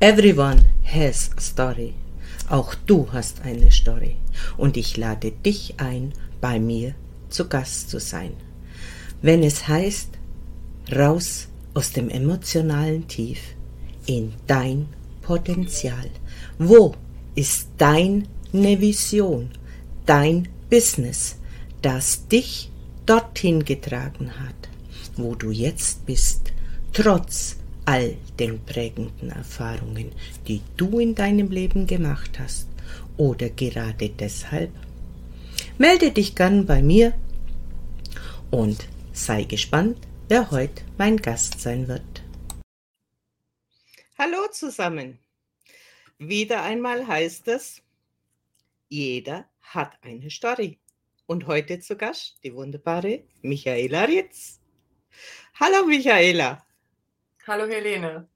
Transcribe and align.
Everyone 0.00 0.64
has 0.84 1.28
a 1.36 1.40
story. 1.40 1.92
Auch 2.48 2.76
du 2.86 3.08
hast 3.10 3.40
eine 3.40 3.72
Story. 3.72 4.14
Und 4.56 4.76
ich 4.76 4.96
lade 4.96 5.32
dich 5.32 5.74
ein, 5.78 6.12
bei 6.40 6.60
mir 6.60 6.94
zu 7.30 7.48
Gast 7.48 7.90
zu 7.90 7.98
sein. 7.98 8.34
Wenn 9.22 9.42
es 9.42 9.66
heißt, 9.66 10.10
raus 10.94 11.48
aus 11.74 11.90
dem 11.90 12.10
emotionalen 12.10 13.08
Tief 13.08 13.40
in 14.06 14.34
dein 14.46 14.86
Potenzial. 15.20 16.08
Wo 16.60 16.94
ist 17.34 17.66
deine 17.76 18.22
Vision, 18.52 19.50
dein 20.06 20.46
Business, 20.70 21.38
das 21.82 22.28
dich 22.28 22.70
dorthin 23.04 23.64
getragen 23.64 24.30
hat, 24.38 24.68
wo 25.16 25.34
du 25.34 25.50
jetzt 25.50 26.06
bist, 26.06 26.52
trotz 26.92 27.57
all 27.88 28.18
den 28.38 28.62
prägenden 28.66 29.30
Erfahrungen, 29.30 30.12
die 30.46 30.60
du 30.76 30.98
in 30.98 31.14
deinem 31.14 31.50
Leben 31.50 31.86
gemacht 31.86 32.38
hast 32.38 32.68
oder 33.16 33.48
gerade 33.48 34.10
deshalb? 34.10 34.70
Melde 35.78 36.10
dich 36.10 36.34
gern 36.34 36.66
bei 36.66 36.82
mir 36.82 37.18
und 38.50 38.86
sei 39.14 39.44
gespannt, 39.44 39.96
wer 40.28 40.50
heute 40.50 40.82
mein 40.98 41.16
Gast 41.16 41.62
sein 41.62 41.88
wird. 41.88 42.22
Hallo 44.18 44.48
zusammen. 44.52 45.18
Wieder 46.18 46.62
einmal 46.64 47.06
heißt 47.06 47.48
es, 47.48 47.80
jeder 48.90 49.48
hat 49.62 49.96
eine 50.02 50.30
Story. 50.30 50.78
Und 51.24 51.46
heute 51.46 51.80
zu 51.80 51.96
Gast 51.96 52.38
die 52.42 52.54
wunderbare 52.54 53.24
Michaela 53.40 54.04
Ritz. 54.04 54.60
Hallo 55.54 55.86
Michaela. 55.86 56.67
Hallo 57.48 57.66
Helene. 57.66 58.28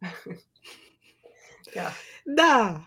ja. 1.75 1.95
Da, 2.25 2.83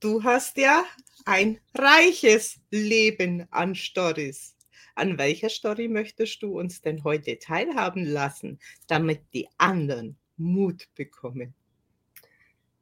du 0.00 0.24
hast 0.24 0.56
ja 0.56 0.82
ein 1.26 1.60
reiches 1.74 2.58
Leben 2.70 3.46
an 3.50 3.74
Stories. 3.74 4.56
An 4.94 5.18
welcher 5.18 5.50
Story 5.50 5.88
möchtest 5.88 6.42
du 6.42 6.58
uns 6.58 6.80
denn 6.80 7.04
heute 7.04 7.38
teilhaben 7.38 8.06
lassen, 8.06 8.58
damit 8.86 9.20
die 9.34 9.46
anderen 9.58 10.16
Mut 10.38 10.88
bekommen? 10.94 11.52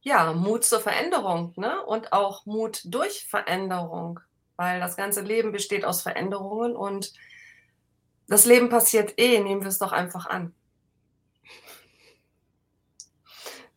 Ja, 0.03 0.33
Mut 0.33 0.63
zur 0.63 0.79
Veränderung 0.79 1.55
ne? 1.57 1.85
und 1.87 2.13
auch 2.13 2.47
Mut 2.47 2.83
durch 2.85 3.27
Veränderung, 3.27 4.21
weil 4.55 4.79
das 4.79 4.97
ganze 4.97 5.23
Leben 5.23 5.51
besteht 5.51 5.85
aus 5.85 6.03
Veränderungen 6.03 6.77
und 6.77 7.13
das 8.29 8.45
Leben 8.45 8.69
passiert 8.69 9.15
eh, 9.17 9.41
nehmen 9.41 9.63
wir 9.63 9.71
es 9.71 9.79
doch 9.79 9.91
einfach 9.91 10.27
an. 10.27 10.55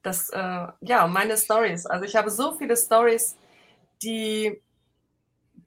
Das, 0.02 0.30
äh, 0.30 0.68
ja, 0.82 1.08
meine 1.08 1.38
Stories. 1.38 1.86
Also 1.86 2.06
ich 2.06 2.16
habe 2.16 2.30
so 2.30 2.54
viele 2.54 2.78
Stories, 2.78 3.38
die, 4.02 4.62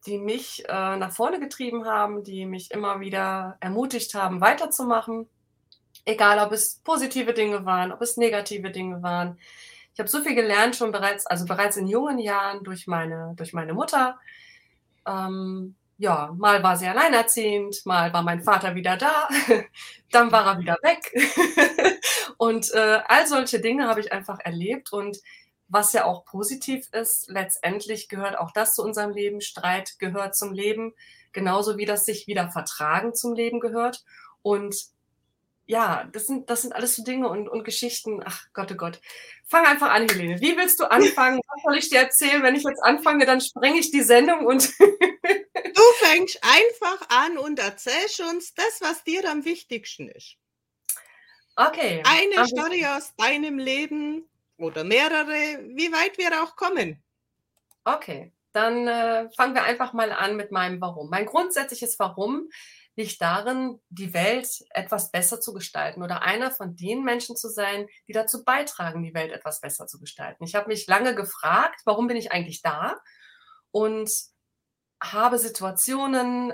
die 0.06 0.19
mich 0.19 0.64
äh, 0.69 0.97
nach 0.97 1.12
vorne 1.12 1.38
getrieben 1.38 1.84
haben, 1.84 2.25
die 2.25 2.47
mich 2.47 2.70
immer 2.70 3.00
wieder 3.00 3.56
ermutigt 3.60 4.14
haben, 4.14 4.41
weiterzumachen. 4.41 5.28
Egal, 6.05 6.44
ob 6.44 6.53
es 6.53 6.80
positive 6.83 7.33
Dinge 7.33 7.64
waren, 7.64 7.92
ob 7.92 8.00
es 8.03 8.16
negative 8.16 8.70
Dinge 8.70 9.03
waren. 9.03 9.38
Ich 9.92 10.00
habe 10.00 10.08
so 10.08 10.22
viel 10.22 10.34
gelernt 10.34 10.75
schon 10.75 10.91
bereits, 10.91 11.27
also 11.27 11.44
bereits 11.44 11.77
in 11.77 11.86
jungen 11.86 12.19
Jahren 12.19 12.64
durch 12.64 12.86
meine, 12.86 13.34
durch 13.36 13.53
meine 13.53 13.75
Mutter. 13.75 14.19
Ähm, 15.06 15.77
ja, 15.98 16.35
mal 16.37 16.62
war 16.62 16.77
sie 16.77 16.87
alleinerziehend, 16.87 17.87
mal 17.87 18.12
war 18.12 18.23
mein 18.23 18.43
Vater 18.43 18.75
wieder 18.75 18.97
da, 18.97 19.29
dann 20.11 20.33
war 20.33 20.47
er 20.47 20.59
wieder 20.59 20.79
weg. 20.83 21.12
und 22.39 22.73
äh, 22.75 23.01
all 23.07 23.27
solche 23.27 23.61
Dinge 23.61 23.87
habe 23.89 24.01
ich 24.01 24.12
einfach 24.12 24.39
erlebt 24.41 24.93
und 24.93 25.19
was 25.69 25.95
ja 25.95 26.05
auch 26.05 26.27
positiv 26.27 26.87
ist, 26.93 27.31
letztendlich 27.31 28.11
gehört 28.11 28.39
auch 28.39 28.53
das 28.53 28.75
zu 28.75 28.83
unserem 28.83 29.11
Leben. 29.11 29.41
Streit 29.41 29.99
gehört 29.99 30.37
zum 30.37 30.53
Leben, 30.53 30.93
genauso 31.33 31.79
wie 31.79 31.87
das 31.87 32.05
sich 32.05 32.27
wieder 32.27 32.50
vertragen 32.50 33.15
zum 33.15 33.33
Leben 33.33 33.59
gehört. 33.59 34.05
Und 34.43 34.77
ja, 35.66 36.05
das 36.12 36.27
sind, 36.27 36.50
das 36.50 36.61
sind 36.61 36.75
alles 36.75 36.97
so 36.97 37.05
Dinge 37.05 37.28
und, 37.28 37.49
und 37.49 37.65
Geschichten. 37.65 38.21
Ach 38.22 38.45
Gott, 38.53 38.71
oh 38.72 38.75
Gott. 38.75 39.00
Fang 39.53 39.67
einfach 39.67 39.91
an, 39.91 40.09
Helene. 40.09 40.41
Wie 40.41 40.57
willst 40.57 40.81
du 40.81 40.91
anfangen? 40.91 41.39
Was 41.47 41.63
soll 41.63 41.77
ich 41.77 41.91
dir 41.91 41.99
erzählen? 41.99 42.43
Wenn 42.43 42.55
ich 42.55 42.63
jetzt 42.63 42.83
anfange, 42.83 43.27
dann 43.27 43.43
sprenge 43.43 43.81
ich 43.81 43.91
die 43.91 44.01
Sendung 44.01 44.47
und. 44.47 44.73
du 44.79 45.83
fängst 45.99 46.41
einfach 46.41 47.07
an 47.11 47.37
und 47.37 47.59
erzählst 47.59 48.21
uns 48.21 48.55
das, 48.55 48.81
was 48.81 49.05
dir 49.05 49.31
am 49.31 49.45
wichtigsten 49.45 50.09
ist. 50.09 50.37
Okay. 51.57 52.03
Eine 52.07 52.47
Story 52.47 52.87
aus 52.87 53.15
deinem 53.17 53.59
Leben 53.59 54.27
oder 54.57 54.85
mehrere, 54.85 55.61
wie 55.75 55.93
weit 55.93 56.17
wir 56.17 56.43
auch 56.43 56.57
kommen. 56.57 57.03
Okay, 57.84 58.33
dann 58.55 58.89
äh, 58.89 59.29
fangen 59.37 59.55
wir 59.55 59.65
einfach 59.65 59.93
mal 59.93 60.13
an 60.13 60.34
mit 60.34 60.51
meinem 60.51 60.81
Warum. 60.81 61.11
Mein 61.11 61.27
grundsätzliches 61.27 61.99
Warum 61.99 62.49
liegt 62.97 63.20
darin, 63.22 63.80
die 63.88 64.12
Welt 64.12 64.48
etwas 64.70 65.10
besser 65.10 65.41
zu 65.41 65.53
gestalten 65.54 66.03
oder 66.03 66.22
einer 66.22 66.50
von 66.50 66.76
den 66.76 67.03
Menschen 67.03 67.36
zu 67.36 67.48
sein, 67.48 67.86
die 68.06 68.12
dazu 68.12 68.44
beitragen, 68.44 69.03
die 69.03 69.14
Welt 69.14 69.32
etwas 69.32 69.60
besser 69.60 69.86
zu 69.86 69.98
gestalten. 69.98 70.44
Ich 70.44 70.54
habe 70.54 70.69
mich 70.69 70.86
lange 70.86 71.14
gefragt, 71.14 71.80
warum 71.84 72.06
bin 72.06 72.16
ich 72.16 72.32
eigentlich 72.32 72.60
da? 72.60 72.97
Und 73.70 74.10
habe 75.03 75.38
Situationen 75.38 76.53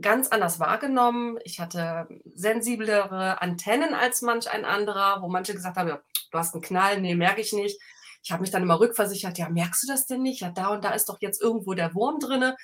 ganz 0.00 0.28
anders 0.28 0.60
wahrgenommen. 0.60 1.38
Ich 1.44 1.60
hatte 1.60 2.08
sensiblere 2.34 3.42
Antennen 3.42 3.94
als 3.94 4.22
manch 4.22 4.50
ein 4.50 4.64
anderer, 4.64 5.22
wo 5.22 5.28
manche 5.28 5.54
gesagt 5.54 5.76
haben, 5.76 5.88
ja, 5.88 6.02
du 6.30 6.38
hast 6.38 6.54
einen 6.54 6.62
Knall, 6.62 7.00
nee, 7.00 7.14
merke 7.14 7.40
ich 7.40 7.52
nicht. 7.52 7.80
Ich 8.22 8.30
habe 8.30 8.42
mich 8.42 8.50
dann 8.52 8.62
immer 8.62 8.78
rückversichert, 8.78 9.38
ja, 9.38 9.48
merkst 9.48 9.82
du 9.82 9.86
das 9.88 10.06
denn 10.06 10.22
nicht? 10.22 10.40
Ja, 10.40 10.50
da 10.50 10.68
und 10.68 10.84
da 10.84 10.90
ist 10.92 11.08
doch 11.08 11.18
jetzt 11.20 11.42
irgendwo 11.42 11.74
der 11.74 11.94
Wurm 11.94 12.20
drinne 12.20 12.56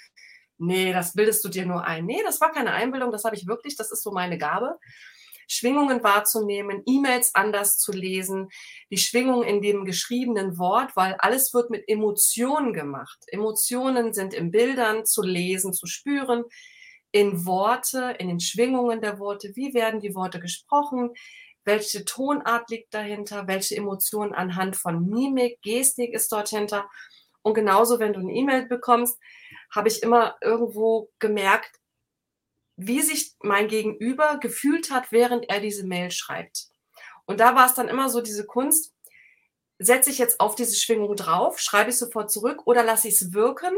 nee, 0.59 0.93
das 0.93 1.15
bildest 1.15 1.45
du 1.45 1.49
dir 1.49 1.67
nur 1.67 1.85
ein. 1.85 2.07
Nee, 2.07 2.23
das 2.25 2.41
war 2.41 2.53
keine 2.53 2.73
Einbildung, 2.73 3.13
das 3.13 3.25
habe 3.25 3.37
ich 3.37 3.47
wirklich, 3.47 3.77
das 3.77 3.91
ist 3.91 4.03
so 4.03 4.13
meine 4.13 4.39
Gabe. 4.39 4.79
Schwingungen 5.51 6.05
wahrzunehmen, 6.05 6.83
E-Mails 6.85 7.35
anders 7.35 7.79
zu 7.79 7.91
lesen, 7.93 8.51
die 8.91 8.99
Schwingung 8.99 9.43
in 9.43 9.63
dem 9.63 9.87
geschriebenen 9.87 10.59
Wort, 10.59 10.95
weil 10.95 11.15
alles 11.19 11.55
wird 11.55 11.71
mit 11.71 11.89
Emotionen 11.89 12.75
gemacht. 12.75 13.19
Emotionen 13.29 14.13
sind 14.13 14.35
in 14.35 14.51
Bildern 14.51 15.07
zu 15.07 15.23
lesen, 15.23 15.73
zu 15.73 15.87
spüren, 15.87 16.45
in 17.13 17.47
Worte, 17.47 18.15
in 18.19 18.29
den 18.29 18.41
Schwingungen 18.41 19.01
der 19.01 19.19
Worte. 19.19 19.53
Wie 19.55 19.73
werden 19.73 20.01
die 20.01 20.15
Worte 20.15 20.39
gesprochen? 20.39 21.13
Welche 21.65 22.05
Tonart 22.05 22.69
liegt 22.71 22.93
dahinter? 22.93 23.47
Welche 23.47 23.77
Emotionen 23.77 24.35
anhand 24.35 24.77
von 24.77 25.07
Mimik, 25.07 25.63
Gestik 25.63 26.13
ist 26.13 26.31
dort 26.31 26.51
hinter? 26.51 26.89
Und 27.41 27.55
genauso, 27.55 27.99
wenn 27.99 28.13
du 28.13 28.21
eine 28.21 28.33
E-Mail 28.33 28.67
bekommst, 28.67 29.19
habe 29.71 29.89
ich 29.89 30.03
immer 30.03 30.37
irgendwo 30.41 31.11
gemerkt, 31.19 31.79
wie 32.77 33.03
sich 33.03 33.35
mein 33.41 33.69
Gegenüber 33.69 34.39
gefühlt 34.39 34.91
hat, 34.91 35.11
während 35.11 35.49
er 35.49 35.61
diese 35.61 35.87
Mail 35.87 36.11
schreibt. 36.11 36.69
Und 37.27 37.41
da 37.41 37.55
war 37.55 37.67
es 37.67 37.75
dann 37.75 37.89
immer 37.89 38.09
so 38.09 38.21
diese 38.21 38.47
Kunst, 38.47 38.95
setze 39.79 40.11
ich 40.11 40.19
jetzt 40.19 40.41
auf 40.41 40.55
diese 40.55 40.77
Schwingung 40.77 41.15
drauf, 41.17 41.59
schreibe 41.59 41.91
ich 41.91 41.99
sofort 41.99 42.31
zurück 42.31 42.63
oder 42.67 42.83
lasse 42.83 43.09
ich 43.09 43.21
es 43.21 43.33
wirken, 43.33 43.73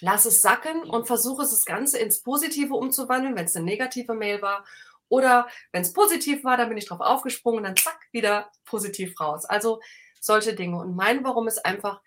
lasse 0.00 0.28
es 0.28 0.40
sacken 0.40 0.82
und 0.82 1.06
versuche 1.06 1.42
es 1.42 1.50
das 1.50 1.64
Ganze 1.64 1.98
ins 1.98 2.22
Positive 2.22 2.74
umzuwandeln, 2.74 3.36
wenn 3.36 3.44
es 3.44 3.56
eine 3.56 3.64
negative 3.64 4.14
Mail 4.14 4.42
war. 4.42 4.64
Oder 5.08 5.48
wenn 5.72 5.82
es 5.82 5.92
positiv 5.92 6.44
war, 6.44 6.56
dann 6.56 6.68
bin 6.68 6.78
ich 6.78 6.86
drauf 6.86 7.00
aufgesprungen 7.00 7.58
und 7.58 7.64
dann 7.64 7.76
zack, 7.76 8.00
wieder 8.10 8.50
positiv 8.64 9.18
raus. 9.20 9.44
Also 9.44 9.80
solche 10.20 10.54
Dinge. 10.54 10.78
Und 10.78 10.96
mein 10.96 11.24
Warum 11.24 11.46
ist 11.46 11.64
einfach, 11.64 12.00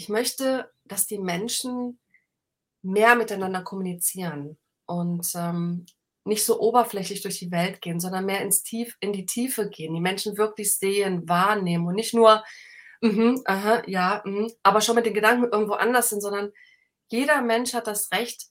ich 0.00 0.08
möchte, 0.08 0.72
dass 0.86 1.06
die 1.06 1.18
Menschen 1.18 2.00
mehr 2.80 3.16
miteinander 3.16 3.62
kommunizieren 3.62 4.56
und 4.86 5.30
ähm, 5.34 5.84
nicht 6.24 6.42
so 6.42 6.58
oberflächlich 6.58 7.20
durch 7.20 7.38
die 7.38 7.50
Welt 7.50 7.82
gehen, 7.82 8.00
sondern 8.00 8.24
mehr 8.24 8.40
ins 8.40 8.62
Tief, 8.62 8.96
in 9.00 9.12
die 9.12 9.26
Tiefe 9.26 9.68
gehen, 9.68 9.92
die 9.92 10.00
Menschen 10.00 10.38
wirklich 10.38 10.74
sehen, 10.78 11.28
wahrnehmen 11.28 11.86
und 11.86 11.96
nicht 11.96 12.14
nur, 12.14 12.42
mhm, 13.02 13.42
aha, 13.44 13.82
ja, 13.86 14.22
mh, 14.24 14.48
aber 14.62 14.80
schon 14.80 14.94
mit 14.94 15.04
den 15.04 15.12
Gedanken 15.12 15.52
irgendwo 15.52 15.74
anders 15.74 16.08
sind, 16.08 16.22
sondern 16.22 16.50
jeder 17.08 17.42
Mensch 17.42 17.74
hat 17.74 17.86
das 17.86 18.10
Recht, 18.10 18.46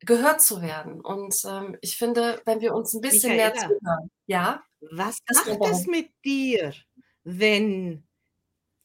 gehört 0.00 0.42
zu 0.42 0.60
werden. 0.60 1.00
Und 1.00 1.34
ähm, 1.46 1.78
ich 1.80 1.96
finde, 1.96 2.42
wenn 2.44 2.60
wir 2.60 2.74
uns 2.74 2.92
ein 2.92 3.00
bisschen 3.00 3.32
Michaela, 3.32 3.54
mehr 3.54 3.62
zuhören, 3.62 4.10
ja. 4.26 4.62
Was 4.90 5.16
macht 5.32 5.72
es 5.72 5.86
mit 5.86 6.10
dir, 6.22 6.74
wenn 7.22 8.06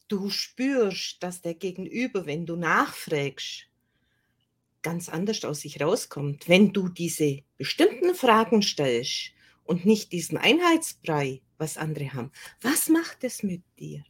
du 0.09 0.29
spürst, 0.29 1.23
dass 1.23 1.41
der 1.41 1.53
Gegenüber, 1.53 2.25
wenn 2.25 2.45
du 2.45 2.55
nachfragst, 2.55 3.67
ganz 4.81 5.09
anders 5.09 5.43
aus 5.45 5.61
sich 5.61 5.81
rauskommt, 5.81 6.49
wenn 6.49 6.73
du 6.73 6.89
diese 6.89 7.43
bestimmten 7.57 8.15
Fragen 8.15 8.61
stellst 8.61 9.31
und 9.63 9.85
nicht 9.85 10.11
diesen 10.11 10.37
Einheitsbrei, 10.37 11.41
was 11.57 11.77
andere 11.77 12.13
haben. 12.13 12.31
Was 12.61 12.89
macht 12.89 13.23
es 13.23 13.43
mit 13.43 13.61
dir? 13.77 14.03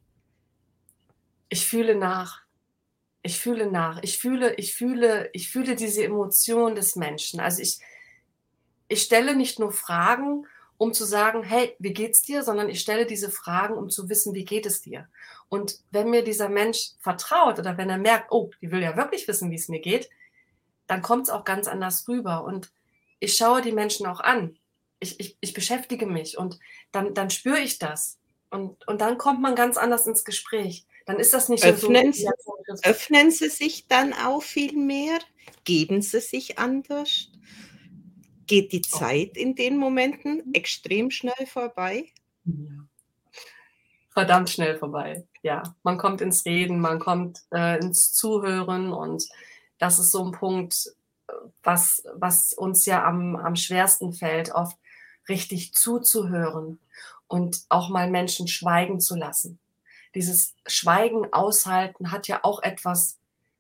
Ich 1.50 1.66
fühle 1.66 1.96
nach. 1.96 2.44
Ich 3.24 3.40
fühle 3.40 3.69
nach. 3.69 4.01
Ich 4.04 4.18
fühle, 4.18 4.56
ich 4.56 4.74
fühle, 4.74 5.30
ich 5.34 5.50
fühle 5.50 5.75
diese 5.75 6.04
Emotion 6.04 6.75
des 6.75 6.96
Menschen. 6.96 7.40
Also 7.40 7.62
ich, 7.62 7.80
ich 8.88 9.01
stelle 9.01 9.36
nicht 9.36 9.60
nur 9.60 9.72
Fragen 9.72 10.46
um 10.80 10.94
zu 10.94 11.04
sagen, 11.04 11.44
hey, 11.44 11.75
wie 11.78 11.94
geht's 11.94 12.22
dir, 12.22 12.42
sondern 12.42 12.69
ich 12.69 12.80
stelle 12.80 13.06
diese 13.06 13.30
Fragen, 13.30 13.75
um 13.75 13.90
zu 13.90 14.07
wissen, 14.07 14.34
wie 14.34 14.46
geht 14.46 14.66
es 14.66 14.81
dir. 14.81 15.10
Und 15.50 15.80
wenn 15.92 16.12
mir 16.12 16.24
dieser 16.24 16.48
Mensch 16.48 16.92
vertraut 17.00 17.57
oder 17.60 17.78
wenn 17.78 17.90
er 17.90 17.98
merkt, 17.98 18.31
oh, 18.31 18.51
die 18.62 18.72
will 18.72 18.81
ja 18.81 18.96
wirklich 18.96 19.28
wissen, 19.28 19.50
wie 19.50 19.56
es 19.56 19.68
mir 19.68 19.80
geht, 19.80 20.10
dann 20.88 21.01
kommt 21.01 21.24
es 21.24 21.30
auch 21.30 21.44
ganz 21.44 21.68
anders 21.68 22.07
rüber. 22.07 22.44
Und 22.44 22.72
ich 23.19 23.36
schaue 23.36 23.62
die 23.62 23.72
Menschen 23.72 24.06
auch 24.06 24.19
an. 24.19 24.57
Ich, 25.00 25.19
ich, 25.19 25.38
ich 25.40 25.54
beschäftige 25.54 26.06
mich 26.06 26.38
und 26.38 26.60
dann, 26.92 27.13
dann 27.13 27.30
spüre 27.30 27.60
ich 27.60 27.80
das. 27.80 28.19
Und, 28.51 28.88
und 28.88 29.01
dann 29.01 29.18
kommt 29.18 29.42
man 29.42 29.56
ganz 29.56 29.78
anders 29.78 30.07
ins 30.07 30.24
Gespräch. 30.24 30.86
Dann 31.06 31.19
ist 31.19 31.34
das 31.34 31.50
nicht 31.50 31.63
öffnen 31.63 32.13
so. 32.13 32.31
Sie, 32.75 32.84
öffnen 32.84 33.31
Sie 33.31 33.50
sich 33.50 33.88
dann 33.88 34.13
auch 34.13 34.44
viel 34.44 34.74
mehr? 34.74 35.19
Geben 35.63 36.01
Sie 36.01 36.19
sich 36.19 36.60
anders? 36.60 37.30
Geht 38.48 38.72
die 38.72 38.81
oh. 38.94 38.98
Zeit 38.98 39.38
in 39.38 39.56
den 39.56 39.78
Momenten 39.78 40.54
extrem 40.54 41.12
schnell 41.12 41.46
vorbei? 41.48 42.12
Ja. 42.46 42.88
Verdammt 44.12 44.50
schnell 44.50 44.78
vorbei. 44.78 45.24
Ja, 45.41 45.63
man 45.83 45.97
kommt 45.97 46.21
ins 46.21 46.45
Reden, 46.45 46.80
man 46.80 47.00
kommt 47.00 47.44
äh, 47.53 47.80
ins 47.80 48.12
Zuhören 48.13 48.91
und 48.91 49.24
das 49.77 50.00
ist 50.00 50.12
so 50.12 50.25
ein 50.25 50.31
Punkt, 50.31 50.94
was, 51.63 52.03
was 52.13 52.53
uns 52.53 52.86
ja 52.86 53.06
am, 53.06 53.36
am 53.36 53.56
schwersten 53.56 54.13
fällt, 54.13 54.51
oft 54.53 54.77
richtig 55.30 55.74
zuzuhören 55.74 56.80
und 57.27 57.62
auch 57.69 57.89
mal 57.89 58.09
Menschen 58.09 58.47
schweigen 58.47 59.00
zu 59.00 59.15
lassen. 59.15 59.59
Dieses 60.15 60.56
Schweigen 60.65 61.31
aushalten 61.31 62.12
hat 62.12 62.27
ja 62.27 62.39
auch 62.44 62.63
etwas 62.63 63.18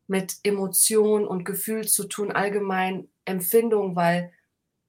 mit 0.07 0.37
Emotion 0.43 1.27
und 1.27 1.45
Gefühl 1.45 1.87
zu 1.87 2.05
tun, 2.05 2.31
allgemein 2.31 3.07
Empfindung, 3.25 3.95
weil 3.95 4.33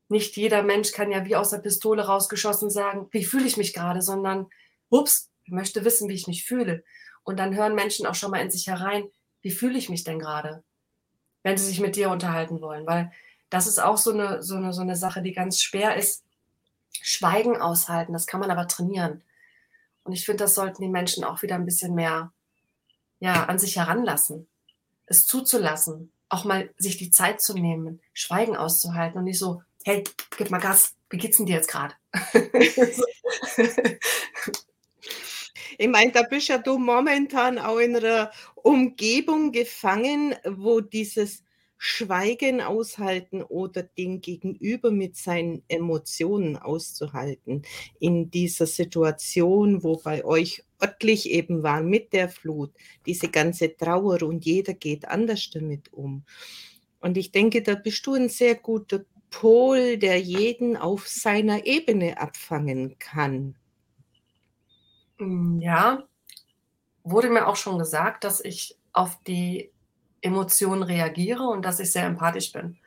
nicht 0.08 0.36
jeder 0.36 0.62
Mensch 0.62 0.92
kann 0.92 1.12
ja 1.12 1.24
wie 1.26 1.36
aus 1.36 1.50
der 1.50 1.58
Pistole 1.58 2.06
rausgeschossen 2.06 2.70
sagen, 2.70 3.06
wie 3.10 3.24
fühle 3.24 3.46
ich 3.46 3.58
mich 3.58 3.74
gerade, 3.74 4.00
sondern, 4.00 4.46
ups, 4.88 5.29
ich 5.50 5.54
möchte 5.54 5.84
wissen, 5.84 6.08
wie 6.08 6.14
ich 6.14 6.28
mich 6.28 6.44
fühle. 6.44 6.84
Und 7.24 7.38
dann 7.38 7.56
hören 7.56 7.74
Menschen 7.74 8.06
auch 8.06 8.14
schon 8.14 8.30
mal 8.30 8.40
in 8.40 8.52
sich 8.52 8.68
herein, 8.68 9.10
wie 9.42 9.50
fühle 9.50 9.76
ich 9.76 9.88
mich 9.88 10.04
denn 10.04 10.20
gerade, 10.20 10.62
wenn 11.42 11.58
sie 11.58 11.66
sich 11.66 11.80
mit 11.80 11.96
dir 11.96 12.10
unterhalten 12.10 12.60
wollen, 12.60 12.86
weil 12.86 13.10
das 13.50 13.66
ist 13.66 13.80
auch 13.82 13.96
so 13.96 14.12
eine, 14.12 14.44
so 14.44 14.54
eine, 14.54 14.72
so 14.72 14.82
eine 14.82 14.94
Sache, 14.94 15.22
die 15.22 15.32
ganz 15.32 15.60
schwer 15.60 15.96
ist, 15.96 16.24
Schweigen 16.92 17.56
aushalten, 17.56 18.12
das 18.12 18.26
kann 18.26 18.38
man 18.38 18.50
aber 18.50 18.68
trainieren. 18.68 19.24
Und 20.04 20.12
ich 20.12 20.24
finde, 20.24 20.44
das 20.44 20.54
sollten 20.54 20.82
die 20.82 20.88
Menschen 20.88 21.24
auch 21.24 21.42
wieder 21.42 21.56
ein 21.56 21.64
bisschen 21.64 21.94
mehr 21.94 22.32
ja, 23.18 23.46
an 23.46 23.58
sich 23.58 23.76
heranlassen, 23.76 24.46
es 25.06 25.26
zuzulassen, 25.26 26.12
auch 26.28 26.44
mal 26.44 26.72
sich 26.78 26.96
die 26.96 27.10
Zeit 27.10 27.40
zu 27.40 27.54
nehmen, 27.54 28.00
Schweigen 28.12 28.56
auszuhalten 28.56 29.18
und 29.18 29.24
nicht 29.24 29.38
so, 29.38 29.62
hey, 29.84 30.04
gib 30.36 30.50
mal 30.50 30.60
Gas, 30.60 30.94
wie 31.10 31.18
geht's 31.18 31.38
denn 31.38 31.46
dir 31.46 31.56
jetzt 31.56 31.68
gerade? 31.68 31.94
ich 35.80 35.88
meine, 35.88 36.12
da 36.12 36.22
bist 36.24 36.48
ja 36.48 36.58
du 36.58 36.76
momentan 36.76 37.58
auch 37.58 37.78
in 37.78 37.96
einer 37.96 38.30
Umgebung 38.54 39.50
gefangen, 39.50 40.34
wo 40.46 40.82
dieses 40.82 41.42
Schweigen 41.78 42.60
aushalten 42.60 43.42
oder 43.42 43.84
den 43.84 44.20
Gegenüber 44.20 44.90
mit 44.90 45.16
seinen 45.16 45.62
Emotionen 45.68 46.58
auszuhalten. 46.58 47.62
In 47.98 48.30
dieser 48.30 48.66
Situation, 48.66 49.82
wo 49.82 49.96
bei 49.96 50.22
euch 50.22 50.62
örtlich 50.82 51.30
eben 51.30 51.62
war 51.62 51.80
mit 51.82 52.12
der 52.12 52.28
Flut, 52.28 52.74
diese 53.06 53.28
ganze 53.30 53.74
Trauer 53.74 54.22
und 54.22 54.44
jeder 54.44 54.74
geht 54.74 55.08
anders 55.08 55.48
damit 55.50 55.94
um. 55.94 56.24
Und 57.00 57.16
ich 57.16 57.32
denke, 57.32 57.62
da 57.62 57.74
bist 57.74 58.06
du 58.06 58.12
ein 58.12 58.28
sehr 58.28 58.56
guter 58.56 59.06
Pol, 59.30 59.96
der 59.96 60.20
jeden 60.20 60.76
auf 60.76 61.08
seiner 61.08 61.64
Ebene 61.64 62.20
abfangen 62.20 62.98
kann. 62.98 63.54
Hm, 65.20 65.60
ja, 65.60 66.02
wurde 67.04 67.28
mir 67.28 67.46
auch 67.46 67.56
schon 67.56 67.78
gesagt, 67.78 68.24
dass 68.24 68.40
ich 68.40 68.76
auf 68.92 69.18
die 69.26 69.70
Emotionen 70.22 70.82
reagiere 70.82 71.44
und 71.44 71.62
dass 71.62 71.78
ich 71.78 71.92
sehr 71.92 72.06
empathisch 72.06 72.52
bin. 72.52 72.78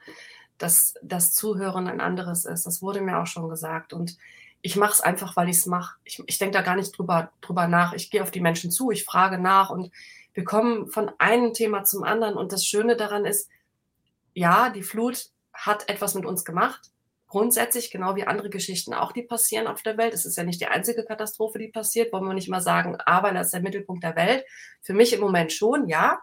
Dass 0.58 0.96
das 1.02 1.34
Zuhören 1.34 1.88
ein 1.88 2.02
anderes 2.02 2.46
ist. 2.46 2.66
Das 2.66 2.82
wurde 2.82 3.02
mir 3.02 3.20
auch 3.20 3.28
schon 3.28 3.50
gesagt. 3.50 3.94
Und 3.94 4.18
ich 4.62 4.76
mache 4.76 4.94
es 4.94 5.02
einfach, 5.02 5.36
weil 5.36 5.50
ich 5.50 5.58
es 5.58 5.66
mache. 5.68 5.96
Ich, 6.04 6.22
ich 6.26 6.38
denke 6.40 6.58
da 6.58 6.62
gar 6.64 6.76
nicht 6.76 6.98
drüber, 6.98 7.32
drüber 7.42 7.68
nach. 7.68 7.94
Ich 7.94 8.10
gehe 8.10 8.24
auf 8.24 8.32
die 8.32 8.42
Menschen 8.42 8.72
zu, 8.72 8.92
ich 8.92 9.06
frage 9.06 9.38
nach 9.38 9.70
und 9.70 9.92
wir 10.34 10.44
kommen 10.44 10.88
von 10.88 11.12
einem 11.20 11.54
Thema 11.54 11.84
zum 11.84 12.04
anderen. 12.04 12.36
Und 12.36 12.52
das 12.52 12.66
Schöne 12.66 12.96
daran 12.96 13.26
ist, 13.26 13.50
ja, 14.34 14.70
die 14.70 14.84
Flut 14.84 15.30
hat 15.54 15.88
etwas 15.90 16.16
mit 16.16 16.26
uns 16.26 16.44
gemacht. 16.46 16.93
Grundsätzlich, 17.34 17.90
genau 17.90 18.16
wie 18.16 18.28
andere 18.28 18.52
Geschichten 18.52 18.94
auch, 18.94 19.12
die 19.12 19.24
passieren 19.24 19.66
auf 19.66 19.82
der 19.82 19.98
Welt. 19.98 20.14
Es 20.14 20.24
ist 20.24 20.38
ja 20.38 20.44
nicht 20.44 20.62
die 20.62 20.68
einzige 20.68 21.04
Katastrophe, 21.04 21.58
die 21.58 21.70
passiert. 21.70 22.14
Wollen 22.14 22.28
wir 22.28 22.36
nicht 22.36 22.48
mal 22.48 22.62
sagen, 22.62 22.96
aber 23.08 23.32
das 23.32 23.48
ist 23.48 23.54
der 23.56 23.64
Mittelpunkt 23.64 24.04
der 24.04 24.16
Welt. 24.16 24.46
Für 24.84 24.94
mich 24.94 25.14
im 25.14 25.20
Moment 25.20 25.52
schon, 25.52 25.88
ja. 25.88 26.22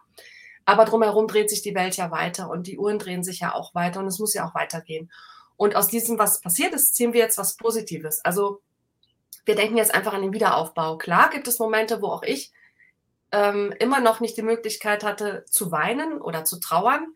Aber 0.64 0.84
drumherum 0.84 1.26
dreht 1.26 1.50
sich 1.50 1.62
die 1.62 1.74
Welt 1.74 1.96
ja 1.96 2.12
weiter 2.12 2.48
und 2.48 2.68
die 2.68 2.78
Uhren 2.78 3.00
drehen 3.00 3.24
sich 3.24 3.40
ja 3.40 3.52
auch 3.56 3.74
weiter 3.74 3.98
und 3.98 4.06
es 4.06 4.20
muss 4.20 4.34
ja 4.34 4.46
auch 4.48 4.54
weitergehen. 4.54 5.10
Und 5.56 5.74
aus 5.74 5.88
diesem, 5.88 6.16
was 6.16 6.42
passiert 6.42 6.74
ist, 6.74 6.94
ziehen 6.94 7.12
wir 7.12 7.18
jetzt 7.18 7.38
was 7.38 7.56
Positives. 7.56 8.24
Also 8.24 8.62
wir 9.44 9.56
denken 9.56 9.78
jetzt 9.78 9.92
einfach 9.92 10.14
an 10.14 10.22
den 10.22 10.32
Wiederaufbau. 10.32 10.96
Klar 10.96 11.30
gibt 11.30 11.48
es 11.48 11.58
Momente, 11.58 12.02
wo 12.02 12.06
auch 12.06 12.22
ich 12.22 12.52
ähm, 13.32 13.74
immer 13.80 13.98
noch 13.98 14.20
nicht 14.20 14.36
die 14.36 14.42
Möglichkeit 14.42 15.02
hatte 15.02 15.44
zu 15.50 15.72
weinen 15.72 16.22
oder 16.22 16.44
zu 16.44 16.60
trauern. 16.60 17.08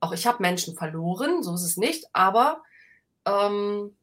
Auch 0.00 0.10
ich 0.10 0.26
habe 0.26 0.42
Menschen 0.42 0.76
verloren, 0.76 1.44
so 1.44 1.54
ist 1.54 1.62
es 1.62 1.76
nicht. 1.76 2.06
Aber 2.12 2.64
ähm, 3.28 3.96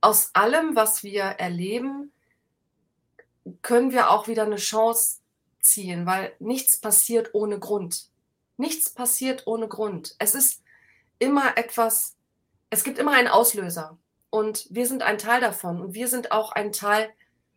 aus 0.00 0.30
allem, 0.34 0.76
was 0.76 1.02
wir 1.02 1.22
erleben, 1.22 2.12
können 3.62 3.92
wir 3.92 4.10
auch 4.10 4.28
wieder 4.28 4.42
eine 4.42 4.56
Chance 4.56 5.20
ziehen, 5.60 6.06
weil 6.06 6.34
nichts 6.38 6.78
passiert 6.78 7.34
ohne 7.34 7.58
Grund. 7.58 8.08
Nichts 8.56 8.90
passiert 8.90 9.46
ohne 9.46 9.68
Grund. 9.68 10.14
Es 10.18 10.34
ist 10.34 10.62
immer 11.18 11.56
etwas, 11.56 12.16
es 12.70 12.84
gibt 12.84 12.98
immer 12.98 13.12
einen 13.12 13.28
Auslöser 13.28 13.98
und 14.30 14.66
wir 14.70 14.86
sind 14.86 15.02
ein 15.02 15.18
Teil 15.18 15.40
davon 15.40 15.80
und 15.80 15.94
wir 15.94 16.08
sind 16.08 16.32
auch 16.32 16.52
ein 16.52 16.72
Teil 16.72 17.10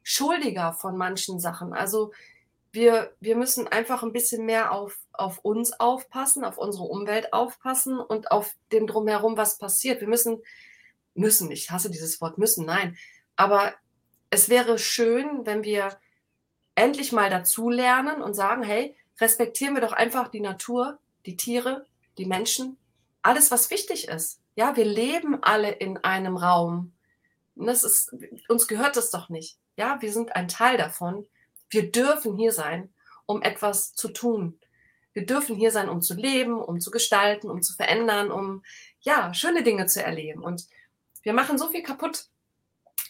schuldiger 0.04 0.74
von 0.74 0.96
manchen 0.96 1.40
Sachen. 1.40 1.74
Also 1.74 2.14
wir, 2.72 3.14
wir 3.20 3.36
müssen 3.36 3.68
einfach 3.68 4.04
ein 4.04 4.14
bisschen 4.14 4.46
mehr 4.46 4.72
auf, 4.72 4.98
auf 5.20 5.40
uns 5.40 5.80
aufpassen, 5.80 6.44
auf 6.44 6.58
unsere 6.58 6.86
Umwelt 6.86 7.34
aufpassen 7.34 8.00
und 8.00 8.32
auf 8.32 8.56
dem 8.72 8.88
drumherum, 8.88 9.38
was 9.38 9.58
passiert. 9.58 10.02
Wir 10.02 10.08
müssen, 10.08 10.42
müssen, 11.14 11.52
ich 11.52 11.72
hasse 11.72 11.90
dieses 11.90 12.22
Wort 12.22 12.38
müssen, 12.38 12.66
nein, 12.66 12.98
aber 13.36 13.74
es 14.30 14.50
wäre 14.50 14.78
schön, 14.78 15.46
wenn 15.46 15.64
wir 15.64 15.98
endlich 16.76 17.12
mal 17.12 17.30
dazulernen 17.30 18.22
und 18.22 18.34
sagen, 18.34 18.64
hey, 18.64 18.96
respektieren 19.20 19.74
wir 19.74 19.82
doch 19.82 19.94
einfach 19.94 20.28
die 20.28 20.42
Natur, 20.42 21.00
die 21.26 21.38
Tiere, 21.38 21.86
die 22.18 22.26
Menschen, 22.26 22.78
alles, 23.22 23.52
was 23.52 23.72
wichtig 23.72 24.08
ist. 24.08 24.40
Ja, 24.56 24.76
wir 24.76 24.86
leben 24.86 25.44
alle 25.44 25.72
in 25.72 25.98
einem 25.98 26.38
Raum. 26.38 26.94
Das 27.56 27.84
ist, 27.84 28.16
uns 28.48 28.68
gehört 28.68 28.96
das 28.96 29.12
doch 29.12 29.30
nicht. 29.30 29.58
Ja, 29.76 30.02
wir 30.02 30.12
sind 30.12 30.36
ein 30.36 30.48
Teil 30.48 30.78
davon. 30.78 31.28
Wir 31.70 31.92
dürfen 31.92 32.38
hier 32.38 32.52
sein, 32.52 32.94
um 33.26 33.42
etwas 33.42 33.94
zu 33.94 34.10
tun. 34.10 34.60
Wir 35.18 35.26
dürfen 35.26 35.56
hier 35.56 35.72
sein, 35.72 35.90
um 35.90 36.04
zu 36.04 36.14
leben, 36.14 36.62
um 36.62 36.80
zu 36.80 36.92
gestalten, 36.92 37.50
um 37.50 37.64
zu 37.64 37.74
verändern, 37.74 38.30
um, 38.30 38.62
ja, 39.00 39.34
schöne 39.34 39.64
Dinge 39.64 39.88
zu 39.88 40.04
erleben. 40.04 40.44
Und 40.44 40.68
wir 41.24 41.34
machen 41.34 41.58
so 41.58 41.70
viel 41.70 41.82
kaputt 41.82 42.26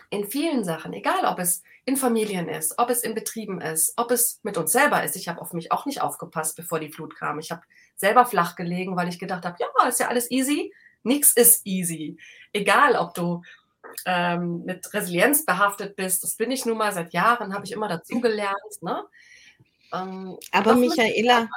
in 0.10 0.26
vielen 0.26 0.64
Sachen, 0.64 0.94
egal 0.94 1.26
ob 1.26 1.38
es 1.38 1.64
in 1.84 1.98
Familien 1.98 2.48
ist, 2.48 2.80
ob 2.80 2.90
es 2.92 3.02
in 3.02 3.14
Betrieben 3.14 3.60
ist, 3.60 3.92
ob 3.98 4.12
es 4.12 4.40
mit 4.44 4.56
uns 4.56 4.72
selber 4.72 5.04
ist. 5.04 5.18
Ich 5.18 5.28
habe 5.28 5.42
auf 5.42 5.52
mich 5.52 5.74
auch 5.74 5.86
nicht 5.86 6.02
aufgepasst, 6.02 6.56
bevor 6.56 6.80
die 6.80 6.94
Flut 6.94 7.14
kam. 7.18 7.40
Ich 7.40 7.52
habe 7.52 7.64
selber 7.98 8.26
flach 8.26 8.56
gelegen, 8.56 8.96
weil 8.96 9.10
ich 9.10 9.20
gedacht 9.20 9.44
habe, 9.44 9.58
ja, 9.60 9.88
ist 9.90 10.00
ja 10.00 10.08
alles 10.08 10.32
easy. 10.32 10.74
Nichts 11.04 11.34
ist 11.34 11.68
easy. 11.68 12.18
Egal, 12.54 12.96
ob 12.96 13.16
du 13.16 13.42
ähm, 14.06 14.64
mit 14.64 14.94
Resilienz 14.94 15.44
behaftet 15.44 15.98
bist, 15.98 16.24
das 16.24 16.38
bin 16.38 16.52
ich 16.52 16.66
nun 16.66 16.78
mal 16.78 16.94
seit 16.94 17.12
Jahren, 17.12 17.54
habe 17.54 17.66
ich 17.66 17.74
immer 17.74 17.90
dazugelernt. 17.90 18.82
Ne? 18.82 19.04
Ähm, 19.94 20.38
Aber 20.52 20.76
Michaela, 20.76 21.50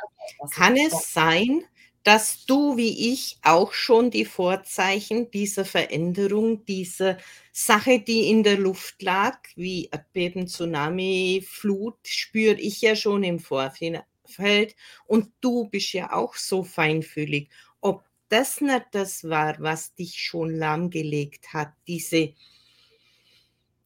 kann 0.52 0.76
es 0.76 1.12
sein, 1.12 1.64
dass 2.02 2.46
du 2.46 2.76
wie 2.76 3.12
ich 3.12 3.38
auch 3.42 3.72
schon 3.72 4.10
die 4.10 4.24
Vorzeichen 4.24 5.30
dieser 5.30 5.64
Veränderung, 5.64 6.64
dieser 6.64 7.18
Sache, 7.52 8.00
die 8.00 8.30
in 8.30 8.42
der 8.42 8.56
Luft 8.56 9.02
lag, 9.02 9.38
wie 9.54 9.88
Erdbeben, 9.92 10.46
Tsunami, 10.46 11.44
Flut, 11.46 11.98
spüre 12.06 12.58
ich 12.58 12.80
ja 12.80 12.96
schon 12.96 13.22
im 13.22 13.38
Vorfeld. 13.38 14.74
Und 15.06 15.32
du 15.40 15.68
bist 15.68 15.92
ja 15.92 16.12
auch 16.12 16.36
so 16.36 16.64
feinfühlig. 16.64 17.50
Ob 17.80 18.04
das 18.30 18.60
nicht 18.62 18.86
das 18.92 19.24
war, 19.24 19.56
was 19.58 19.94
dich 19.94 20.14
schon 20.14 20.56
lahmgelegt 20.56 21.52
hat, 21.52 21.72
diese, 21.86 22.32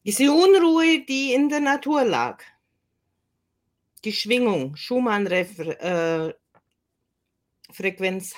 diese 0.05 0.31
Unruhe, 0.31 1.05
die 1.09 1.33
in 1.33 1.49
der 1.49 1.61
Natur 1.61 2.05
lag. 2.05 2.45
Die 4.05 4.13
Schwingung, 4.13 4.77
Schumann-Refrain. 4.77 6.31
Äh, 6.31 6.35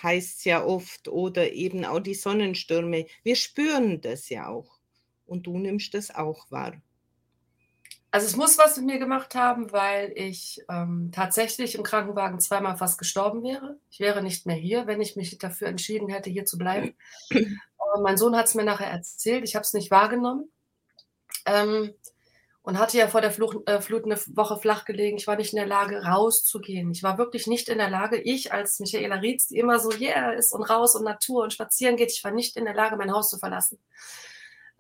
heißt 0.03 0.39
es 0.39 0.45
ja 0.45 0.65
oft 0.65 1.09
oder 1.09 1.53
eben 1.53 1.85
auch 1.85 2.01
die 2.01 2.15
Sonnenstürme. 2.15 3.07
Wir 3.23 3.37
spüren 3.37 4.01
das 4.01 4.29
ja 4.29 4.49
auch. 4.49 4.79
und 5.27 5.47
du 5.47 5.59
nimmst 5.59 5.93
das 5.93 6.15
auch 6.15 6.51
wahr. 6.51 6.81
Also 8.13 8.29
es 8.29 8.37
muss 8.37 8.57
was 8.57 8.77
mit 8.77 8.87
mir 8.87 8.99
gemacht 8.99 9.35
haben, 9.35 9.73
weil 9.73 10.13
ich 10.15 10.63
ähm, 10.71 11.11
tatsächlich 11.13 11.75
im 11.75 11.83
Krankenwagen 11.83 12.41
zweimal 12.41 12.77
fast 12.77 12.99
gestorben 12.99 13.43
wäre. 13.43 13.79
Ich 13.91 14.01
wäre 14.01 14.23
nicht 14.23 14.47
mehr 14.47 14.57
hier, 14.57 14.87
wenn 14.87 15.01
ich 15.03 15.17
mich 15.17 15.37
dafür 15.37 15.69
entschieden 15.69 16.09
hätte, 16.09 16.31
hier 16.31 16.47
zu 16.47 16.57
bleiben. 16.57 16.95
Aber 17.79 18.01
mein 18.01 18.17
Sohn 18.17 18.37
hat 18.37 18.47
es 18.47 18.55
mir 18.55 18.65
nachher 18.65 18.91
erzählt. 18.91 19.45
Ich 19.45 19.55
habe 19.55 19.65
es 19.65 19.75
nicht 19.75 19.91
wahrgenommen. 19.91 20.51
Ähm, 21.45 21.93
und 22.67 22.81
hatte 22.81 22.99
ja 22.99 23.07
vor 23.07 23.21
der 23.21 23.31
Flucht, 23.31 23.59
äh, 23.69 23.81
Flut 23.81 24.07
eine 24.07 24.17
Woche 24.35 24.57
flach 24.57 24.85
gelegen. 24.85 25.19
Ich 25.19 25.29
war 25.29 25.37
nicht 25.37 25.53
in 25.53 25.59
der 25.59 25.69
Lage, 25.69 26.03
rauszugehen. 26.03 26.91
Ich 26.91 27.05
war 27.05 27.17
wirklich 27.17 27.47
nicht 27.47 27.69
in 27.69 27.79
der 27.79 27.89
Lage, 27.89 28.21
ich 28.21 28.53
als 28.53 28.81
Michaela 28.81 29.15
Rietz, 29.21 29.47
die 29.47 29.59
immer 29.59 29.79
so, 29.79 29.93
yeah, 29.93 30.33
ist 30.33 30.53
und 30.53 30.65
raus 30.65 30.97
und 30.97 31.05
Natur 31.05 31.45
und 31.45 31.53
spazieren 31.53 31.97
geht, 31.97 32.11
ich 32.11 32.25
war 32.25 32.33
nicht 32.33 32.57
in 32.57 32.65
der 32.65 32.75
Lage, 32.75 32.97
mein 32.97 33.13
Haus 33.13 33.29
zu 33.29 33.39
verlassen. 33.39 33.79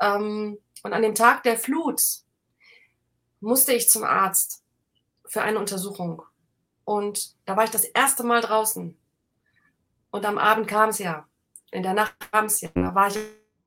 Ähm, 0.00 0.58
und 0.82 0.92
an 0.92 1.02
dem 1.02 1.14
Tag 1.14 1.44
der 1.44 1.56
Flut 1.56 2.02
musste 3.38 3.72
ich 3.72 3.88
zum 3.88 4.02
Arzt 4.02 4.64
für 5.24 5.42
eine 5.42 5.60
Untersuchung. 5.60 6.22
Und 6.84 7.36
da 7.44 7.56
war 7.56 7.62
ich 7.62 7.70
das 7.70 7.84
erste 7.84 8.24
Mal 8.24 8.40
draußen. 8.40 8.98
Und 10.10 10.26
am 10.26 10.38
Abend 10.38 10.66
kam 10.66 10.88
es 10.88 10.98
ja. 10.98 11.28
In 11.70 11.84
der 11.84 11.94
Nacht 11.94 12.16
kam 12.32 12.46
es 12.46 12.60
ja. 12.60 12.70
Da 12.74 12.96
war 12.96 13.06
ich 13.06 13.18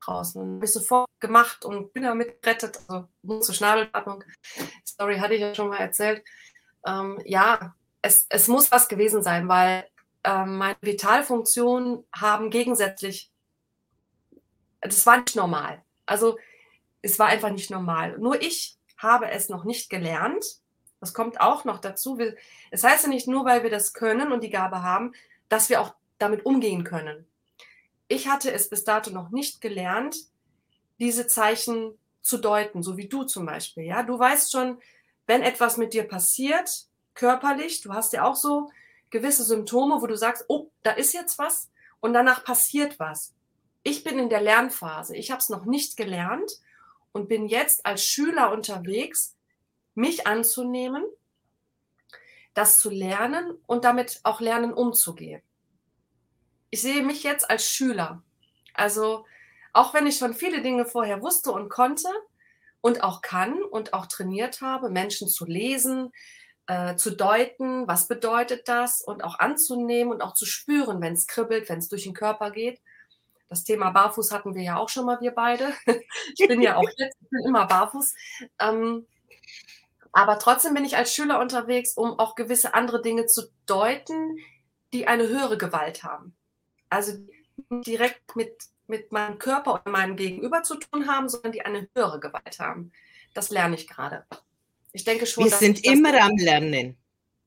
draußen. 0.04 0.56
Habe 0.56 0.64
ich 0.64 0.72
sofort 0.72 1.08
gemacht 1.20 1.64
und 1.64 1.92
bin 1.92 2.04
damit 2.04 2.42
gerettet. 2.42 2.78
Also 2.88 3.08
nur 3.22 3.40
zur 3.40 3.54
Schnabelatmung. 3.54 4.24
Story 4.86 5.18
hatte 5.18 5.34
ich 5.34 5.40
ja 5.40 5.54
schon 5.54 5.68
mal 5.68 5.78
erzählt. 5.78 6.24
Ähm, 6.86 7.20
ja, 7.24 7.74
es, 8.02 8.26
es 8.28 8.48
muss 8.48 8.72
was 8.72 8.88
gewesen 8.88 9.22
sein, 9.22 9.48
weil 9.48 9.86
ähm, 10.24 10.58
meine 10.58 10.76
Vitalfunktionen 10.80 12.04
haben 12.12 12.50
gegensätzlich, 12.50 13.30
das 14.80 15.06
war 15.06 15.18
nicht 15.18 15.36
normal. 15.36 15.82
Also 16.06 16.38
es 17.02 17.18
war 17.18 17.28
einfach 17.28 17.50
nicht 17.50 17.70
normal. 17.70 18.18
Nur 18.18 18.40
ich 18.40 18.78
habe 18.96 19.30
es 19.30 19.48
noch 19.48 19.64
nicht 19.64 19.90
gelernt. 19.90 20.44
Das 21.00 21.14
kommt 21.14 21.40
auch 21.40 21.64
noch 21.64 21.78
dazu. 21.78 22.18
Es 22.70 22.84
heißt 22.84 23.04
ja 23.04 23.08
nicht 23.08 23.26
nur, 23.26 23.44
weil 23.44 23.62
wir 23.62 23.70
das 23.70 23.94
können 23.94 24.32
und 24.32 24.44
die 24.44 24.50
Gabe 24.50 24.82
haben, 24.82 25.12
dass 25.48 25.70
wir 25.70 25.80
auch 25.80 25.94
damit 26.18 26.44
umgehen 26.44 26.84
können. 26.84 27.26
Ich 28.10 28.26
hatte 28.26 28.50
es 28.50 28.68
bis 28.68 28.82
dato 28.82 29.10
noch 29.10 29.30
nicht 29.30 29.60
gelernt, 29.60 30.16
diese 30.98 31.28
Zeichen 31.28 31.96
zu 32.20 32.38
deuten, 32.38 32.82
so 32.82 32.96
wie 32.96 33.06
du 33.06 33.22
zum 33.22 33.46
Beispiel. 33.46 33.84
Ja, 33.84 34.02
du 34.02 34.18
weißt 34.18 34.50
schon, 34.50 34.80
wenn 35.28 35.42
etwas 35.42 35.76
mit 35.76 35.94
dir 35.94 36.02
passiert, 36.02 36.88
körperlich, 37.14 37.82
du 37.82 37.92
hast 37.92 38.12
ja 38.12 38.24
auch 38.24 38.34
so 38.34 38.68
gewisse 39.10 39.44
Symptome, 39.44 40.02
wo 40.02 40.08
du 40.08 40.16
sagst, 40.16 40.44
oh, 40.48 40.72
da 40.82 40.90
ist 40.90 41.12
jetzt 41.12 41.38
was 41.38 41.70
und 42.00 42.12
danach 42.12 42.42
passiert 42.42 42.98
was. 42.98 43.32
Ich 43.84 44.02
bin 44.02 44.18
in 44.18 44.28
der 44.28 44.40
Lernphase. 44.40 45.16
Ich 45.16 45.30
habe 45.30 45.40
es 45.40 45.48
noch 45.48 45.64
nicht 45.64 45.96
gelernt 45.96 46.50
und 47.12 47.28
bin 47.28 47.46
jetzt 47.46 47.86
als 47.86 48.04
Schüler 48.04 48.50
unterwegs, 48.50 49.36
mich 49.94 50.26
anzunehmen, 50.26 51.04
das 52.54 52.80
zu 52.80 52.90
lernen 52.90 53.56
und 53.68 53.84
damit 53.84 54.18
auch 54.24 54.40
lernen 54.40 54.72
umzugehen. 54.72 55.42
Ich 56.70 56.82
sehe 56.82 57.02
mich 57.02 57.22
jetzt 57.22 57.50
als 57.50 57.68
Schüler. 57.68 58.22
Also 58.74 59.26
auch 59.72 59.94
wenn 59.94 60.06
ich 60.06 60.16
schon 60.16 60.34
viele 60.34 60.62
Dinge 60.62 60.84
vorher 60.86 61.22
wusste 61.22 61.52
und 61.52 61.68
konnte 61.68 62.08
und 62.80 63.02
auch 63.02 63.22
kann 63.22 63.62
und 63.62 63.92
auch 63.92 64.06
trainiert 64.06 64.60
habe, 64.60 64.90
Menschen 64.90 65.28
zu 65.28 65.44
lesen, 65.44 66.12
äh, 66.66 66.96
zu 66.96 67.10
deuten, 67.10 67.86
was 67.88 68.08
bedeutet 68.08 68.68
das 68.68 69.02
und 69.02 69.22
auch 69.22 69.38
anzunehmen 69.38 70.12
und 70.12 70.22
auch 70.22 70.34
zu 70.34 70.46
spüren, 70.46 71.00
wenn 71.00 71.14
es 71.14 71.26
kribbelt, 71.26 71.68
wenn 71.68 71.78
es 71.78 71.88
durch 71.88 72.04
den 72.04 72.14
Körper 72.14 72.50
geht, 72.50 72.80
das 73.50 73.64
Thema 73.64 73.90
Barfuß 73.90 74.30
hatten 74.30 74.54
wir 74.54 74.62
ja 74.62 74.76
auch 74.76 74.88
schon 74.88 75.04
mal, 75.04 75.20
wir 75.20 75.32
beide. 75.32 75.74
Ich 76.38 76.46
bin 76.46 76.62
ja 76.62 76.76
auch 76.76 76.88
jetzt 76.96 77.18
immer 77.44 77.66
barfuß. 77.66 78.14
Ähm, 78.60 79.06
aber 80.12 80.38
trotzdem 80.38 80.74
bin 80.74 80.84
ich 80.84 80.96
als 80.96 81.12
Schüler 81.12 81.40
unterwegs, 81.40 81.94
um 81.94 82.18
auch 82.18 82.36
gewisse 82.36 82.74
andere 82.74 83.02
Dinge 83.02 83.26
zu 83.26 83.50
deuten, 83.66 84.38
die 84.92 85.08
eine 85.08 85.28
höhere 85.28 85.58
Gewalt 85.58 86.04
haben. 86.04 86.36
Also 86.90 87.12
direkt 87.70 88.36
mit, 88.36 88.64
mit 88.86 89.12
meinem 89.12 89.38
Körper 89.38 89.74
und 89.74 89.86
meinem 89.86 90.16
Gegenüber 90.16 90.62
zu 90.62 90.76
tun 90.76 91.06
haben, 91.08 91.28
sondern 91.28 91.52
die 91.52 91.62
eine 91.62 91.88
höhere 91.94 92.20
Gewalt 92.20 92.58
haben. 92.58 92.92
Das 93.32 93.50
lerne 93.50 93.76
ich 93.76 93.86
gerade. 93.86 94.26
Ich 94.92 95.04
denke 95.04 95.24
schon. 95.24 95.44
Wir 95.44 95.52
sind 95.52 95.84
immer 95.84 96.20
am 96.20 96.36
Lernen. 96.36 96.96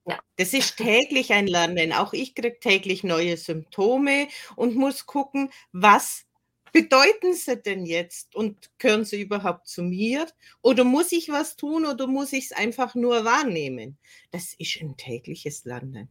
Ja. 0.06 0.20
Das 0.38 0.54
ist 0.54 0.78
täglich 0.78 1.32
ein 1.32 1.48
Lernen. 1.48 1.94
Auch 1.94 2.14
ich 2.14 2.36
kriege 2.36 2.60
täglich 2.60 3.04
neue 3.04 3.38
Symptome 3.38 4.28
und 4.56 4.76
muss 4.76 5.06
gucken, 5.06 5.50
was 5.72 6.26
bedeuten 6.72 7.34
sie 7.34 7.62
denn 7.62 7.86
jetzt 7.86 8.36
und 8.36 8.72
gehören 8.80 9.06
sie 9.06 9.22
überhaupt 9.22 9.68
zu 9.68 9.84
mir? 9.84 10.28
Oder 10.62 10.84
muss 10.84 11.12
ich 11.12 11.30
was 11.30 11.56
tun 11.56 11.86
oder 11.86 12.08
muss 12.08 12.34
ich 12.34 12.46
es 12.46 12.52
einfach 12.52 12.96
nur 12.96 13.24
wahrnehmen? 13.24 13.98
Das 14.32 14.54
ist 14.58 14.82
ein 14.82 14.98
tägliches 14.98 15.66
Lernen. 15.66 16.10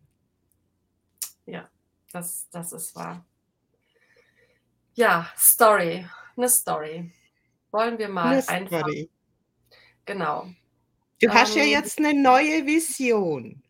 Ja, 1.45 1.69
das, 2.13 2.49
das 2.51 2.73
ist 2.73 2.95
wahr. 2.95 3.25
Ja, 4.95 5.31
Story. 5.37 6.07
Eine 6.37 6.49
Story. 6.49 7.11
Wollen 7.71 7.99
wir 7.99 8.09
mal 8.09 8.33
eine 8.33 8.49
einfach. 8.49 8.81
Story. 8.81 9.11
Genau. 10.05 10.49
Du 11.21 11.29
hast 11.31 11.55
ja 11.55 11.63
ähm, 11.63 11.71
jetzt 11.71 11.99
eine 11.99 12.15
neue 12.15 12.67
Vision 12.67 13.63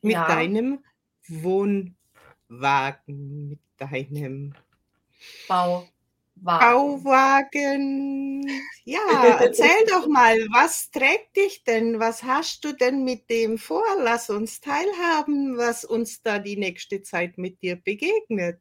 mit 0.00 0.12
ja. 0.12 0.26
deinem 0.26 0.82
Wohnwagen, 1.28 1.88
mit 3.48 3.60
deinem 3.76 4.54
Bauwagen. 6.42 7.04
Bauwagen. 7.04 8.50
Ja, 8.84 9.38
erzähl 9.40 9.86
doch 9.88 10.06
mal, 10.06 10.36
was 10.52 10.90
trägt 10.90 11.36
dich 11.36 11.64
denn? 11.64 12.00
Was 12.00 12.22
hast 12.22 12.64
du 12.64 12.72
denn 12.72 13.04
mit 13.04 13.28
dem 13.30 13.58
vor? 13.58 13.84
Lass 13.98 14.30
uns 14.30 14.60
teilhaben, 14.60 15.56
was 15.56 15.84
uns 15.84 16.22
da 16.22 16.38
die 16.38 16.56
nächste 16.56 17.02
Zeit 17.02 17.38
mit 17.38 17.62
dir 17.62 17.76
begegnet. 17.76 18.60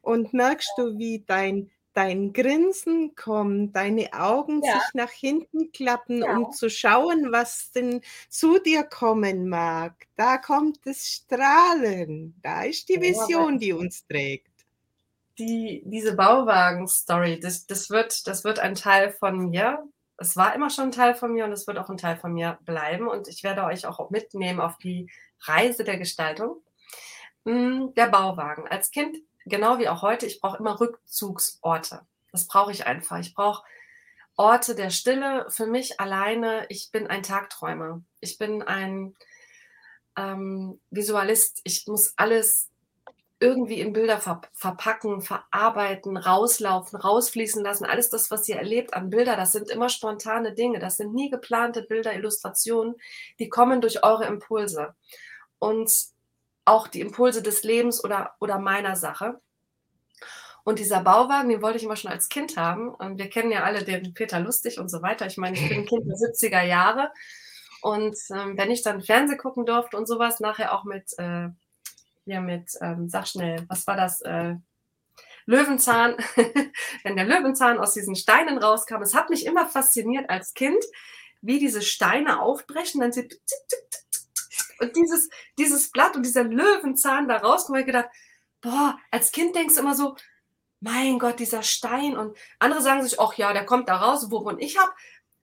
Und 0.00 0.32
merkst 0.32 0.72
du, 0.78 0.98
wie 0.98 1.24
dein 1.26 1.70
dein 1.92 2.32
Grinsen 2.32 3.14
kommt, 3.14 3.74
deine 3.74 4.12
Augen 4.12 4.62
ja. 4.62 4.74
sich 4.74 4.94
nach 4.94 5.10
hinten 5.10 5.72
klappen, 5.72 6.22
ja. 6.22 6.36
um 6.36 6.52
zu 6.52 6.70
schauen, 6.70 7.32
was 7.32 7.72
denn 7.72 8.00
zu 8.28 8.58
dir 8.58 8.84
kommen 8.84 9.48
mag. 9.48 10.06
Da 10.16 10.38
kommt 10.38 10.78
das 10.84 11.06
Strahlen. 11.06 12.38
Da 12.42 12.64
ist 12.64 12.88
die 12.88 13.00
Vision, 13.00 13.58
die 13.58 13.72
uns 13.72 14.06
trägt. 14.06 14.49
Die, 15.38 15.82
diese 15.86 16.14
Bauwagen-Story, 16.16 17.40
das, 17.40 17.66
das, 17.66 17.90
wird, 17.90 18.26
das 18.26 18.44
wird 18.44 18.58
ein 18.58 18.74
Teil 18.74 19.10
von 19.12 19.50
mir. 19.50 19.82
Es 20.16 20.36
war 20.36 20.54
immer 20.54 20.68
schon 20.68 20.86
ein 20.86 20.92
Teil 20.92 21.14
von 21.14 21.32
mir 21.32 21.46
und 21.46 21.52
es 21.52 21.66
wird 21.66 21.78
auch 21.78 21.88
ein 21.88 21.96
Teil 21.96 22.16
von 22.16 22.32
mir 22.32 22.58
bleiben. 22.64 23.08
Und 23.08 23.28
ich 23.28 23.42
werde 23.42 23.64
euch 23.64 23.86
auch 23.86 24.10
mitnehmen 24.10 24.60
auf 24.60 24.76
die 24.78 25.10
Reise 25.42 25.84
der 25.84 25.96
Gestaltung. 25.96 26.62
Hm, 27.46 27.94
der 27.94 28.08
Bauwagen. 28.08 28.68
Als 28.68 28.90
Kind 28.90 29.16
genau 29.46 29.78
wie 29.78 29.88
auch 29.88 30.02
heute, 30.02 30.26
ich 30.26 30.40
brauche 30.40 30.58
immer 30.58 30.78
Rückzugsorte. 30.78 32.06
Das 32.32 32.46
brauche 32.46 32.72
ich 32.72 32.86
einfach. 32.86 33.18
Ich 33.18 33.34
brauche 33.34 33.64
Orte 34.36 34.74
der 34.74 34.90
Stille 34.90 35.46
für 35.50 35.66
mich 35.66 36.00
alleine. 36.00 36.66
Ich 36.68 36.90
bin 36.90 37.06
ein 37.06 37.22
Tagträumer. 37.22 38.02
Ich 38.20 38.38
bin 38.38 38.62
ein 38.62 39.14
ähm, 40.16 40.80
Visualist. 40.90 41.60
Ich 41.64 41.86
muss 41.86 42.14
alles 42.16 42.69
irgendwie 43.40 43.80
in 43.80 43.94
Bilder 43.94 44.18
ver 44.18 44.42
verpacken, 44.52 45.22
verarbeiten, 45.22 46.18
rauslaufen, 46.18 46.98
rausfließen 46.98 47.64
lassen. 47.64 47.86
Alles 47.86 48.10
das, 48.10 48.30
was 48.30 48.46
ihr 48.48 48.56
erlebt 48.56 48.92
an 48.94 49.08
Bilder, 49.08 49.34
das 49.34 49.52
sind 49.52 49.70
immer 49.70 49.88
spontane 49.88 50.52
Dinge. 50.52 50.78
Das 50.78 50.98
sind 50.98 51.14
nie 51.14 51.30
geplante 51.30 51.82
Bilder, 51.82 52.14
Illustrationen. 52.14 52.96
Die 53.38 53.48
kommen 53.48 53.80
durch 53.80 54.04
eure 54.04 54.26
Impulse. 54.26 54.94
Und 55.58 55.90
auch 56.66 56.86
die 56.86 57.00
Impulse 57.00 57.42
des 57.42 57.64
Lebens 57.64 58.04
oder, 58.04 58.34
oder 58.40 58.58
meiner 58.58 58.94
Sache. 58.94 59.40
Und 60.62 60.78
dieser 60.78 61.02
Bauwagen, 61.02 61.48
den 61.48 61.62
wollte 61.62 61.78
ich 61.78 61.84
immer 61.84 61.96
schon 61.96 62.10
als 62.10 62.28
Kind 62.28 62.58
haben. 62.58 62.90
Und 62.90 63.18
wir 63.18 63.30
kennen 63.30 63.50
ja 63.50 63.64
alle 63.64 63.84
den 63.84 64.12
Peter 64.12 64.38
Lustig 64.38 64.78
und 64.78 64.90
so 64.90 65.00
weiter. 65.00 65.26
Ich 65.26 65.38
meine, 65.38 65.56
ich 65.56 65.66
bin 65.66 65.78
ein 65.78 65.86
Kind 65.86 66.06
der 66.06 66.16
70er 66.16 66.62
Jahre. 66.62 67.10
Und 67.80 68.16
ähm, 68.30 68.58
wenn 68.58 68.70
ich 68.70 68.82
dann 68.82 69.00
Fernsehen 69.00 69.38
gucken 69.38 69.64
durfte 69.64 69.96
und 69.96 70.06
sowas, 70.06 70.40
nachher 70.40 70.74
auch 70.74 70.84
mit, 70.84 71.18
äh, 71.18 71.48
ja, 72.24 72.40
mit, 72.40 72.70
ähm, 72.80 73.08
sag 73.08 73.26
schnell, 73.26 73.64
was 73.68 73.86
war 73.86 73.96
das? 73.96 74.20
Äh, 74.22 74.56
Löwenzahn, 75.46 76.16
wenn 77.02 77.16
der 77.16 77.24
Löwenzahn 77.24 77.78
aus 77.78 77.94
diesen 77.94 78.14
Steinen 78.14 78.58
rauskam. 78.58 79.02
Es 79.02 79.14
hat 79.14 79.30
mich 79.30 79.46
immer 79.46 79.66
fasziniert 79.66 80.30
als 80.30 80.54
Kind, 80.54 80.84
wie 81.40 81.58
diese 81.58 81.82
Steine 81.82 82.40
aufbrechen, 82.40 83.00
dann 83.00 83.12
sie 83.12 83.26
tick, 83.26 83.40
tick, 83.46 83.68
tick, 83.68 83.80
und 84.80 84.96
dieses, 84.96 85.28
dieses 85.58 85.90
Blatt 85.90 86.16
und 86.16 86.24
dieser 86.24 86.44
Löwenzahn 86.44 87.28
da 87.28 87.36
rauskommt, 87.36 87.76
habe 87.76 87.80
ich 87.80 87.86
gedacht, 87.86 88.08
boah, 88.62 88.98
als 89.10 89.30
Kind 89.30 89.54
denkst 89.54 89.74
du 89.74 89.80
immer 89.80 89.94
so, 89.94 90.16
mein 90.80 91.18
Gott, 91.18 91.38
dieser 91.38 91.62
Stein. 91.62 92.16
Und 92.16 92.36
andere 92.58 92.80
sagen 92.80 93.02
sich, 93.02 93.20
ach 93.20 93.34
ja, 93.34 93.52
der 93.52 93.66
kommt 93.66 93.88
da 93.88 93.96
raus. 93.96 94.24
Und 94.24 94.58
ich 94.60 94.78
habe 94.78 94.90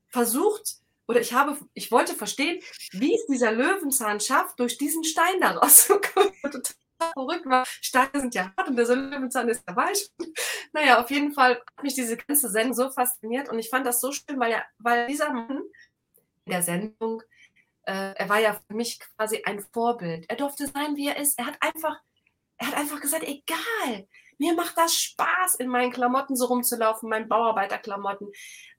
versucht, 0.07 0.77
oder 1.07 1.21
ich 1.21 1.33
habe, 1.33 1.57
ich 1.73 1.91
wollte 1.91 2.13
verstehen, 2.13 2.61
wie 2.91 3.15
es 3.15 3.25
dieser 3.27 3.51
Löwenzahn 3.51 4.19
schafft, 4.19 4.59
durch 4.59 4.77
diesen 4.77 5.03
Stein 5.03 5.39
da 5.39 5.51
rauszukommen. 5.51 6.33
verrückt, 7.13 7.45
weil 7.45 7.63
Steine 7.65 8.09
sind 8.13 8.35
ja 8.35 8.51
hart 8.57 8.67
und 8.67 8.75
der 8.75 8.87
Löwenzahn 8.87 9.47
ist 9.49 9.63
ja 9.67 9.75
weich. 9.75 10.09
naja, 10.73 11.01
auf 11.01 11.09
jeden 11.11 11.31
Fall 11.31 11.55
hat 11.55 11.83
mich 11.83 11.93
diese 11.93 12.17
ganze 12.17 12.49
Sendung 12.49 12.73
so 12.73 12.89
fasziniert 12.89 13.49
und 13.49 13.59
ich 13.59 13.69
fand 13.69 13.85
das 13.85 14.01
so 14.01 14.11
schön, 14.11 14.39
weil, 14.39 14.51
ja, 14.51 14.63
weil 14.79 15.07
dieser 15.07 15.31
Mann 15.31 15.61
in 16.45 16.51
der 16.51 16.63
Sendung, 16.63 17.21
äh, 17.83 18.13
er 18.15 18.29
war 18.29 18.39
ja 18.39 18.59
für 18.67 18.73
mich 18.73 18.99
quasi 18.99 19.43
ein 19.45 19.63
Vorbild. 19.73 20.25
Er 20.29 20.37
durfte 20.37 20.67
sein, 20.67 20.95
wie 20.95 21.07
er 21.07 21.17
ist. 21.17 21.37
Er 21.37 21.45
hat 21.45 21.57
einfach, 21.61 21.99
er 22.57 22.67
hat 22.67 22.75
einfach 22.75 22.99
gesagt, 22.99 23.23
egal, 23.23 24.07
mir 24.38 24.53
macht 24.53 24.77
das 24.77 24.96
Spaß, 24.96 25.56
in 25.56 25.67
meinen 25.67 25.91
Klamotten 25.91 26.36
so 26.36 26.46
rumzulaufen, 26.46 27.10
meinen 27.10 27.27
Bauarbeiterklamotten. 27.27 28.32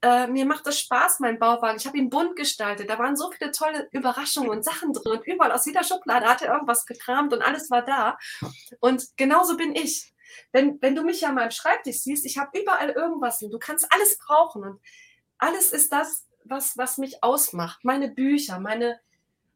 Äh, 0.03 0.29
mir 0.29 0.47
macht 0.47 0.67
das 0.67 0.79
Spaß, 0.79 1.21
mein 1.21 1.39
Bauwagen. 1.39 1.79
Ich 1.79 1.87
habe 1.87 1.99
ihn 1.99 2.11
bunt 2.11 2.37
gestaltet. 2.37 2.89
Da 2.89 2.99
waren 2.99 3.17
so 3.17 3.31
viele 3.31 3.51
tolle 3.51 3.89
Überraschungen 3.91 4.51
und 4.51 4.65
Sachen 4.65 4.93
drin. 4.93 5.19
Und 5.19 5.27
überall 5.27 5.53
aus 5.53 5.67
jeder 5.67 5.83
Schublade 5.83 6.27
hat 6.27 6.43
er 6.43 6.53
irgendwas 6.55 6.87
gekramt 6.87 7.33
und 7.33 7.43
alles 7.43 7.71
war 7.71 7.85
da. 7.85 8.19
Und 8.81 9.05
genauso 9.17 9.57
bin 9.57 9.75
ich. 9.75 10.13
Wenn, 10.53 10.81
wenn 10.81 10.95
du 10.95 11.03
mich 11.03 11.23
ja 11.23 11.33
mal 11.33 11.45
im 11.45 11.51
Schreibtisch 11.51 12.01
siehst, 12.01 12.25
ich 12.27 12.39
habe 12.39 12.59
überall 12.59 12.91
irgendwas 12.91 13.43
und 13.43 13.51
du 13.51 13.59
kannst 13.59 13.87
alles 13.93 14.19
brauchen. 14.19 14.63
Und 14.63 14.81
alles 15.39 15.73
ist 15.73 15.93
das, 15.93 16.27
was, 16.45 16.77
was 16.77 16.99
mich 16.99 17.23
ausmacht. 17.23 17.81
Meine 17.83 18.09
Bücher, 18.09 18.61
meine, 18.61 19.01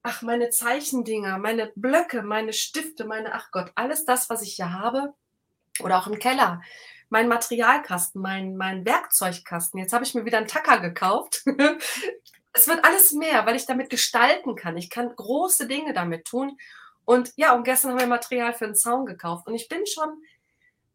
ach, 0.02 0.22
meine 0.22 0.50
Zeichendinger, 0.50 1.38
meine 1.38 1.72
Blöcke, 1.76 2.22
meine 2.22 2.52
Stifte, 2.52 3.04
meine, 3.04 3.34
ach 3.34 3.50
Gott, 3.52 3.70
alles 3.74 4.04
das, 4.04 4.28
was 4.30 4.42
ich 4.42 4.54
hier 4.54 4.72
habe, 4.72 5.14
oder 5.80 5.98
auch 5.98 6.06
im 6.06 6.18
Keller. 6.18 6.62
Mein 7.08 7.28
Materialkasten, 7.28 8.20
mein, 8.20 8.56
mein 8.56 8.84
Werkzeugkasten. 8.84 9.78
Jetzt 9.78 9.92
habe 9.92 10.04
ich 10.04 10.14
mir 10.14 10.24
wieder 10.24 10.38
einen 10.38 10.46
Tacker 10.46 10.80
gekauft. 10.80 11.42
es 12.52 12.68
wird 12.68 12.84
alles 12.84 13.12
mehr, 13.12 13.46
weil 13.46 13.56
ich 13.56 13.66
damit 13.66 13.90
gestalten 13.90 14.54
kann. 14.56 14.76
Ich 14.76 14.90
kann 14.90 15.14
große 15.14 15.66
Dinge 15.66 15.92
damit 15.92 16.26
tun. 16.26 16.58
Und 17.04 17.32
ja, 17.36 17.54
und 17.54 17.64
gestern 17.64 17.92
haben 17.92 18.00
wir 18.00 18.06
Material 18.06 18.54
für 18.54 18.66
einen 18.66 18.74
Zaun 18.74 19.06
gekauft. 19.06 19.46
Und 19.46 19.54
ich 19.54 19.68
bin 19.68 19.86
schon, 19.86 20.22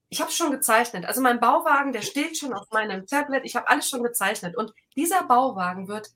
ich 0.10 0.22
habe 0.22 0.32
schon 0.32 0.52
gezeichnet. 0.52 1.06
Also 1.06 1.22
mein 1.22 1.40
Bauwagen, 1.40 1.92
der 1.92 2.02
steht 2.02 2.38
schon 2.38 2.54
auf 2.54 2.70
meinem 2.72 3.06
Tablet. 3.06 3.44
Ich 3.46 3.56
habe 3.56 3.68
alles 3.68 3.90
schon 3.90 4.04
gezeichnet. 4.04 4.56
Und 4.56 4.74
dieser 4.96 5.24
Bauwagen 5.24 5.88
wird 5.88 6.10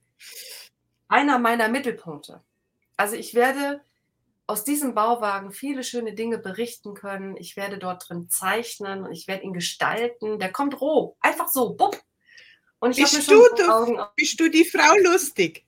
einer 1.07 1.39
meiner 1.39 1.67
Mittelpunkte. 1.67 2.41
Also 2.95 3.15
ich 3.15 3.33
werde 3.33 3.81
aus 4.48 4.63
diesem 4.63 4.93
Bauwagen 4.93 5.51
viele 5.51 5.83
schöne 5.83 6.13
Dinge 6.13 6.38
berichten 6.38 6.93
können. 6.93 7.38
Ich 7.38 7.55
werde 7.55 7.77
dort 7.77 8.10
drin 8.10 8.29
zeichnen 8.29 9.03
und 9.03 9.12
ich 9.12 9.27
werde 9.27 9.43
ihn 9.43 9.53
gestalten. 9.53 10.39
Der 10.39 10.51
kommt 10.51 10.79
roh, 10.81 11.15
einfach 11.21 11.48
so, 11.48 11.74
bupp. 11.74 12.01
Und 12.79 12.98
ich 12.98 13.03
bist, 13.03 13.29
du, 13.29 13.48
du, 13.55 14.05
bist 14.15 14.39
du 14.39 14.50
die 14.50 14.65
Frau 14.65 14.95
lustig? 15.03 15.65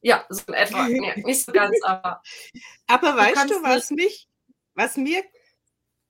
Ja, 0.00 0.24
so 0.28 0.52
etwa. 0.52 0.86
Nee, 0.88 1.14
nicht 1.24 1.44
so 1.44 1.52
ganz, 1.52 1.76
aber. 1.82 2.22
Aber 2.86 3.16
weißt 3.16 3.50
du, 3.50 3.62
was, 3.62 3.90
mich, 3.90 4.28
was 4.74 4.96
mir 4.96 5.24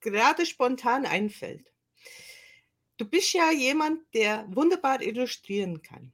gerade 0.01 0.45
spontan 0.45 1.07
einfällt? 1.07 1.73
Du 2.97 3.09
bist 3.09 3.33
ja 3.33 3.51
jemand, 3.51 4.03
der 4.15 4.47
wunderbar 4.49 5.01
illustrieren 5.01 5.81
kann. 5.83 6.13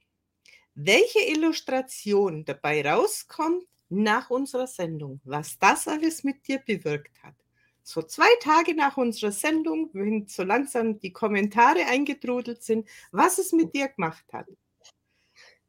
Welche 0.73 1.19
Illustration 1.19 2.45
dabei 2.45 2.87
rauskommt, 2.87 3.65
nach 3.91 4.29
unserer 4.29 4.67
Sendung, 4.67 5.19
was 5.23 5.59
das 5.59 5.87
alles 5.87 6.23
mit 6.23 6.47
dir 6.47 6.59
bewirkt 6.59 7.21
hat. 7.23 7.35
So 7.83 8.01
zwei 8.01 8.29
Tage 8.41 8.75
nach 8.75 8.97
unserer 8.97 9.31
Sendung, 9.31 9.89
wenn 9.93 10.27
so 10.27 10.43
langsam 10.43 10.99
die 10.99 11.11
Kommentare 11.11 11.85
eingetrudelt 11.87 12.63
sind, 12.63 12.87
was 13.11 13.37
es 13.37 13.51
mit 13.51 13.73
dir 13.75 13.89
gemacht 13.89 14.25
hat. 14.31 14.47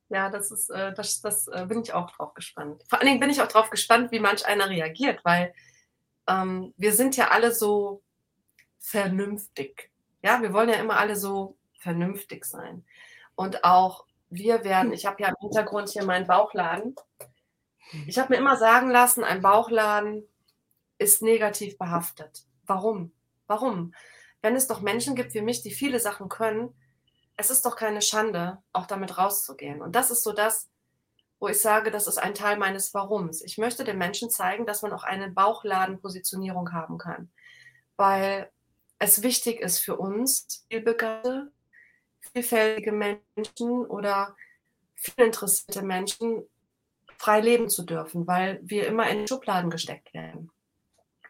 Ja, 0.09 0.29
das 0.29 0.51
ist, 0.51 0.71
äh, 0.71 0.93
das, 0.93 1.21
das 1.23 1.49
äh, 1.49 1.65
bin 1.67 1.83
ich 1.83 1.95
auch 1.95 2.11
drauf 2.11 2.35
gespannt. 2.35 2.83
Vor 2.89 2.99
allen 2.99 3.09
Dingen 3.09 3.21
bin 3.21 3.31
ich 3.31 3.41
auch 3.41 3.49
drauf 3.49 3.71
gespannt, 3.71 4.13
wie 4.13 4.21
manch 4.21 4.47
einer 4.47 4.69
reagiert, 4.69 5.25
weil 5.25 5.55
ähm, 6.29 6.75
wir 6.77 6.93
sind 6.93 7.17
ja 7.17 7.29
alle 7.29 7.53
so 7.53 8.03
vernünftig. 8.79 9.91
Ja, 10.23 10.43
wir 10.43 10.53
wollen 10.53 10.69
ja 10.69 10.77
immer 10.77 10.99
alle 10.99 11.17
so 11.17 11.57
vernünftig 11.79 12.45
sein. 12.45 12.85
Und 13.35 13.65
auch 13.65 14.05
wir 14.29 14.65
werden, 14.65 14.93
ich 14.93 15.07
habe 15.07 15.23
ja 15.23 15.29
im 15.31 15.37
Hintergrund 15.41 15.89
hier 15.89 16.05
meinen 16.05 16.27
Bauchladen 16.27 16.95
ich 18.07 18.19
habe 18.19 18.33
mir 18.33 18.39
immer 18.39 18.57
sagen 18.57 18.91
lassen, 18.91 19.25
ein 19.25 19.43
Bauchladen 19.43 20.27
ist 20.99 21.23
negativ 21.23 21.79
behaftet. 21.79 22.45
Warum? 22.67 23.13
Warum? 23.47 23.95
Wenn 24.41 24.57
es 24.57 24.67
doch 24.67 24.81
Menschen 24.81 25.15
gibt 25.15 25.35
wie 25.35 25.41
mich, 25.41 25.63
die 25.63 25.71
viele 25.71 26.01
Sachen 26.01 26.29
können, 26.29 26.75
es 27.37 27.51
ist 27.51 27.65
doch 27.65 27.77
keine 27.77 28.03
Schande, 28.03 28.59
auch 28.73 28.87
damit 28.87 29.19
rauszugehen. 29.19 29.83
Und 29.83 29.97
das 29.97 30.11
ist 30.11 30.23
so 30.23 30.33
das, 30.33 30.69
wo 31.41 31.49
ich 31.49 31.61
sage, 31.61 31.91
das 31.91 32.07
ist 32.07 32.19
ein 32.19 32.35
Teil 32.35 32.57
meines 32.57 32.95
Warums. 32.95 33.43
Ich 33.43 33.59
möchte 33.59 33.85
den 33.85 33.99
Menschen 33.99 34.31
zeigen, 34.31 34.65
dass 34.65 34.83
man 34.83 34.93
auch 34.93 35.03
eine 35.03 35.31
Bauchladenpositionierung 35.31 36.73
haben 36.73 36.99
kann, 36.99 37.33
weil 37.97 38.51
es 38.99 39.23
wichtig 39.23 39.61
ist 39.61 39.79
für 39.79 39.97
uns, 39.97 40.65
vielbegabte, 40.71 41.51
vielfältige 42.33 42.93
Menschen 42.93 43.85
oder 43.87 44.37
viel 44.95 45.25
interessierte 45.25 45.83
Menschen, 45.83 46.45
frei 47.23 47.41
leben 47.41 47.71
zu 47.71 47.85
dürfen, 47.85 48.27
weil 48.27 48.59
wir 48.65 48.89
immer 48.89 49.09
in 49.09 49.29
Schubladen 49.29 49.71
gesteckt 49.71 50.13
werden. 50.13 50.51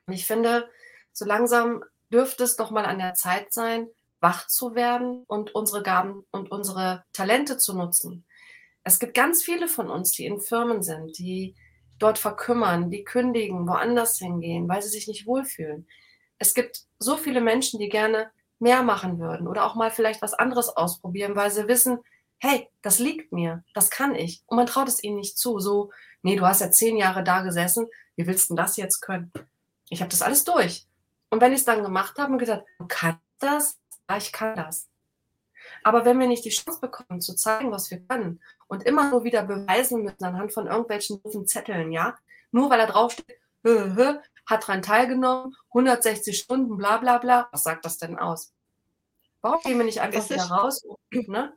Und 0.06 0.14
ich 0.14 0.26
finde, 0.26 0.70
so 1.12 1.26
langsam 1.26 1.84
dürfte 2.10 2.44
es 2.44 2.56
doch 2.56 2.70
mal 2.70 2.86
an 2.86 2.98
der 2.98 3.12
Zeit 3.12 3.52
sein, 3.52 3.88
wach 4.18 4.46
zu 4.46 4.74
werden 4.74 5.24
und 5.26 5.54
unsere 5.54 5.82
Gaben 5.82 6.24
und 6.30 6.50
unsere 6.50 7.04
Talente 7.12 7.58
zu 7.58 7.76
nutzen. 7.76 8.24
Es 8.84 9.00
gibt 9.00 9.12
ganz 9.12 9.42
viele 9.42 9.68
von 9.68 9.90
uns, 9.90 10.12
die 10.12 10.24
in 10.24 10.40
Firmen 10.40 10.82
sind, 10.82 11.18
die 11.18 11.54
dort 11.98 12.18
verkümmern, 12.18 12.90
die 12.90 13.04
kündigen, 13.04 13.68
woanders 13.68 14.16
hingehen, 14.16 14.70
weil 14.70 14.80
sie 14.80 14.88
sich 14.88 15.08
nicht 15.08 15.26
wohlfühlen. 15.26 15.86
Es 16.38 16.54
gibt 16.54 16.84
so 17.00 17.18
viele 17.18 17.42
Menschen, 17.42 17.78
die 17.78 17.90
gerne 17.90 18.30
mehr 18.58 18.82
machen 18.82 19.18
würden 19.18 19.46
oder 19.46 19.66
auch 19.66 19.74
mal 19.74 19.90
vielleicht 19.90 20.22
was 20.22 20.32
anderes 20.32 20.70
ausprobieren, 20.70 21.36
weil 21.36 21.50
sie 21.50 21.68
wissen, 21.68 21.98
hey, 22.42 22.68
das 22.82 22.98
liegt 22.98 23.32
mir, 23.32 23.62
das 23.72 23.88
kann 23.88 24.16
ich. 24.16 24.42
Und 24.46 24.56
man 24.56 24.66
traut 24.66 24.88
es 24.88 25.02
ihnen 25.02 25.16
nicht 25.16 25.38
zu. 25.38 25.60
So, 25.60 25.92
nee, 26.22 26.34
du 26.34 26.44
hast 26.44 26.60
ja 26.60 26.72
zehn 26.72 26.96
Jahre 26.96 27.22
da 27.22 27.42
gesessen, 27.42 27.86
wie 28.16 28.26
willst 28.26 28.50
du 28.50 28.56
das 28.56 28.76
jetzt 28.76 29.00
können? 29.00 29.32
Ich 29.88 30.00
habe 30.00 30.10
das 30.10 30.22
alles 30.22 30.42
durch. 30.42 30.88
Und 31.30 31.40
wenn 31.40 31.52
ich 31.52 31.60
es 31.60 31.64
dann 31.64 31.84
gemacht 31.84 32.18
habe 32.18 32.32
und 32.32 32.38
gesagt, 32.38 32.66
du 32.80 32.86
kannst 32.88 33.20
das, 33.38 33.78
ja, 34.10 34.16
ich 34.16 34.32
kann 34.32 34.56
das. 34.56 34.88
Aber 35.84 36.04
wenn 36.04 36.18
wir 36.18 36.26
nicht 36.26 36.44
die 36.44 36.50
Chance 36.50 36.80
bekommen, 36.80 37.20
zu 37.20 37.36
zeigen, 37.36 37.70
was 37.70 37.92
wir 37.92 38.00
können 38.00 38.40
und 38.66 38.82
immer 38.82 39.08
nur 39.08 39.22
wieder 39.22 39.44
beweisen 39.44 40.02
müssen 40.02 40.24
anhand 40.24 40.52
von 40.52 40.66
irgendwelchen 40.66 41.22
doofen 41.22 41.46
Zetteln, 41.46 41.92
ja, 41.92 42.18
nur 42.50 42.70
weil 42.70 42.78
da 42.78 42.86
draufsteht, 42.86 43.38
hö, 43.62 43.94
hö, 43.94 44.18
hat 44.46 44.64
daran 44.64 44.82
teilgenommen, 44.82 45.54
160 45.68 46.36
Stunden, 46.36 46.76
bla 46.76 46.96
bla 46.96 47.18
bla, 47.18 47.48
was 47.52 47.62
sagt 47.62 47.84
das 47.84 47.98
denn 47.98 48.18
aus? 48.18 48.52
Warum 49.42 49.60
gehen 49.62 49.78
wir 49.78 49.84
nicht 49.84 50.00
einfach 50.00 50.28
wieder 50.28 50.44
raus? 50.44 50.84
Ne? 51.10 51.52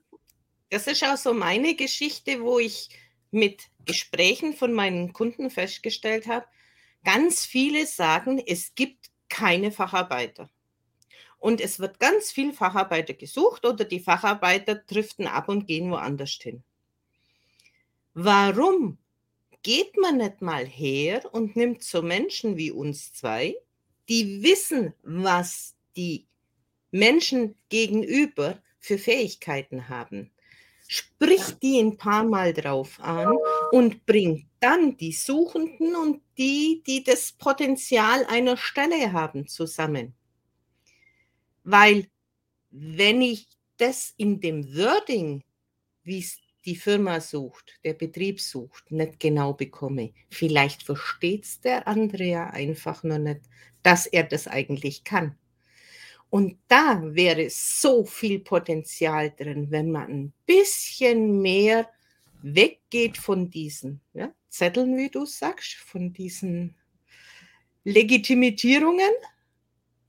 Das 0.76 0.88
ist 0.88 1.06
auch 1.06 1.16
so 1.16 1.34
meine 1.34 1.74
Geschichte, 1.74 2.42
wo 2.42 2.60
ich 2.60 2.90
mit 3.32 3.70
Gesprächen 3.86 4.52
von 4.52 4.74
meinen 4.74 5.14
Kunden 5.14 5.50
festgestellt 5.50 6.28
habe, 6.28 6.46
ganz 7.06 7.46
viele 7.46 7.86
sagen, 7.86 8.44
es 8.46 8.76
gibt 8.76 9.10
keine 9.30 9.72
Facharbeiter. 9.72 10.50
Und 11.38 11.62
es 11.62 11.80
wird 11.80 11.98
ganz 12.02 12.30
viel 12.30 12.52
Facharbeiter 12.52 13.14
gesucht 13.14 13.66
oder 13.66 13.86
die 13.86 14.02
Facharbeiter 14.02 14.76
driften 14.76 15.28
ab 15.28 15.48
und 15.48 15.66
gehen 15.66 15.92
woanders 15.92 16.38
hin. 16.42 16.62
Warum 18.14 18.98
geht 19.64 19.96
man 19.96 20.18
nicht 20.18 20.42
mal 20.42 20.66
her 20.66 21.24
und 21.34 21.56
nimmt 21.56 21.86
so 21.86 22.02
Menschen 22.02 22.58
wie 22.58 22.72
uns 22.72 23.14
zwei, 23.14 23.56
die 24.10 24.44
wissen, 24.44 24.94
was 25.04 25.74
die 25.96 26.28
Menschen 26.92 27.56
gegenüber 27.70 28.62
für 28.82 28.98
Fähigkeiten 28.98 29.88
haben? 29.88 30.32
Sprich 30.88 31.58
die 31.62 31.80
ein 31.80 31.98
paar 31.98 32.24
Mal 32.24 32.54
drauf 32.54 33.00
an 33.00 33.36
und 33.72 34.06
bring 34.06 34.48
dann 34.60 34.98
die 34.98 35.14
Suchenden 35.14 35.96
und 35.96 36.22
die, 36.38 36.84
die 36.86 37.04
das 37.04 37.32
Potenzial 37.32 38.26
einer 38.26 38.58
Stelle 38.58 39.12
haben, 39.12 39.48
zusammen. 39.48 40.14
Weil 41.64 42.08
wenn 42.70 43.22
ich 43.22 43.48
das 43.78 44.14
in 44.18 44.40
dem 44.40 44.76
Wording, 44.76 45.44
wie 46.04 46.20
es 46.20 46.38
die 46.66 46.76
Firma 46.76 47.20
sucht, 47.20 47.80
der 47.84 47.94
Betrieb 47.94 48.40
sucht, 48.42 48.92
nicht 48.92 49.20
genau 49.20 49.54
bekomme, 49.54 50.14
vielleicht 50.30 50.84
versteht 50.84 51.46
es 51.46 51.62
der 51.62 51.88
andere 51.88 52.24
ja 52.24 52.50
einfach 52.50 53.04
nur 53.04 53.20
nicht, 53.20 53.42
dass 53.82 54.08
er 54.08 54.24
das 54.24 54.48
eigentlich 54.48 55.04
kann. 55.04 55.38
Und 56.30 56.58
da 56.68 57.02
wäre 57.04 57.50
so 57.50 58.06
viel 58.06 58.40
Potenzial 58.40 59.32
drin, 59.32 59.72
wenn 59.72 59.92
man 59.92 60.10
ein 60.10 60.34
bisschen 60.46 61.42
mehr 61.42 61.90
weggeht 62.42 63.18
von 63.18 63.50
diesen 63.50 64.02
ja, 64.14 64.34
Zetteln, 64.50 64.98
wie 64.98 65.10
du 65.10 65.26
sagst, 65.26 65.76
von 65.76 66.14
diesen 66.14 66.76
Legitimierungen 67.84 69.12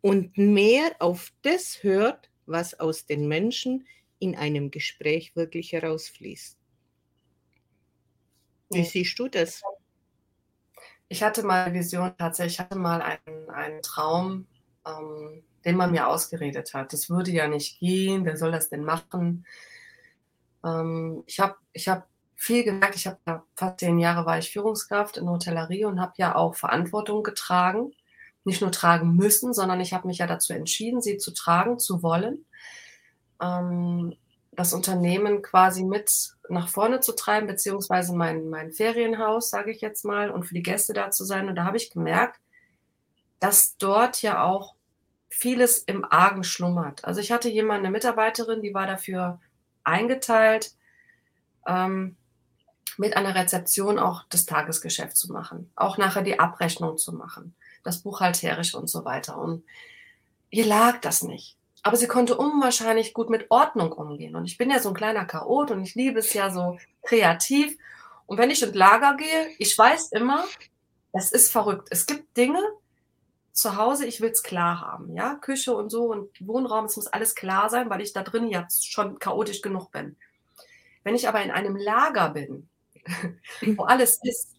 und 0.01 0.37
mehr 0.37 0.97
auf 0.99 1.33
das 1.43 1.83
hört, 1.83 2.31
was 2.47 2.79
aus 2.79 3.07
den 3.07 3.29
Menschen 3.29 3.87
in 4.19 4.37
einem 4.37 4.71
Gespräch 4.71 5.37
wirklich 5.37 5.73
herausfließt. 5.73 6.57
Wie 8.71 8.85
siehst 8.85 9.19
du 9.19 9.29
das? 9.29 9.63
Ich 11.09 11.23
hatte 11.23 11.43
mal 11.43 11.73
Vision 11.73 12.13
tatsächlich, 12.19 12.55
ich 12.55 12.61
hatte 12.61 12.77
mal 12.77 13.01
einen, 13.01 13.49
einen 13.51 13.83
Traum, 13.83 14.47
ähm, 14.87 15.43
den 15.65 15.77
man 15.77 15.91
mir 15.91 16.09
ausgeredet 16.09 16.75
hat. 16.75 16.93
Das 16.93 17.11
würde 17.11 17.31
ja 17.31 17.49
nicht 17.49 17.81
gehen, 17.81 18.25
wer 18.25 18.37
soll 18.37 18.53
das 18.53 18.69
denn 18.69 18.85
machen? 18.85 19.47
Ähm, 20.65 21.23
ich 21.27 21.41
habe 21.41 21.57
ich 21.73 21.89
hab 21.89 22.07
viel 22.37 22.65
gemerkt, 22.65 22.97
ich 22.97 23.07
habe 23.07 23.43
fast 23.55 23.81
zehn 23.81 23.99
Jahre 23.99 24.27
war 24.27 24.39
ich 24.39 24.51
Führungskraft 24.51 25.17
in 25.17 25.29
Hotellerie 25.29 25.87
und 25.87 26.01
habe 26.01 26.13
ja 26.17 26.35
auch 26.37 26.55
Verantwortung 26.55 27.23
getragen. 27.23 27.93
Nicht 28.45 28.61
nur 28.61 28.71
tragen 28.71 29.17
müssen, 29.17 29.53
sondern 29.53 29.81
ich 29.81 29.93
habe 29.93 30.07
mich 30.07 30.19
ja 30.19 30.27
dazu 30.27 30.53
entschieden, 30.53 31.03
sie 31.03 31.17
zu 31.17 31.33
tragen, 31.33 31.79
zu 31.81 32.03
wollen. 32.03 32.45
Ähm, 33.43 34.15
das 34.53 34.73
Unternehmen 34.73 35.43
quasi 35.43 35.85
mit 35.85 36.37
nach 36.49 36.69
vorne 36.69 37.01
zu 37.01 37.13
treiben, 37.13 37.47
beziehungsweise 37.47 38.15
mein, 38.15 38.49
mein 38.49 38.71
Ferienhaus, 38.71 39.51
sage 39.51 39.71
ich 39.73 39.81
jetzt 39.81 40.05
mal, 40.05 40.31
und 40.31 40.45
für 40.45 40.55
die 40.55 40.63
Gäste 40.63 40.93
da 40.93 41.11
zu 41.11 41.25
sein. 41.25 41.49
Und 41.49 41.57
da 41.57 41.65
habe 41.65 41.77
ich 41.77 41.91
gemerkt, 41.91 42.41
dass 43.41 43.77
dort 43.77 44.23
ja 44.23 44.45
auch 44.45 44.76
vieles 45.29 45.79
im 45.79 46.05
Argen 46.05 46.45
schlummert. 46.45 47.05
Also 47.05 47.21
ich 47.21 47.33
hatte 47.33 47.49
jemanden, 47.49 47.87
eine 47.87 47.93
Mitarbeiterin, 47.93 48.63
die 48.63 48.75
war 48.75 48.87
dafür 48.87 49.41
eingeteilt, 49.85 50.73
ähm, 51.67 52.17
mit 52.97 53.17
einer 53.17 53.35
Rezeption 53.35 53.99
auch 53.99 54.25
das 54.31 54.47
Tagesgeschäft 54.47 55.17
zu 55.17 55.33
machen, 55.33 55.71
auch 55.77 55.99
nachher 55.99 56.23
die 56.23 56.39
Abrechnung 56.39 56.97
zu 56.97 57.13
machen, 57.13 57.55
das 57.83 57.99
buchhalterische 57.99 58.79
und 58.79 58.89
so 58.89 59.05
weiter. 59.05 59.37
Und 59.39 59.65
ihr 60.51 60.65
lag 60.65 61.01
das 61.01 61.23
nicht. 61.23 61.57
Aber 61.83 61.97
sie 61.97 62.09
konnte 62.09 62.37
unwahrscheinlich 62.37 63.13
gut 63.15 63.31
mit 63.31 63.51
Ordnung 63.51 63.93
umgehen. 63.93 64.35
Und 64.35 64.45
ich 64.47 64.59
bin 64.59 64.71
ja 64.71 64.81
so 64.81 64.89
ein 64.89 64.95
kleiner 64.95 65.25
Chaot 65.25 65.71
und 65.71 65.83
ich 65.83 65.95
liebe 65.95 66.19
es 66.19 66.33
ja 66.33 66.51
so 66.51 66.79
kreativ. 67.03 67.77
Und 68.27 68.39
wenn 68.39 68.51
ich 68.51 68.63
ins 68.63 68.75
Lager 68.75 69.17
gehe, 69.17 69.51
ich 69.59 69.77
weiß 69.77 70.11
immer, 70.13 70.45
das 71.13 71.31
ist 71.31 71.53
verrückt. 71.53 71.89
Es 71.91 72.07
gibt 72.07 72.37
Dinge 72.37 72.61
zu 73.57 73.77
Hause, 73.77 74.07
ich 74.07 74.21
will 74.21 74.31
es 74.31 74.43
klar 74.43 74.81
haben. 74.81 75.15
Ja, 75.15 75.35
Küche 75.37 75.75
und 75.75 75.91
so 75.91 76.05
und 76.13 76.31
Wohnraum, 76.47 76.85
es 76.85 76.97
muss 76.97 77.07
alles 77.07 77.35
klar 77.35 77.71
sein, 77.71 77.89
weil 77.89 78.03
ich 78.03 78.13
da 78.13 78.23
drin 78.23 78.49
ja 78.49 78.69
schon 78.71 79.19
chaotisch 79.19 79.63
genug 79.63 79.91
bin. 79.91 80.17
Wenn 81.05 81.15
ich 81.15 81.27
aber 81.27 81.43
in 81.43 81.51
einem 81.51 81.77
Lager 81.77 82.31
bin, 82.31 82.69
wo 83.77 83.85
alles 83.85 84.21
ist, 84.23 84.55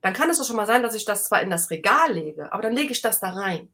dann 0.00 0.14
kann 0.14 0.30
es 0.30 0.38
doch 0.38 0.46
schon 0.46 0.56
mal 0.56 0.66
sein, 0.66 0.82
dass 0.82 0.94
ich 0.94 1.04
das 1.04 1.24
zwar 1.24 1.42
in 1.42 1.50
das 1.50 1.70
Regal 1.70 2.12
lege, 2.12 2.52
aber 2.52 2.62
dann 2.62 2.74
lege 2.74 2.92
ich 2.92 3.02
das 3.02 3.18
da 3.18 3.30
rein. 3.30 3.68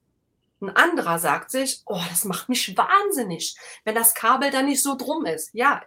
Ein 0.62 0.70
anderer 0.70 1.18
sagt 1.18 1.50
sich, 1.50 1.82
oh, 1.86 2.00
das 2.08 2.24
macht 2.24 2.48
mich 2.48 2.76
wahnsinnig, 2.76 3.56
wenn 3.84 3.94
das 3.94 4.14
Kabel 4.14 4.50
da 4.50 4.62
nicht 4.62 4.82
so 4.82 4.96
drum 4.96 5.26
ist. 5.26 5.50
Ja, 5.52 5.82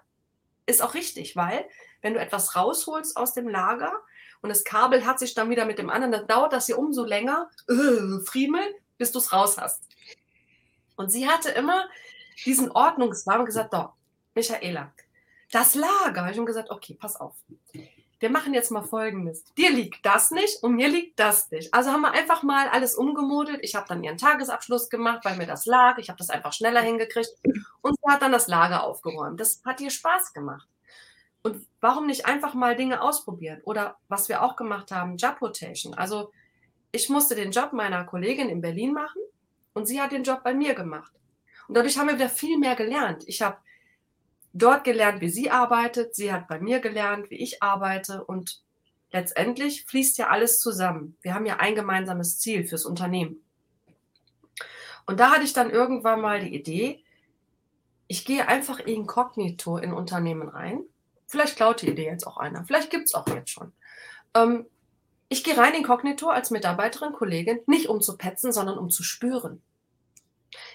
ist 0.67 0.83
auch 0.83 0.93
richtig, 0.93 1.35
weil 1.35 1.65
wenn 2.01 2.13
du 2.13 2.19
etwas 2.19 2.55
rausholst 2.55 3.17
aus 3.17 3.33
dem 3.33 3.47
Lager 3.47 3.93
und 4.45 4.49
das 4.49 4.63
Kabel 4.63 5.05
hat 5.05 5.19
sich 5.19 5.33
dann 5.33 5.49
wieder 5.49 5.65
mit 5.65 5.79
dem 5.79 5.89
anderen, 5.89 6.11
dann 6.11 6.27
dauert 6.27 6.53
das 6.53 6.67
hier 6.67 6.77
umso 6.77 7.03
länger, 7.03 7.49
äh, 7.67 8.23
Friemel, 8.23 8.63
bis 8.97 9.11
du 9.11 9.19
es 9.19 9.33
raus 9.33 9.57
hast. 9.57 9.81
Und 10.95 11.11
sie 11.11 11.27
hatte 11.27 11.49
immer 11.49 11.85
diesen 12.45 12.71
Ordnungswahn 12.71 13.39
und 13.39 13.45
gesagt, 13.47 13.73
doch, 13.73 13.93
Michaela, 14.35 14.93
das 15.51 15.75
Lager. 15.75 16.29
Ich 16.29 16.37
habe 16.37 16.45
gesagt, 16.45 16.69
okay, 16.69 16.95
pass 16.99 17.19
auf 17.19 17.35
wir 18.19 18.29
machen 18.29 18.53
jetzt 18.53 18.71
mal 18.71 18.81
Folgendes. 18.81 19.43
Dir 19.55 19.71
liegt 19.71 20.05
das 20.05 20.31
nicht 20.31 20.63
und 20.63 20.75
mir 20.75 20.87
liegt 20.87 21.19
das 21.19 21.51
nicht. 21.51 21.73
Also 21.73 21.91
haben 21.91 22.01
wir 22.01 22.11
einfach 22.11 22.43
mal 22.43 22.67
alles 22.69 22.95
umgemodelt. 22.95 23.59
Ich 23.61 23.75
habe 23.75 23.85
dann 23.87 24.03
ihren 24.03 24.17
Tagesabschluss 24.17 24.89
gemacht, 24.89 25.19
weil 25.23 25.37
mir 25.37 25.45
das 25.45 25.65
lag. 25.65 25.97
Ich 25.97 26.09
habe 26.09 26.17
das 26.17 26.29
einfach 26.29 26.53
schneller 26.53 26.81
hingekriegt 26.81 27.31
und 27.81 27.95
sie 27.95 28.11
hat 28.11 28.21
dann 28.21 28.31
das 28.31 28.47
Lager 28.47 28.83
aufgeräumt. 28.83 29.39
Das 29.39 29.61
hat 29.65 29.81
ihr 29.81 29.89
Spaß 29.91 30.33
gemacht. 30.33 30.67
Und 31.45 31.67
warum 31.79 32.07
nicht 32.07 32.25
einfach 32.25 32.55
mal 32.55 32.75
Dinge 32.75 33.03
ausprobieren? 33.03 33.61
Oder 33.65 33.97
was 34.07 34.29
wir 34.29 34.41
auch 34.41 34.55
gemacht 34.55 34.89
haben, 34.91 35.15
Job 35.15 35.39
Rotation. 35.39 35.93
Also 35.93 36.31
ich 36.91 37.07
musste 37.07 37.35
den 37.35 37.51
Job 37.51 37.71
meiner 37.71 38.03
Kollegin 38.03 38.49
in 38.49 38.61
Berlin 38.61 38.93
machen 38.93 39.21
und 39.73 39.85
sie 39.85 40.01
hat 40.01 40.11
den 40.11 40.23
Job 40.23 40.41
bei 40.43 40.55
mir 40.55 40.73
gemacht. 40.73 41.13
Und 41.67 41.77
dadurch 41.77 41.99
haben 41.99 42.07
wir 42.07 42.15
wieder 42.15 42.29
viel 42.29 42.57
mehr 42.57 42.75
gelernt. 42.75 43.25
Ich 43.27 43.43
habe 43.43 43.57
dort 44.53 44.83
gelernt, 44.83 45.21
wie 45.21 45.29
sie 45.29 45.51
arbeitet. 45.51 46.15
Sie 46.15 46.33
hat 46.33 46.47
bei 46.47 46.59
mir 46.59 46.79
gelernt, 46.79 47.29
wie 47.29 47.35
ich 47.35 47.61
arbeite. 47.61 48.23
Und 48.23 48.63
letztendlich 49.11 49.85
fließt 49.85 50.17
ja 50.17 50.29
alles 50.29 50.57
zusammen. 50.57 51.15
Wir 51.21 51.35
haben 51.35 51.45
ja 51.45 51.57
ein 51.57 51.75
gemeinsames 51.75 52.39
Ziel 52.39 52.65
fürs 52.65 52.85
Unternehmen. 52.85 53.43
Und 55.05 55.19
da 55.19 55.29
hatte 55.29 55.43
ich 55.43 55.53
dann 55.53 55.69
irgendwann 55.69 56.21
mal 56.21 56.39
die 56.39 56.55
Idee, 56.55 57.03
ich 58.07 58.25
gehe 58.25 58.47
einfach 58.47 58.79
inkognito 58.79 59.77
in 59.77 59.93
Unternehmen 59.93 60.49
rein. 60.49 60.83
Vielleicht 61.27 61.55
klaut 61.55 61.81
die 61.81 61.89
Idee 61.89 62.05
jetzt 62.05 62.27
auch 62.27 62.37
einer. 62.37 62.65
Vielleicht 62.65 62.89
gibt 62.89 63.05
es 63.05 63.13
auch 63.13 63.27
jetzt 63.27 63.49
schon. 63.49 63.73
Ähm, 64.33 64.65
ich 65.27 65.43
gehe 65.43 65.57
rein 65.57 65.73
inkognito 65.73 66.29
als 66.29 66.51
Mitarbeiterin, 66.51 67.13
Kollegin, 67.13 67.59
nicht 67.65 67.89
um 67.89 68.01
zu 68.01 68.17
petzen, 68.17 68.53
sondern 68.53 68.77
um 68.77 68.89
zu 68.89 69.03
spüren. 69.03 69.61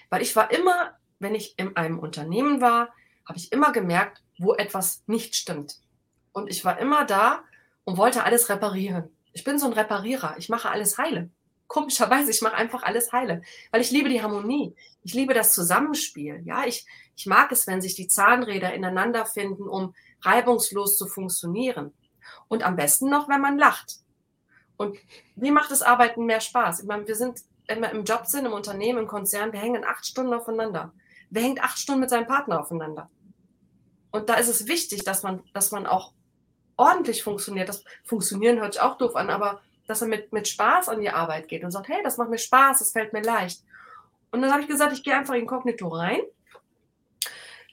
Weil 0.09 0.21
ich 0.21 0.35
war 0.35 0.51
immer, 0.51 0.97
wenn 1.19 1.35
ich 1.35 1.57
in 1.57 1.75
einem 1.77 1.99
Unternehmen 1.99 2.61
war, 2.61 2.93
habe 3.25 3.39
ich 3.39 3.51
immer 3.51 3.71
gemerkt, 3.71 4.21
wo 4.37 4.53
etwas 4.53 5.03
nicht 5.07 5.35
stimmt. 5.35 5.79
Und 6.33 6.49
ich 6.49 6.65
war 6.65 6.79
immer 6.79 7.05
da 7.05 7.43
und 7.85 7.97
wollte 7.97 8.23
alles 8.23 8.49
reparieren. 8.49 9.09
Ich 9.33 9.43
bin 9.43 9.57
so 9.57 9.67
ein 9.67 9.73
Reparierer. 9.73 10.35
Ich 10.37 10.49
mache 10.49 10.69
alles 10.69 10.97
heile. 10.97 11.29
Komischerweise, 11.67 12.31
ich 12.31 12.41
mache 12.41 12.55
einfach 12.55 12.83
alles 12.83 13.13
heile, 13.13 13.43
weil 13.71 13.79
ich 13.79 13.91
liebe 13.91 14.09
die 14.09 14.21
Harmonie. 14.21 14.75
Ich 15.03 15.13
liebe 15.13 15.33
das 15.33 15.53
Zusammenspiel. 15.53 16.41
Ja, 16.43 16.65
ich, 16.65 16.85
ich 17.15 17.25
mag 17.25 17.51
es, 17.53 17.65
wenn 17.65 17.81
sich 17.81 17.95
die 17.95 18.09
Zahnräder 18.09 18.73
ineinander 18.73 19.25
finden, 19.25 19.69
um 19.69 19.95
reibungslos 20.23 20.97
zu 20.97 21.07
funktionieren. 21.07 21.93
Und 22.47 22.63
am 22.63 22.75
besten 22.75 23.09
noch, 23.09 23.29
wenn 23.29 23.41
man 23.41 23.57
lacht. 23.57 23.97
Und 24.77 24.97
wie 25.35 25.51
macht 25.51 25.71
das 25.71 25.81
Arbeiten 25.81 26.25
mehr 26.25 26.41
Spaß? 26.41 26.81
Ich 26.81 26.87
meine, 26.87 27.07
wir 27.07 27.15
sind 27.15 27.39
immer 27.67 27.91
im 27.91 28.03
Job 28.03 28.25
sind, 28.25 28.45
im 28.45 28.53
Unternehmen, 28.53 28.99
im 28.99 29.07
Konzern, 29.07 29.53
wir 29.53 29.59
hängen 29.59 29.85
acht 29.85 30.05
Stunden 30.05 30.33
aufeinander. 30.33 30.91
Wer 31.29 31.43
hängt 31.43 31.63
acht 31.63 31.77
Stunden 31.77 32.01
mit 32.01 32.09
seinem 32.09 32.27
Partner 32.27 32.59
aufeinander? 32.59 33.09
Und 34.11 34.29
da 34.29 34.35
ist 34.35 34.49
es 34.49 34.67
wichtig, 34.67 35.03
dass 35.03 35.23
man, 35.23 35.43
dass 35.53 35.71
man 35.71 35.85
auch 35.85 36.13
ordentlich 36.75 37.23
funktioniert. 37.23 37.69
Das 37.69 37.83
Funktionieren 38.03 38.59
hört 38.59 38.73
sich 38.73 38.81
auch 38.81 38.97
doof 38.97 39.15
an, 39.15 39.29
aber 39.29 39.61
dass 39.87 40.01
er 40.01 40.07
mit, 40.07 40.33
mit 40.33 40.47
Spaß 40.47 40.89
an 40.89 41.01
die 41.01 41.09
Arbeit 41.09 41.47
geht 41.47 41.63
und 41.63 41.71
sagt, 41.71 41.87
hey, 41.87 42.01
das 42.03 42.17
macht 42.17 42.29
mir 42.29 42.37
Spaß, 42.37 42.79
das 42.79 42.91
fällt 42.91 43.13
mir 43.13 43.21
leicht. 43.21 43.63
Und 44.31 44.41
dann 44.41 44.51
habe 44.51 44.61
ich 44.61 44.67
gesagt, 44.67 44.93
ich 44.93 45.03
gehe 45.03 45.15
einfach 45.15 45.33
inkognito 45.33 45.87
rein. 45.87 46.21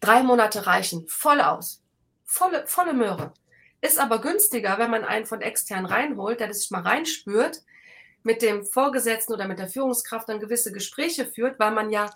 Drei 0.01 0.23
Monate 0.23 0.67
reichen 0.67 1.07
voll 1.09 1.41
aus. 1.41 1.83
Volle, 2.31 2.67
volle 2.67 2.93
Möhre. 2.93 3.33
Ist 3.81 3.99
aber 3.99 4.21
günstiger, 4.21 4.79
wenn 4.79 4.91
man 4.91 5.03
einen 5.03 5.25
von 5.25 5.41
extern 5.41 5.87
reinholt, 5.87 6.41
der 6.41 6.49
das 6.49 6.61
sich 6.61 6.71
mal 6.71 6.83
reinspürt, 6.83 7.63
mit 8.23 8.43
dem 8.43 8.67
Vorgesetzten 8.67 9.33
oder 9.33 9.49
mit 9.49 9.59
der 9.59 9.69
Führungskraft 9.69 10.29
dann 10.29 10.39
gewisse 10.39 10.71
Gespräche 10.71 11.25
führt, 11.25 11.59
weil 11.59 11.71
man 11.71 11.91
ja 11.91 12.13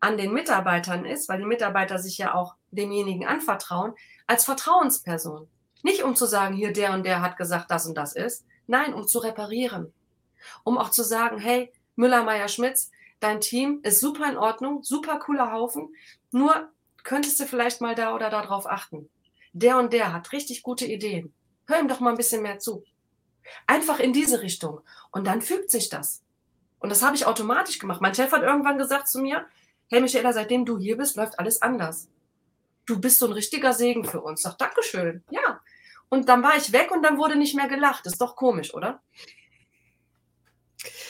an 0.00 0.18
den 0.18 0.34
Mitarbeitern 0.34 1.06
ist, 1.06 1.30
weil 1.30 1.38
die 1.38 1.46
Mitarbeiter 1.46 1.98
sich 1.98 2.18
ja 2.18 2.34
auch 2.34 2.56
demjenigen 2.72 3.26
anvertrauen, 3.26 3.94
als 4.26 4.44
Vertrauensperson. 4.44 5.48
Nicht 5.82 6.02
um 6.02 6.14
zu 6.14 6.26
sagen, 6.26 6.54
hier 6.54 6.74
der 6.74 6.92
und 6.92 7.06
der 7.06 7.22
hat 7.22 7.38
gesagt, 7.38 7.70
das 7.70 7.86
und 7.86 7.94
das 7.94 8.14
ist. 8.14 8.44
Nein, 8.66 8.92
um 8.92 9.08
zu 9.08 9.18
reparieren. 9.18 9.94
Um 10.62 10.76
auch 10.76 10.90
zu 10.90 11.02
sagen, 11.02 11.38
hey, 11.38 11.72
Müller, 11.96 12.22
Meier, 12.22 12.48
Schmitz, 12.48 12.90
dein 13.20 13.40
Team 13.40 13.80
ist 13.82 14.00
super 14.00 14.28
in 14.30 14.36
Ordnung, 14.36 14.82
super 14.82 15.18
cooler 15.20 15.52
Haufen. 15.52 15.94
Nur 16.32 16.68
könntest 17.02 17.40
du 17.40 17.46
vielleicht 17.46 17.80
mal 17.80 17.94
da 17.94 18.14
oder 18.14 18.28
da 18.28 18.42
drauf 18.42 18.66
achten. 18.66 19.08
Der 19.54 19.78
und 19.78 19.92
der 19.92 20.12
hat 20.12 20.32
richtig 20.32 20.62
gute 20.62 20.84
Ideen. 20.84 21.32
Hör 21.66 21.78
ihm 21.78 21.88
doch 21.88 22.00
mal 22.00 22.10
ein 22.10 22.16
bisschen 22.16 22.42
mehr 22.42 22.58
zu. 22.58 22.84
Einfach 23.66 24.00
in 24.00 24.12
diese 24.12 24.42
Richtung. 24.42 24.80
Und 25.12 25.26
dann 25.26 25.42
fügt 25.42 25.70
sich 25.70 25.88
das. 25.88 26.22
Und 26.80 26.90
das 26.90 27.02
habe 27.02 27.14
ich 27.16 27.24
automatisch 27.24 27.78
gemacht. 27.78 28.00
Mein 28.02 28.14
Chef 28.14 28.32
hat 28.32 28.42
irgendwann 28.42 28.78
gesagt 28.78 29.08
zu 29.08 29.20
mir, 29.20 29.46
hey 29.88 30.00
Michaela, 30.00 30.32
seitdem 30.32 30.66
du 30.66 30.76
hier 30.76 30.96
bist, 30.96 31.16
läuft 31.16 31.38
alles 31.38 31.62
anders. 31.62 32.08
Du 32.84 33.00
bist 33.00 33.20
so 33.20 33.26
ein 33.26 33.32
richtiger 33.32 33.72
Segen 33.72 34.04
für 34.04 34.20
uns. 34.20 34.42
Sag 34.42 34.58
Dankeschön. 34.58 35.22
Ja. 35.30 35.60
Und 36.08 36.28
dann 36.28 36.42
war 36.42 36.56
ich 36.56 36.72
weg 36.72 36.90
und 36.90 37.02
dann 37.02 37.16
wurde 37.16 37.36
nicht 37.36 37.54
mehr 37.54 37.68
gelacht. 37.68 38.06
Ist 38.06 38.20
doch 38.20 38.34
komisch, 38.34 38.74
oder? 38.74 39.02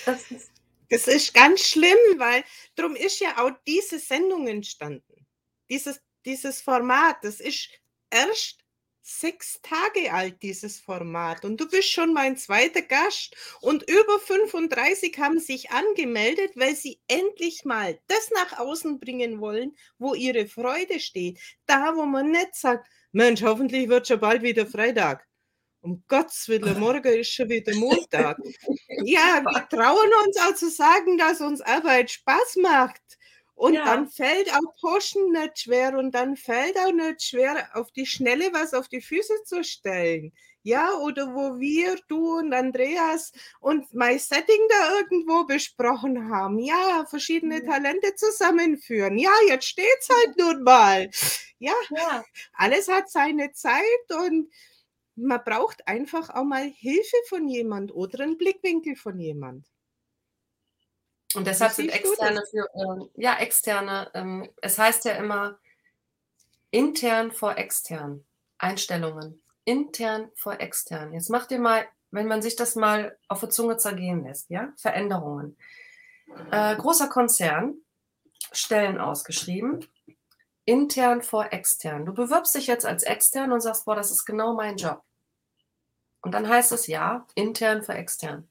Das 0.05 0.31
ist, 0.31 0.53
das 0.91 1.07
ist 1.09 1.33
ganz 1.33 1.61
schlimm, 1.63 1.99
weil 2.19 2.45
darum 2.77 2.95
ist 2.95 3.21
ja 3.21 3.39
auch 3.39 3.51
diese 3.67 3.99
Sendung 3.99 4.47
entstanden. 4.47 5.27
Dieses, 5.71 6.01
dieses 6.27 6.61
Format, 6.61 7.17
das 7.23 7.41
ist 7.41 7.71
erst 8.15 8.65
sechs 9.03 9.61
Tage 9.61 10.13
alt, 10.13 10.43
dieses 10.43 10.81
Format. 10.81 11.45
Und 11.45 11.61
du 11.61 11.69
bist 11.69 11.91
schon 11.91 12.15
mein 12.15 12.39
zweiter 12.39 12.81
Gast. 12.81 13.37
Und 13.61 13.83
über 13.89 14.19
35 14.19 15.19
haben 15.19 15.39
sich 15.39 15.71
angemeldet, 15.71 16.53
weil 16.57 16.75
sie 16.75 17.01
endlich 17.07 17.65
mal 17.65 17.99
das 18.07 18.31
nach 18.31 18.59
außen 18.59 18.99
bringen 18.99 19.41
wollen, 19.41 19.77
wo 19.99 20.15
ihre 20.15 20.47
Freude 20.47 21.01
steht. 21.01 21.39
Da, 21.67 21.95
wo 21.97 22.07
man 22.07 22.31
nicht 22.31 22.55
sagt, 22.55 22.89
Mensch, 23.13 23.43
hoffentlich 23.43 23.89
wird 23.89 24.09
schon 24.09 24.21
bald 24.21 24.43
wieder 24.43 24.67
Freitag. 24.67 25.27
Um 25.81 26.03
Gottes 26.09 26.49
Willen, 26.49 26.81
morgen 26.81 27.21
ist 27.21 27.31
schon 27.31 27.49
wieder 27.51 27.75
Montag. 27.75 28.39
Ja, 29.07 29.43
wir 29.45 29.69
trauen 29.69 30.11
uns 30.25 30.39
auch 30.39 30.55
zu 30.55 30.71
sagen, 30.71 31.19
dass 31.19 31.43
uns 31.43 31.61
Arbeit 31.61 32.11
Spaß 32.11 32.57
macht. 32.63 33.03
Und 33.55 33.75
ja. 33.75 33.85
dann 33.85 34.09
fällt 34.09 34.53
auch 34.53 34.77
Poschen 34.81 35.31
nicht 35.33 35.61
schwer 35.61 35.97
und 35.97 36.13
dann 36.13 36.37
fällt 36.37 36.77
auch 36.79 36.93
nicht 36.93 37.23
schwer, 37.23 37.69
auf 37.75 37.93
die 37.93 38.07
Schnelle 38.07 38.53
was 38.53 38.75
auf 38.75 38.89
die 38.89 39.01
Füße 39.01 39.45
zu 39.45 39.63
stellen. 39.65 40.33
ja, 40.65 40.95
oder 40.99 41.35
wo 41.35 41.61
wir, 41.61 41.97
du 42.09 42.39
und 42.39 42.55
Andreas 42.55 43.33
und 43.61 43.93
mein 43.95 44.19
Setting 44.19 44.67
da 44.71 44.97
irgendwo 44.99 45.45
besprochen 45.45 46.31
haben. 46.31 46.59
Ja, 46.59 47.05
verschiedene 47.09 47.63
Talente 47.65 48.15
zusammenführen. 48.17 49.19
Ja, 49.19 49.31
jetzt 49.47 49.67
steht's 49.67 50.09
halt 50.09 50.39
nun 50.39 50.63
mal. 50.63 51.11
Ja, 51.59 51.75
ja, 51.91 52.25
alles 52.55 52.89
hat 52.89 53.11
seine 53.11 53.53
Zeit 53.53 53.83
und 54.27 54.51
man 55.17 55.41
braucht 55.45 55.87
einfach 55.87 56.31
auch 56.31 56.45
mal 56.45 56.65
Hilfe 56.65 57.17
von 57.29 57.47
jemand 57.49 57.95
oder 57.95 58.25
einen 58.25 58.39
Blickwinkel 58.39 58.97
von 58.97 59.19
jemand. 59.21 59.67
Und 61.35 61.47
deshalb 61.47 61.73
sind 61.73 61.89
externe, 61.91 62.43
für, 62.51 62.69
äh, 62.75 63.21
ja, 63.21 63.39
externe, 63.39 64.11
ähm, 64.15 64.49
es 64.63 64.79
heißt 64.79 65.05
ja 65.05 65.13
immer 65.13 65.59
intern 66.71 67.33
vor 67.33 67.57
extern, 67.57 68.25
Einstellungen 68.59 69.45
intern 69.65 70.31
vor 70.35 70.61
extern. 70.61 71.13
Jetzt 71.13 71.31
macht 71.31 71.51
ihr 71.51 71.59
mal, 71.59 71.87
wenn 72.11 72.29
man 72.29 72.43
sich 72.43 72.57
das 72.57 72.77
mal 72.77 73.17
auf 73.29 73.41
der 73.41 73.51
Zunge 73.51 73.77
zergehen 73.77 74.25
lässt, 74.25 74.51
ja, 74.51 74.73
Veränderungen. 74.77 75.57
Äh, 76.51 76.77
großer 76.77 77.09
Konzern, 77.09 77.75
Stellen 78.53 78.99
ausgeschrieben, 78.99 79.87
intern 80.65 81.23
vor 81.23 81.53
extern. 81.53 82.07
Du 82.07 82.15
bewirbst 82.15 82.55
dich 82.55 82.67
jetzt 82.67 82.87
als 82.87 83.03
extern 83.03 83.53
und 83.53 83.61
sagst, 83.61 83.85
boah, 83.85 83.97
das 83.97 84.11
ist 84.11 84.25
genau 84.25 84.55
mein 84.55 84.77
Job. 84.77 85.03
Und 86.23 86.33
dann 86.33 86.49
heißt 86.49 86.73
es 86.73 86.87
ja, 86.87 87.27
intern 87.35 87.83
vor 87.83 87.95
extern. 87.95 88.49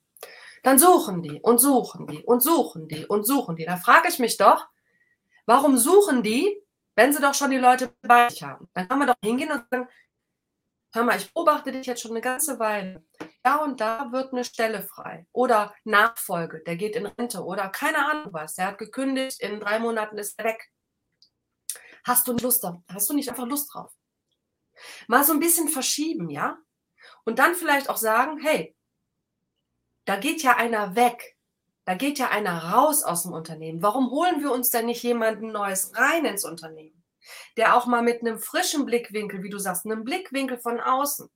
Dann 0.64 0.80
suchen 0.80 1.22
die 1.22 1.42
und 1.42 1.60
suchen 1.60 2.08
die 2.08 2.24
und 2.24 2.42
suchen 2.42 2.88
die 2.88 3.06
und 3.06 3.26
suchen 3.26 3.56
die. 3.58 3.66
Da 3.66 3.78
frage 3.78 4.08
ich 4.08 4.18
mich 4.18 4.38
doch, 4.38 4.66
warum 5.46 5.78
suchen 5.78 6.24
die, 6.24 6.64
wenn 6.96 7.12
sie 7.12 7.22
doch 7.22 7.34
schon 7.34 7.52
die 7.52 7.58
Leute 7.58 7.94
bei 8.02 8.30
sich 8.30 8.44
haben? 8.44 8.70
Dann 8.74 8.88
kann 8.88 8.98
man 8.98 9.08
doch 9.08 9.16
hingehen 9.22 9.52
und 9.52 9.66
sagen, 9.70 9.90
hör 10.94 11.04
mal, 11.04 11.18
ich 11.18 11.34
beobachte 11.34 11.72
dich 11.72 11.86
jetzt 11.86 12.02
schon 12.02 12.12
eine 12.12 12.22
ganze 12.22 12.60
Weile. 12.60 13.04
Da 13.42 13.58
und 13.58 13.82
da 13.82 14.12
wird 14.14 14.32
eine 14.32 14.46
Stelle 14.46 14.84
frei. 14.84 15.28
Oder 15.34 15.76
Nachfolge, 15.84 16.64
der 16.64 16.78
geht 16.78 16.96
in 16.96 17.08
Rente. 17.08 17.44
Oder 17.44 17.68
keine 17.68 18.06
Ahnung 18.10 18.32
was, 18.32 18.56
der 18.56 18.68
hat 18.68 18.78
gekündigt, 18.78 19.42
in 19.42 19.60
drei 19.60 19.80
Monaten 19.80 20.18
ist 20.18 20.40
er 20.40 20.46
weg. 20.46 20.72
Hast 22.06 22.28
du 22.28 22.34
Lust 22.34 22.64
drauf? 22.64 22.78
Hast 22.88 23.10
du 23.10 23.14
nicht 23.14 23.28
einfach 23.30 23.48
Lust 23.48 23.74
drauf? 23.74 23.92
Mal 25.08 25.26
so 25.26 25.34
ein 25.34 25.40
bisschen 25.40 25.68
verschieben, 25.68 26.30
ja? 26.30 26.58
Und 27.26 27.40
dann 27.40 27.56
vielleicht 27.56 27.90
auch 27.90 27.98
sagen, 27.98 28.40
hey, 28.42 28.76
da 30.06 30.18
geht 30.18 30.44
ja 30.44 30.58
einer 30.58 30.96
weg. 30.96 31.38
Da 31.86 31.96
geht 31.96 32.18
ja 32.18 32.30
einer 32.30 32.72
raus 32.72 33.04
aus 33.04 33.24
dem 33.24 33.34
Unternehmen. 33.34 33.82
Warum 33.82 34.10
holen 34.10 34.42
wir 34.42 34.52
uns 34.52 34.70
denn 34.70 34.86
nicht 34.86 35.04
jemanden 35.04 35.52
Neues 35.52 35.92
rein 35.96 36.26
ins 36.26 36.46
Unternehmen? 36.46 37.04
der 37.58 37.76
auch 37.76 37.86
mal 37.86 38.02
mit 38.02 38.22
einem 38.22 38.40
frischen 38.40 38.86
Blickwinkel, 38.86 39.44
wie 39.44 39.50
du 39.50 39.60
sagst, 39.60 39.86
einem 39.86 40.04
Blickwinkel 40.04 40.58
von 40.58 40.80
außen 40.80 41.30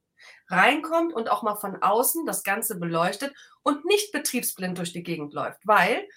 reinkommt 0.50 1.14
und 1.14 1.30
auch 1.30 1.44
mal 1.44 1.56
von 1.56 1.82
außen 1.82 2.26
das 2.26 2.44
Ganze 2.44 2.80
beleuchtet 2.80 3.34
und 3.64 3.86
nicht 3.86 4.12
betriebsblind 4.12 4.78
durch 4.78 4.94
die 4.94 5.04
Gegend 5.04 5.34
läuft, 5.34 5.60
weil 5.66 6.08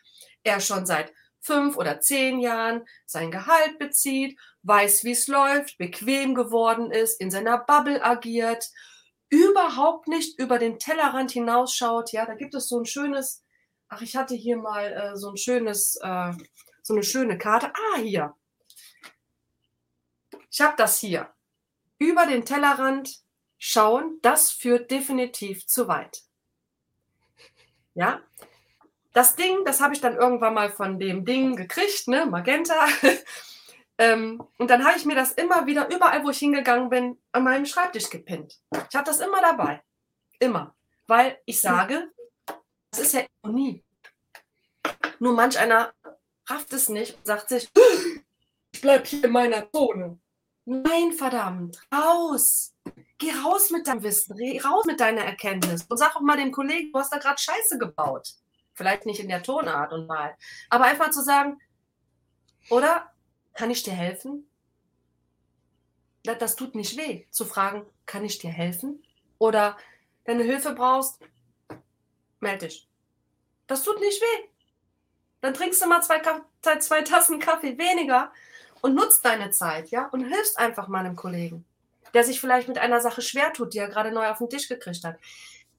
er 0.43 0.61
schon 0.61 0.87
seit 0.87 1.13
fünf 1.41 1.77
oder 1.77 2.01
zehn 2.01 2.39
Jahren 2.39 2.85
sein 3.07 3.31
Gehalt 3.31 3.79
bezieht, 3.79 4.39
weiß, 4.63 5.05
wie 5.05 5.13
es 5.13 5.27
läuft, 5.27 5.79
bequem 5.79 6.35
geworden 6.35 6.91
ist, 6.91 7.21
in 7.21 7.31
seiner 7.31 7.59
Bubble 7.59 8.03
agiert, 8.05 8.69
überhaupt 9.31 10.09
nicht 10.09 10.39
über 10.39 10.59
den 10.59 10.79
Tellerrand 10.79 11.31
hinausschaut. 11.31 12.13
Ja, 12.13 12.27
da 12.27 12.35
gibt 12.35 12.55
es 12.55 12.69
so 12.69 12.79
ein 12.79 12.87
schönes, 12.87 13.45
ach, 13.89 14.03
ich 14.03 14.17
hatte 14.17 14.35
hier 14.35 14.57
mal 14.57 14.93
äh, 14.93 15.17
so 15.17 15.31
ein 15.31 15.37
schönes, 15.37 15.97
äh, 16.03 16.33
so 16.83 16.95
eine 16.95 17.03
schöne 17.03 17.39
Karte. 17.39 17.73
Ah, 17.73 17.99
hier. 17.99 18.35
Ich 20.51 20.61
habe 20.61 20.75
das 20.77 20.99
hier. 20.99 21.33
Über 21.99 22.27
den 22.27 22.45
Tellerrand 22.45 23.21
schauen, 23.57 24.19
das 24.23 24.51
führt 24.51 24.91
definitiv 24.91 25.67
zu 25.67 25.87
weit. 25.87 26.23
Ja, 27.95 28.21
das 29.13 29.37
Ding, 29.37 29.65
das 29.65 29.81
habe 29.81 29.95
ich 29.95 30.01
dann 30.01 30.17
irgendwann 30.17 30.55
mal 30.55 30.71
von 30.71 30.99
dem 30.99 31.25
Ding 31.25 31.57
gekriegt, 31.57 32.09
ne, 32.09 32.27
Magenta. 32.27 32.87
ähm, 34.01 34.43
und 34.57 34.71
dann 34.71 34.83
habe 34.83 34.97
ich 34.97 35.05
mir 35.05 35.15
das 35.15 35.33
immer 35.33 35.67
wieder, 35.67 35.95
überall, 35.95 36.25
wo 36.25 36.31
ich 36.31 36.39
hingegangen 36.39 36.89
bin, 36.89 37.19
an 37.33 37.45
meinem 37.45 37.67
Schreibtisch 37.67 38.09
gepinnt. 38.09 38.59
Ich 38.89 38.97
habe 38.97 39.05
das 39.05 39.21
immer 39.21 39.43
dabei. 39.43 39.83
Immer. 40.39 40.75
Weil 41.07 41.39
ich 41.45 41.61
sage, 41.61 42.11
das 42.91 43.01
ist 43.01 43.13
ja 43.13 43.27
Ironie. 43.43 43.85
Nur 45.19 45.35
manch 45.35 45.59
einer 45.59 45.93
rafft 46.47 46.73
es 46.73 46.89
nicht 46.89 47.15
und 47.19 47.27
sagt 47.27 47.51
sich, 47.51 47.71
ich 48.73 48.81
bleibe 48.81 49.05
hier 49.05 49.25
in 49.25 49.33
meiner 49.33 49.71
Zone. 49.71 50.19
Nein, 50.65 51.13
verdammt, 51.13 51.79
raus. 51.95 52.75
Geh 53.19 53.33
raus 53.45 53.69
mit 53.69 53.87
deinem 53.87 54.03
Wissen, 54.03 54.35
raus 54.65 54.87
mit 54.87 54.99
deiner 54.99 55.25
Erkenntnis 55.25 55.85
und 55.87 55.99
sag 55.99 56.17
auch 56.17 56.23
mal 56.23 56.39
dem 56.39 56.53
Kollegen, 56.53 56.91
du 56.91 56.99
hast 56.99 57.13
da 57.13 57.19
gerade 57.19 57.39
Scheiße 57.39 57.77
gebaut. 57.77 58.31
Vielleicht 58.73 59.05
nicht 59.05 59.21
in 59.21 59.29
der 59.29 59.43
Tonart 59.43 59.93
und 59.93 60.07
mal, 60.07 60.35
aber 60.71 60.85
einfach 60.87 61.11
zu 61.11 61.23
sagen, 61.23 61.61
oder 62.71 63.10
kann 63.55 63.71
ich 63.71 63.83
dir 63.83 63.93
helfen? 63.93 64.47
Das, 66.23 66.55
tut 66.57 66.75
nicht 66.75 66.97
weh, 66.97 67.25
zu 67.31 67.45
fragen, 67.45 67.87
kann 68.07 68.25
ich 68.25 68.39
dir 68.39 68.51
helfen? 68.51 69.03
Oder 69.39 69.77
wenn 70.25 70.39
du 70.39 70.45
Hilfe 70.45 70.75
brauchst, 70.75 71.19
melde 72.41 72.67
dich. 72.67 72.89
Das 73.67 73.83
tut 73.83 74.01
nicht 74.01 74.21
weh. 74.21 74.49
Dann 75.41 75.55
trinkst 75.55 75.81
du 75.83 75.87
mal 75.87 76.03
zwei, 76.03 76.21
zwei 76.79 77.03
Tassen 77.03 77.39
Kaffee 77.39 77.79
weniger 77.79 78.33
und 78.83 78.95
nutzt 78.95 79.25
deine 79.25 79.51
Zeit, 79.51 79.91
ja, 79.91 80.07
und 80.09 80.25
hilfst 80.25 80.59
einfach 80.59 80.89
mal 80.89 81.05
einem 81.05 81.17
Kollegen, 81.17 81.65
der 82.13 82.25
sich 82.25 82.41
vielleicht 82.41 82.69
mit 82.69 82.79
einer 82.79 83.01
Sache 83.01 83.23
schwer 83.23 83.53
tut, 83.53 83.73
die 83.75 83.79
er 83.79 83.89
gerade 83.89 84.13
neu 84.13 84.29
auf 84.29 84.39
den 84.39 84.51
Tisch 84.51 84.69
gekriegt 84.69 85.05
hat. 85.05 85.19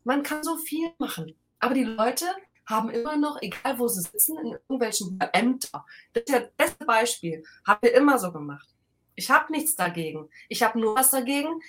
Man 0.03 0.23
kann 0.23 0.43
so 0.43 0.57
viel 0.57 0.91
machen, 0.97 1.35
aber 1.59 1.75
die 1.75 1.83
Leute 1.83 2.25
haben 2.71 2.89
immer 2.89 3.17
noch, 3.17 3.41
egal 3.41 3.77
wo 3.77 3.87
sie 3.87 4.01
sitzen, 4.01 4.37
in 4.39 4.51
irgendwelchen 4.53 5.19
Ämter. 5.33 5.85
Das 6.13 6.23
ist 6.23 6.29
ja 6.29 6.39
das 6.39 6.51
beste 6.57 6.85
Beispiel. 6.85 7.43
Haben 7.67 7.79
wir 7.83 7.93
immer 7.93 8.17
so 8.17 8.31
gemacht. 8.31 8.67
Ich 9.15 9.29
habe 9.29 9.51
nichts 9.51 9.75
dagegen. 9.75 10.29
Ich 10.49 10.63
habe 10.63 10.79
nur 10.79 10.95
was 10.95 11.11
dagegen, 11.11 11.61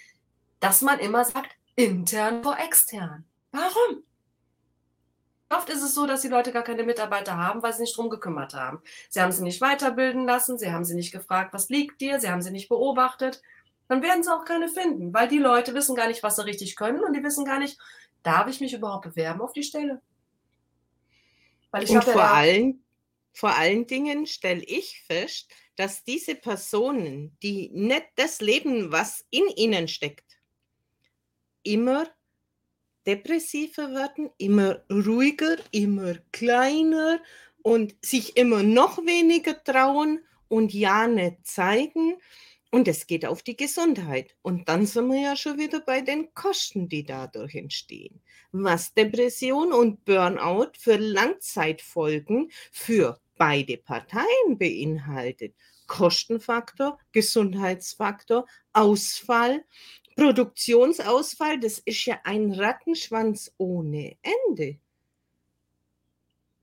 dass 0.61 0.81
man 0.81 0.99
immer 1.01 1.25
sagt, 1.25 1.51
intern 1.75 2.43
vor 2.43 2.59
extern. 2.59 3.25
Warum? 3.51 4.05
Oft 5.51 5.69
ist 5.69 5.83
es 5.83 5.95
so, 5.95 6.07
dass 6.07 6.23
die 6.23 6.29
Leute 6.29 6.51
gar 6.51 6.63
keine 6.63 6.83
Mitarbeiter 6.83 7.37
haben, 7.37 7.63
weil 7.63 7.75
sie 7.75 7.83
nicht 7.83 7.97
drum 7.97 8.09
gekümmert 8.09 8.55
haben. 8.55 8.81
Sie 9.11 9.21
haben 9.21 9.33
sie 9.33 9.43
nicht 9.43 9.61
weiterbilden 9.61 10.25
lassen, 10.25 10.57
sie 10.57 10.73
haben 10.73 10.85
sie 10.85 10.95
nicht 10.95 11.13
gefragt, 11.13 11.53
was 11.53 11.69
liegt 11.69 12.01
dir, 12.01 12.19
sie 12.21 12.31
haben 12.31 12.41
sie 12.41 12.51
nicht 12.51 12.71
beobachtet. 12.71 13.43
Dann 13.89 14.01
werden 14.03 14.23
sie 14.23 14.33
auch 14.33 14.47
keine 14.47 14.69
finden, 14.69 15.13
weil 15.13 15.29
die 15.29 15.39
Leute 15.39 15.75
wissen 15.75 15.95
gar 15.95 16.09
nicht, 16.09 16.23
was 16.23 16.37
sie 16.37 16.47
richtig 16.47 16.77
können 16.77 17.05
und 17.05 17.13
die 17.13 17.23
wissen 17.23 17.45
gar 17.45 17.59
nicht, 17.59 17.79
darf 18.23 18.49
ich 18.49 18.61
mich 18.61 18.73
überhaupt 18.73 19.05
bewerben 19.05 19.43
auf 19.43 19.53
die 19.53 19.63
Stelle? 19.65 20.01
Weil 21.73 21.85
ich 21.85 21.91
und 21.91 22.05
vor, 22.05 22.15
ja 22.15 22.33
allen, 22.33 22.85
vor 23.33 23.51
allen 23.57 23.87
Dingen 23.87 24.27
stelle 24.27 24.63
ich 24.63 25.03
fest, 25.07 25.51
dass 25.77 26.05
diese 26.05 26.37
Personen, 26.37 27.37
die 27.43 27.71
nicht 27.73 28.07
das 28.17 28.41
leben, 28.41 28.93
was 28.93 29.25
in 29.31 29.49
ihnen 29.57 29.89
steckt, 29.89 30.39
immer 31.65 32.09
depressiver 33.07 33.93
werden, 33.93 34.31
immer 34.39 34.85
ruhiger, 34.91 35.57
immer 35.73 36.15
kleiner 36.31 37.21
und 37.63 37.97
sich 38.05 38.37
immer 38.37 38.63
noch 38.63 38.99
weniger 38.99 39.63
trauen 39.65 40.25
und 40.49 40.73
ja 40.73 41.07
nicht 41.07 41.47
zeigen. 41.47 42.17
Und 42.73 42.89
es 42.89 43.07
geht 43.07 43.25
auf 43.27 43.43
die 43.43 43.57
Gesundheit. 43.57 44.35
Und 44.43 44.69
dann 44.69 44.87
sind 44.87 45.09
wir 45.09 45.21
ja 45.21 45.37
schon 45.37 45.59
wieder 45.59 45.81
bei 45.81 46.01
den 46.01 46.35
Kosten, 46.35 46.89
die 46.89 47.05
dadurch 47.05 47.55
entstehen. 47.55 48.21
Was 48.51 48.95
Depression 48.95 49.73
und 49.73 50.05
Burnout 50.05 50.73
für 50.79 50.97
Langzeitfolgen 50.97 52.51
für 52.73 53.21
beide 53.37 53.77
Parteien 53.77 54.59
beinhaltet. 54.59 55.55
Kostenfaktor, 55.87 56.99
Gesundheitsfaktor, 57.13 58.47
Ausfall 58.73 59.63
Produktionsausfall, 60.17 61.59
das 61.61 61.79
ist 61.79 62.05
ja 62.05 62.21
ein 62.25 62.53
Rattenschwanz 62.53 63.53
ohne 63.57 64.17
Ende. 64.23 64.79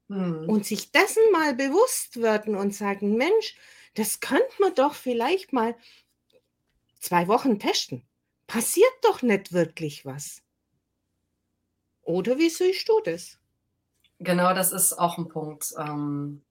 Hm. 0.09 0.49
Und 0.49 0.65
sich 0.65 0.91
dessen 0.91 1.23
mal 1.31 1.53
bewusst 1.55 2.21
werden 2.21 2.55
und 2.55 2.73
sagen, 2.73 3.15
Mensch, 3.15 3.55
das 3.95 4.19
könnte 4.19 4.53
man 4.59 4.73
doch 4.75 4.93
vielleicht 4.93 5.53
mal 5.53 5.75
zwei 6.99 7.27
Wochen 7.27 7.59
testen. 7.59 8.03
Passiert 8.47 8.91
doch 9.03 9.21
nicht 9.21 9.53
wirklich 9.53 10.05
was. 10.05 10.41
Oder 12.01 12.37
wie 12.37 12.49
siehst 12.49 12.89
du 12.89 12.99
das? 13.03 13.37
Genau, 14.19 14.53
das 14.53 14.71
ist 14.71 14.93
auch 14.93 15.17
ein 15.17 15.27
Punkt. 15.29 15.73
Ähm, 15.77 16.41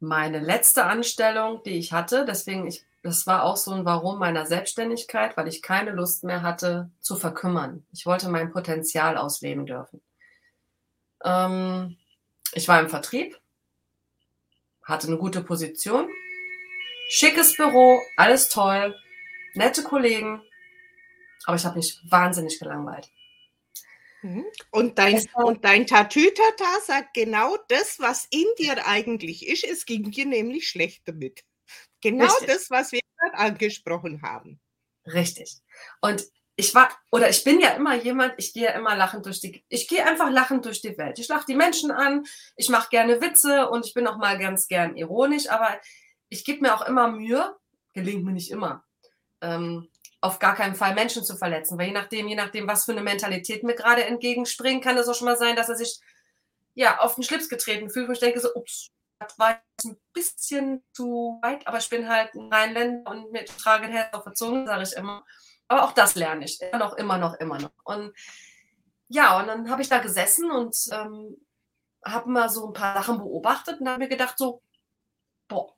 meine 0.00 0.40
letzte 0.40 0.84
Anstellung, 0.84 1.62
die 1.64 1.78
ich 1.78 1.92
hatte, 1.92 2.24
deswegen, 2.24 2.66
ich 2.66 2.84
das 3.02 3.26
war 3.26 3.42
auch 3.42 3.56
so 3.56 3.72
ein 3.72 3.84
Warum 3.84 4.20
meiner 4.20 4.46
Selbstständigkeit, 4.46 5.36
weil 5.36 5.48
ich 5.48 5.60
keine 5.60 5.90
Lust 5.90 6.22
mehr 6.22 6.42
hatte 6.42 6.90
zu 7.00 7.16
verkümmern. 7.16 7.84
Ich 7.92 8.06
wollte 8.06 8.28
mein 8.28 8.52
Potenzial 8.52 9.16
ausleben 9.16 9.66
dürfen. 9.66 10.00
Ähm, 11.24 11.96
ich 12.52 12.68
war 12.68 12.80
im 12.80 12.88
Vertrieb, 12.88 13.40
hatte 14.84 15.08
eine 15.08 15.18
gute 15.18 15.42
Position, 15.42 16.08
schickes 17.08 17.56
Büro, 17.56 18.00
alles 18.16 18.48
toll, 18.48 18.94
nette 19.54 19.82
Kollegen. 19.82 20.42
Aber 21.44 21.56
ich 21.56 21.64
habe 21.64 21.76
mich 21.76 21.98
wahnsinnig 22.08 22.58
gelangweilt. 22.58 23.10
Mhm. 24.22 24.44
Und 24.70 24.98
dein, 24.98 25.20
und 25.34 25.64
dein 25.64 25.86
Tatütata 25.86 26.80
sagt 26.86 27.14
genau 27.14 27.56
das, 27.68 27.98
was 27.98 28.26
in 28.30 28.46
dir 28.58 28.86
eigentlich 28.86 29.46
ist. 29.46 29.64
Es 29.64 29.84
ging 29.84 30.10
dir 30.10 30.26
nämlich 30.26 30.68
schlecht 30.68 31.02
damit. 31.06 31.42
Genau 32.00 32.26
Richtig. 32.26 32.46
das, 32.48 32.70
was 32.70 32.92
wir 32.92 33.00
gerade 33.18 33.38
angesprochen 33.38 34.22
haben. 34.22 34.60
Richtig. 35.06 35.56
Und 36.00 36.24
ich 36.56 36.74
war 36.74 36.90
oder 37.10 37.30
ich 37.30 37.42
bin 37.44 37.60
ja 37.60 37.70
immer 37.70 37.94
jemand, 37.96 38.34
ich 38.36 38.52
gehe 38.52 38.72
immer 38.74 38.94
lachend 38.94 39.24
durch 39.26 39.40
die, 39.40 39.64
ich 39.68 39.88
gehe 39.88 40.06
einfach 40.06 40.30
lachend 40.30 40.64
durch 40.64 40.82
die 40.82 40.96
Welt. 40.98 41.18
Ich 41.18 41.28
lache 41.28 41.46
die 41.46 41.56
Menschen 41.56 41.90
an, 41.90 42.24
ich 42.56 42.68
mache 42.68 42.90
gerne 42.90 43.20
Witze 43.20 43.68
und 43.70 43.86
ich 43.86 43.94
bin 43.94 44.06
auch 44.06 44.18
mal 44.18 44.38
ganz 44.38 44.68
gern 44.68 44.96
ironisch, 44.96 45.48
aber 45.48 45.80
ich 46.32 46.44
gebe 46.46 46.62
mir 46.62 46.74
auch 46.74 46.86
immer 46.86 47.08
Mühe, 47.08 47.54
gelingt 47.92 48.24
mir 48.24 48.32
nicht 48.32 48.50
immer, 48.50 48.84
ähm, 49.42 49.88
auf 50.22 50.38
gar 50.38 50.54
keinen 50.54 50.74
Fall 50.74 50.94
Menschen 50.94 51.24
zu 51.24 51.36
verletzen, 51.36 51.78
weil 51.78 51.88
je 51.88 51.92
nachdem, 51.92 52.26
je 52.26 52.36
nachdem, 52.36 52.66
was 52.66 52.86
für 52.86 52.92
eine 52.92 53.02
Mentalität 53.02 53.64
mir 53.64 53.74
gerade 53.74 54.04
entgegenspringt, 54.04 54.82
kann 54.82 54.96
es 54.96 55.08
auch 55.08 55.14
schon 55.14 55.26
mal 55.26 55.36
sein, 55.36 55.56
dass 55.56 55.68
er 55.68 55.76
sich 55.76 56.00
ja 56.74 57.00
auf 57.00 57.16
den 57.16 57.24
Schlips 57.24 57.50
getreten 57.50 57.90
fühlt 57.90 58.08
und 58.08 58.14
ich 58.14 58.20
denke 58.20 58.40
so, 58.40 58.48
ups, 58.54 58.90
das 59.18 59.38
war 59.38 59.50
jetzt 59.50 59.84
ein 59.84 60.00
bisschen 60.14 60.82
zu 60.94 61.38
weit, 61.42 61.66
aber 61.66 61.78
ich 61.78 61.90
bin 61.90 62.08
halt 62.08 62.34
ein 62.34 62.50
Rheinländer 62.50 63.10
und 63.10 63.30
mir 63.30 63.44
trage 63.44 63.84
ein 63.84 63.92
Herz 63.92 64.14
auf 64.14 64.24
der 64.24 64.34
Zunge, 64.34 64.66
sage 64.66 64.84
ich 64.84 64.92
immer. 64.94 65.24
Aber 65.68 65.84
auch 65.84 65.92
das 65.92 66.14
lerne 66.14 66.46
ich 66.46 66.60
immer 66.62 66.78
noch, 66.78 66.94
immer 66.94 67.18
noch, 67.18 67.34
immer 67.34 67.58
noch. 67.58 67.72
Und 67.84 68.14
ja, 69.08 69.38
und 69.38 69.48
dann 69.48 69.70
habe 69.70 69.82
ich 69.82 69.88
da 69.88 69.98
gesessen 69.98 70.50
und 70.50 70.76
ähm, 70.92 71.36
habe 72.04 72.30
mal 72.30 72.48
so 72.48 72.66
ein 72.68 72.72
paar 72.72 72.94
Sachen 72.94 73.18
beobachtet 73.18 73.80
und 73.80 73.88
habe 73.88 73.98
mir 73.98 74.08
gedacht, 74.08 74.38
so, 74.38 74.62
boah, 75.46 75.76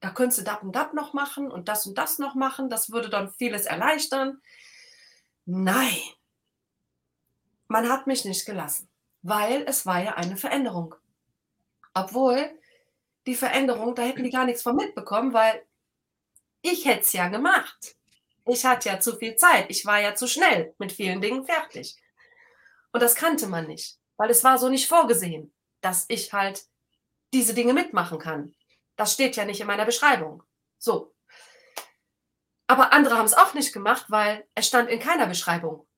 da 0.00 0.10
könntest 0.10 0.40
du 0.40 0.44
das 0.44 0.62
und 0.62 0.72
das 0.72 0.92
noch 0.94 1.12
machen 1.12 1.50
und 1.50 1.68
das 1.68 1.86
und 1.86 1.96
das 1.98 2.18
noch 2.18 2.34
machen. 2.34 2.70
Das 2.70 2.90
würde 2.90 3.10
dann 3.10 3.32
vieles 3.34 3.66
erleichtern. 3.66 4.40
Nein, 5.44 6.00
man 7.68 7.88
hat 7.88 8.06
mich 8.06 8.24
nicht 8.24 8.46
gelassen, 8.46 8.88
weil 9.22 9.64
es 9.66 9.86
war 9.86 10.02
ja 10.02 10.14
eine 10.14 10.36
Veränderung. 10.36 10.94
Obwohl 11.94 12.50
die 13.26 13.34
Veränderung, 13.34 13.94
da 13.94 14.02
hätten 14.02 14.24
die 14.24 14.30
gar 14.30 14.44
nichts 14.44 14.62
von 14.62 14.76
mitbekommen, 14.76 15.32
weil 15.32 15.62
ich 16.62 16.84
hätte 16.84 17.00
es 17.00 17.12
ja 17.12 17.28
gemacht. 17.28 17.96
Ich 18.46 18.64
hatte 18.64 18.88
ja 18.88 19.00
zu 19.00 19.16
viel 19.16 19.36
Zeit. 19.36 19.66
Ich 19.68 19.84
war 19.86 20.00
ja 20.00 20.14
zu 20.14 20.26
schnell 20.26 20.74
mit 20.78 20.92
vielen 20.92 21.20
Dingen 21.20 21.44
fertig. 21.44 21.96
Und 22.92 23.02
das 23.02 23.14
kannte 23.14 23.46
man 23.46 23.66
nicht, 23.66 23.98
weil 24.16 24.30
es 24.30 24.42
war 24.42 24.58
so 24.58 24.68
nicht 24.68 24.88
vorgesehen, 24.88 25.52
dass 25.80 26.06
ich 26.08 26.32
halt 26.32 26.64
diese 27.32 27.54
Dinge 27.54 27.72
mitmachen 27.72 28.18
kann. 28.18 28.54
Das 29.00 29.14
steht 29.14 29.34
ja 29.36 29.46
nicht 29.46 29.62
in 29.62 29.66
meiner 29.66 29.86
Beschreibung. 29.86 30.42
So. 30.76 31.14
Aber 32.66 32.92
andere 32.92 33.16
haben 33.16 33.24
es 33.24 33.32
auch 33.32 33.54
nicht 33.54 33.72
gemacht, 33.72 34.04
weil 34.08 34.46
es 34.54 34.66
stand 34.66 34.90
in 34.90 35.00
keiner 35.00 35.26
Beschreibung. 35.26 35.88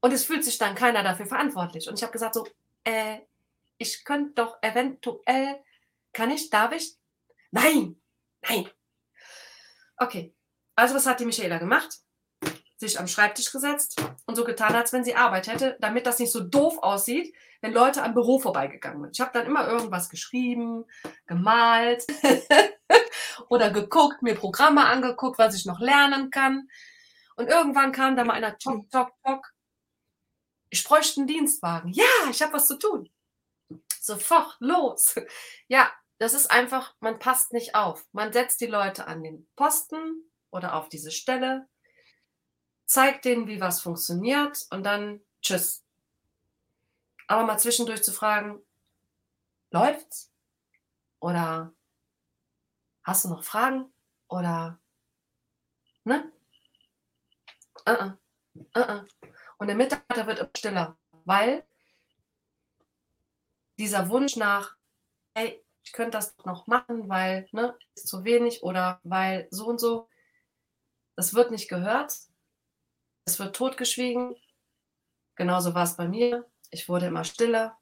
Und 0.00 0.14
es 0.14 0.24
fühlt 0.24 0.42
sich 0.42 0.56
dann 0.56 0.74
keiner 0.74 1.02
dafür 1.02 1.26
verantwortlich. 1.26 1.86
Und 1.90 1.98
ich 1.98 2.02
habe 2.02 2.14
gesagt 2.14 2.32
so, 2.32 2.48
äh, 2.84 3.18
ich 3.76 4.02
könnte 4.06 4.32
doch 4.32 4.56
eventuell, 4.62 5.62
kann 6.14 6.30
ich, 6.30 6.48
darf 6.48 6.72
ich? 6.72 6.96
Nein, 7.50 8.00
nein. 8.48 8.70
Okay, 9.98 10.34
also 10.74 10.94
was 10.94 11.04
hat 11.04 11.20
die 11.20 11.26
Michaela 11.26 11.58
gemacht? 11.58 11.98
Sich 12.82 12.98
am 12.98 13.06
Schreibtisch 13.06 13.52
gesetzt 13.52 14.02
und 14.26 14.34
so 14.34 14.42
getan, 14.42 14.74
als 14.74 14.92
wenn 14.92 15.04
sie 15.04 15.14
Arbeit 15.14 15.46
hätte, 15.46 15.76
damit 15.78 16.04
das 16.04 16.18
nicht 16.18 16.32
so 16.32 16.40
doof 16.40 16.78
aussieht, 16.82 17.32
wenn 17.60 17.72
Leute 17.72 18.02
am 18.02 18.12
Büro 18.12 18.40
vorbeigegangen 18.40 19.02
sind. 19.02 19.12
Ich 19.12 19.20
habe 19.20 19.30
dann 19.32 19.46
immer 19.46 19.68
irgendwas 19.68 20.08
geschrieben, 20.08 20.84
gemalt 21.26 22.04
oder 23.48 23.70
geguckt, 23.70 24.22
mir 24.22 24.34
Programme 24.34 24.84
angeguckt, 24.84 25.38
was 25.38 25.54
ich 25.54 25.64
noch 25.64 25.78
lernen 25.78 26.32
kann. 26.32 26.68
Und 27.36 27.46
irgendwann 27.46 27.92
kam 27.92 28.16
da 28.16 28.24
mal 28.24 28.32
einer, 28.34 28.58
tok, 28.58 28.90
tok, 28.90 29.12
tok. 29.24 29.52
Ich 30.70 30.82
bräuchte 30.82 31.20
einen 31.20 31.28
Dienstwagen. 31.28 31.92
Ja, 31.92 32.04
ich 32.32 32.42
habe 32.42 32.54
was 32.54 32.66
zu 32.66 32.80
tun. 32.80 33.08
Sofort, 34.00 34.56
los. 34.58 35.14
Ja, 35.68 35.88
das 36.18 36.34
ist 36.34 36.50
einfach, 36.50 36.96
man 36.98 37.20
passt 37.20 37.52
nicht 37.52 37.76
auf. 37.76 38.04
Man 38.10 38.32
setzt 38.32 38.60
die 38.60 38.66
Leute 38.66 39.06
an 39.06 39.22
den 39.22 39.46
Posten, 39.54 40.32
oder 40.52 40.74
auf 40.74 40.88
diese 40.88 41.10
Stelle, 41.10 41.66
zeigt 42.92 43.24
denen, 43.24 43.46
wie 43.46 43.58
was 43.58 43.80
funktioniert 43.80 44.66
und 44.70 44.84
dann 44.84 45.22
tschüss. 45.40 45.82
Aber 47.26 47.44
mal 47.44 47.58
zwischendurch 47.58 48.02
zu 48.02 48.12
fragen, 48.12 48.60
läuft's? 49.70 50.30
Oder 51.18 51.72
hast 53.02 53.24
du 53.24 53.30
noch 53.30 53.44
Fragen? 53.44 53.90
Oder, 54.28 54.78
ne? 56.04 56.30
Uh 57.88 57.92
-uh. 57.92 58.16
Uh 58.76 59.06
und 59.56 59.68
der 59.68 59.76
Mitarbeiter 59.76 60.26
wird 60.26 60.40
immer 60.40 60.50
stiller, 60.54 60.98
weil 61.24 61.64
dieser 63.78 64.10
Wunsch 64.10 64.36
nach, 64.36 64.76
hey, 65.34 65.64
ich 65.82 65.92
könnte 65.92 66.18
das 66.18 66.36
noch 66.44 66.66
machen, 66.66 67.08
weil, 67.08 67.48
ne, 67.52 67.74
ist 67.94 68.08
zu 68.08 68.24
wenig 68.24 68.62
oder 68.62 69.00
weil 69.02 69.48
so 69.50 69.66
und 69.66 69.78
so, 69.78 70.10
es 71.16 71.32
wird 71.32 71.50
nicht 71.50 71.68
gehört, 71.68 72.12
es 73.24 73.38
wird 73.38 73.56
totgeschwiegen. 73.56 74.36
Genauso 75.36 75.74
war 75.74 75.84
es 75.84 75.96
bei 75.96 76.08
mir. 76.08 76.46
Ich 76.70 76.88
wurde 76.88 77.06
immer 77.06 77.24
stiller. 77.24 77.78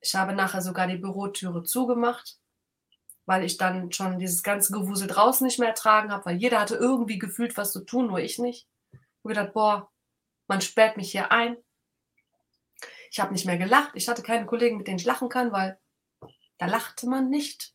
Ich 0.00 0.14
habe 0.14 0.34
nachher 0.34 0.62
sogar 0.62 0.86
die 0.86 0.96
Bürotüre 0.96 1.62
zugemacht, 1.64 2.38
weil 3.24 3.44
ich 3.44 3.56
dann 3.56 3.92
schon 3.92 4.18
dieses 4.18 4.42
ganze 4.42 4.72
Gewusel 4.72 5.08
draußen 5.08 5.46
nicht 5.46 5.58
mehr 5.58 5.70
ertragen 5.70 6.12
habe, 6.12 6.26
weil 6.26 6.36
jeder 6.36 6.60
hatte 6.60 6.76
irgendwie 6.76 7.18
gefühlt, 7.18 7.56
was 7.56 7.72
zu 7.72 7.84
tun, 7.84 8.08
nur 8.08 8.18
ich 8.18 8.38
nicht. 8.38 8.68
Ich 8.92 8.98
habe 9.24 9.34
gedacht, 9.34 9.54
boah, 9.54 9.90
man 10.46 10.60
sperrt 10.60 10.96
mich 10.96 11.10
hier 11.10 11.32
ein. 11.32 11.56
Ich 13.10 13.20
habe 13.20 13.32
nicht 13.32 13.46
mehr 13.46 13.58
gelacht. 13.58 13.92
Ich 13.94 14.08
hatte 14.08 14.22
keine 14.22 14.46
Kollegen, 14.46 14.76
mit 14.76 14.86
denen 14.86 14.98
ich 14.98 15.04
lachen 15.04 15.28
kann, 15.28 15.52
weil 15.52 15.78
da 16.58 16.66
lachte 16.66 17.08
man 17.08 17.30
nicht. 17.30 17.74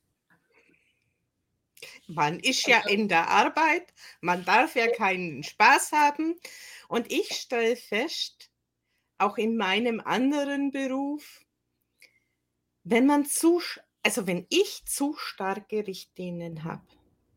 Man 2.07 2.39
ist 2.39 2.67
ja 2.67 2.87
in 2.87 3.07
der 3.07 3.29
Arbeit, 3.29 3.93
man 4.19 4.45
darf 4.45 4.75
ja 4.75 4.87
keinen 4.91 5.43
Spaß 5.43 5.93
haben. 5.93 6.35
Und 6.91 7.09
ich 7.09 7.31
stelle 7.31 7.77
fest, 7.77 8.51
auch 9.17 9.37
in 9.37 9.55
meinem 9.55 10.01
anderen 10.01 10.71
Beruf, 10.71 11.45
wenn 12.83 13.05
man 13.05 13.25
zu, 13.25 13.61
also 14.03 14.27
wenn 14.27 14.45
ich 14.49 14.83
zu 14.85 15.15
starke 15.15 15.87
Richtlinien 15.87 16.65
habe, 16.65 16.85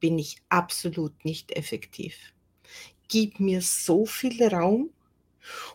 bin 0.00 0.18
ich 0.18 0.42
absolut 0.48 1.24
nicht 1.24 1.52
effektiv. 1.52 2.34
Gib 3.06 3.38
mir 3.38 3.62
so 3.62 4.06
viel 4.06 4.42
Raum 4.42 4.92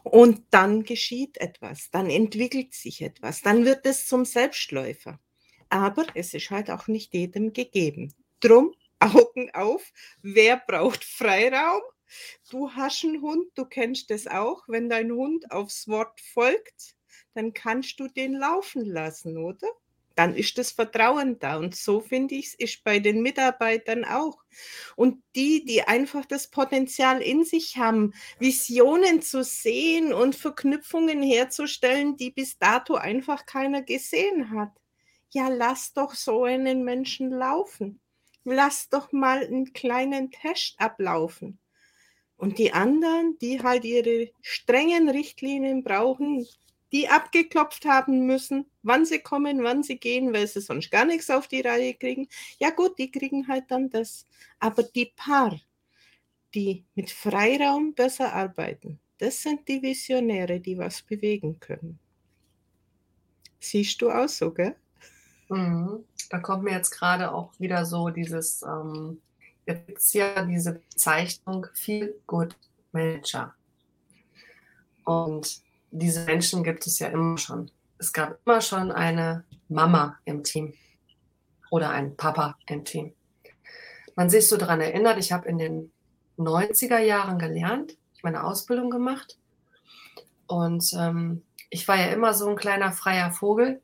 und 0.03 0.43
dann 0.49 0.83
geschieht 0.83 1.37
etwas, 1.37 1.89
dann 1.89 2.09
entwickelt 2.09 2.73
sich 2.73 3.01
etwas, 3.01 3.43
dann 3.43 3.63
wird 3.63 3.85
es 3.85 4.07
zum 4.07 4.25
Selbstläufer. 4.25 5.21
Aber 5.69 6.05
es 6.15 6.33
ist 6.33 6.49
halt 6.49 6.69
auch 6.69 6.89
nicht 6.89 7.13
jedem 7.13 7.53
gegeben. 7.53 8.13
Drum 8.41 8.75
Augen 8.99 9.51
auf. 9.53 9.93
Wer 10.21 10.57
braucht 10.67 11.05
Freiraum? 11.05 11.81
Du 12.50 12.72
hast 12.72 13.04
einen 13.04 13.22
Hund, 13.22 13.48
du 13.56 13.65
kennst 13.65 14.10
das 14.10 14.28
auch. 14.28 14.63
Wenn 14.67 14.89
dein 14.89 15.12
Hund 15.12 15.52
aufs 15.52 15.88
Wort 15.88 16.19
folgt, 16.22 16.95
dann 17.34 17.54
kannst 17.54 18.00
du 18.00 18.08
den 18.08 18.34
laufen 18.34 18.86
lassen, 18.86 19.38
oder? 19.38 19.67
Dann 20.15 20.36
ist 20.36 20.58
das 20.58 20.72
Vertrauen 20.72 21.39
da. 21.39 21.58
Und 21.58 21.76
so 21.76 22.02
finde 22.02 22.36
ich 22.36 22.48
es 22.48 22.54
ist 22.56 22.84
bei 22.84 23.00
den 23.00 23.22
Mitarbeitern 23.22 24.04
auch. 24.04 24.43
Und 24.95 25.24
die, 25.36 25.63
die 25.63 25.84
einfach 25.84 26.26
das 26.26 26.50
Potenzial 26.50 27.22
in 27.22 27.45
sich 27.45 27.78
haben, 27.78 28.13
Visionen 28.38 29.22
zu 29.22 29.43
sehen 29.43 30.12
und 30.12 30.36
Verknüpfungen 30.36 31.24
herzustellen, 31.24 32.17
die 32.17 32.32
bis 32.32 32.58
dato 32.58 32.95
einfach 32.95 33.45
keiner 33.45 33.82
gesehen 33.82 34.52
hat. 34.52 34.72
Ja, 35.30 35.48
lass 35.48 35.93
doch 35.93 36.15
so 36.15 36.43
einen 36.43 36.84
Menschen 36.84 37.30
laufen 37.30 38.02
lass 38.50 38.89
doch 38.89 39.12
mal 39.12 39.45
einen 39.45 39.74
kleinen 39.74 40.32
Test 40.32 40.76
ablaufen. 40.80 41.60
Und 42.39 42.58
die 42.58 42.71
anderen, 42.71 43.38
die 43.39 43.62
halt 43.62 43.84
ihre 43.84 44.32
strengen 44.41 45.10
Richtlinien 45.10 45.84
brauchen, 45.84 46.47
die 46.93 47.10
abgeklopft 47.10 47.84
haben 47.84 48.25
müssen, 48.25 48.65
wann 48.82 49.06
sie 49.06 49.19
kommen, 49.19 49.62
wann 49.62 49.84
sie 49.84 49.99
gehen, 49.99 50.34
weil 50.34 50.47
sie 50.47 50.62
sonst 50.62 50.89
gar 50.89 51.04
nichts 51.04 51.30
auf 51.30 51.49
die 51.49 51.60
Reihe 51.60 51.93
kriegen. 51.95 52.30
Ja 52.58 52.69
gut, 52.69 52.97
die 52.97 53.12
kriegen 53.12 53.49
halt 53.49 53.65
dann 53.67 53.89
das. 53.89 54.25
Aber 54.58 54.84
die 54.84 55.12
paar, 55.17 55.59
die 56.55 56.86
mit 56.95 57.11
Freiraum 57.11 57.93
besser 57.93 58.32
arbeiten, 58.32 59.01
das 59.18 59.43
sind 59.43 59.68
die 59.68 59.82
Visionäre, 59.82 60.61
die 60.61 60.78
was 60.78 61.01
bewegen 61.01 61.59
können. 61.59 61.99
Siehst 63.59 64.01
du 64.01 64.11
auch 64.11 64.30
so, 64.30 64.53
gell? 64.53 64.78
Mhm. 65.49 66.05
Da 66.30 66.39
kommt 66.39 66.63
mir 66.63 66.72
jetzt 66.72 66.91
gerade 66.91 67.34
auch 67.34 67.51
wieder 67.59 67.84
so 67.86 68.09
dieses, 68.09 68.61
ähm, 68.61 69.20
gibt 69.76 69.99
es 69.99 70.13
ja 70.13 70.43
diese 70.45 70.74
Bezeichnung 70.74 71.67
Feel 71.74 72.15
Good 72.28 72.55
Manager. 72.91 73.53
Und 75.03 75.61
diese 75.91 76.26
Menschen 76.26 76.63
gibt 76.63 76.86
es 76.88 76.99
ja 76.99 77.07
immer 77.07 77.38
schon. 77.38 77.72
Es 77.97 78.13
gab 78.13 78.39
immer 78.45 78.61
schon 78.61 78.91
eine 78.91 79.43
Mama 79.67 80.17
im 80.26 80.43
Team 80.43 80.74
oder 81.72 81.89
einen 81.89 82.15
Papa 82.15 82.57
im 82.67 82.86
Team. 82.86 83.13
Man 84.15 84.30
sich 84.30 84.47
so 84.47 84.57
daran 84.57 84.82
erinnert, 84.82 85.17
ich 85.17 85.32
habe 85.32 85.47
in 85.47 85.57
den 85.57 85.91
90er 86.38 86.99
Jahren 86.99 87.39
gelernt, 87.39 87.97
ich 88.13 88.24
meine 88.24 88.43
Ausbildung 88.43 88.89
gemacht. 88.89 89.38
Und 90.47 90.93
ähm, 90.93 91.43
ich 91.70 91.88
war 91.88 91.97
ja 91.97 92.07
immer 92.07 92.34
so 92.34 92.49
ein 92.49 92.55
kleiner 92.55 92.91
freier 92.91 93.32
Vogel 93.32 93.82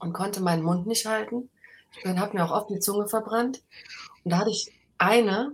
und 0.00 0.12
konnte 0.12 0.42
meinen 0.42 0.62
Mund 0.62 0.86
nicht 0.86 1.06
halten. 1.06 1.50
Ich 1.96 2.06
habe 2.06 2.36
mir 2.36 2.44
auch 2.44 2.50
oft 2.50 2.70
die 2.70 2.80
Zunge 2.80 3.08
verbrannt. 3.08 3.62
Und 4.24 4.30
da 4.30 4.38
hatte 4.38 4.50
ich 4.50 4.72
eine, 4.98 5.52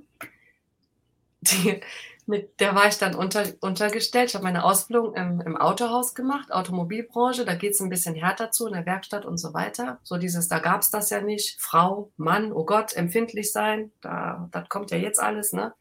die, 1.41 1.81
mit 2.29 2.61
der 2.61 2.75
war 2.75 2.87
ich 2.87 2.99
dann 2.99 3.15
unter, 3.15 3.45
untergestellt. 3.61 4.29
Ich 4.29 4.35
habe 4.35 4.45
meine 4.45 4.63
Ausbildung 4.63 5.15
im, 5.15 5.41
im, 5.41 5.57
Autohaus 5.57 6.15
gemacht, 6.15 6.53
Automobilbranche. 6.53 7.47
Da 7.47 7.55
geht 7.55 7.73
es 7.73 7.81
ein 7.81 7.89
bisschen 7.89 8.15
härter 8.15 8.51
zu 8.51 8.67
in 8.67 8.75
der 8.75 8.85
Werkstatt 8.85 9.25
und 9.25 9.39
so 9.39 9.55
weiter. 9.55 9.99
So 10.03 10.19
dieses, 10.19 10.47
da 10.49 10.59
gab 10.59 10.83
es 10.83 10.91
das 10.91 11.09
ja 11.09 11.23
nicht. 11.23 11.59
Frau, 11.59 12.13
Mann, 12.19 12.53
oh 12.53 12.65
Gott, 12.65 12.95
empfindlich 12.95 13.51
sein. 13.51 13.93
Da, 14.03 14.47
das 14.53 14.69
kommt 14.69 14.91
ja 14.91 14.99
jetzt 14.99 15.19
alles, 15.19 15.55
ne? 15.55 15.73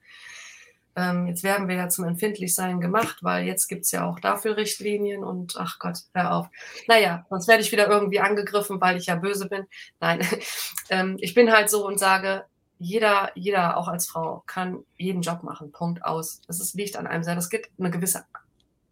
Ähm, 0.96 1.28
jetzt 1.28 1.44
werden 1.44 1.68
wir 1.68 1.76
ja 1.76 1.90
zum 1.90 2.06
Empfindlichsein 2.06 2.80
gemacht, 2.80 3.18
weil 3.22 3.46
jetzt 3.46 3.68
gibt 3.68 3.84
es 3.84 3.92
ja 3.92 4.10
auch 4.10 4.20
dafür 4.20 4.58
Richtlinien 4.58 5.24
und 5.24 5.56
ach 5.58 5.78
Gott, 5.80 6.00
hör 6.14 6.34
auf. 6.34 6.48
Naja, 6.88 7.26
sonst 7.30 7.48
werde 7.48 7.62
ich 7.62 7.72
wieder 7.72 7.88
irgendwie 7.88 8.20
angegriffen, 8.20 8.82
weil 8.82 8.98
ich 8.98 9.06
ja 9.06 9.16
böse 9.16 9.48
bin. 9.48 9.68
Nein, 10.00 10.26
ähm, 10.90 11.18
ich 11.20 11.36
bin 11.36 11.52
halt 11.52 11.70
so 11.70 11.86
und 11.86 12.00
sage, 12.00 12.46
jeder, 12.80 13.32
jeder, 13.36 13.78
auch 13.78 13.88
als 13.88 14.08
Frau, 14.08 14.44
kann 14.46 14.84
jeden 14.98 15.22
Job 15.22 15.44
machen. 15.44 15.72
Punkt 15.72 16.04
aus. 16.04 16.42
Ist, 16.48 16.76
liegt 16.76 16.96
an 16.96 17.08
einem 17.08 17.24
selber. 17.24 17.40
Es 17.40 17.50
gibt 17.50 17.70
eine 17.80 17.90
gewisse 17.90 18.26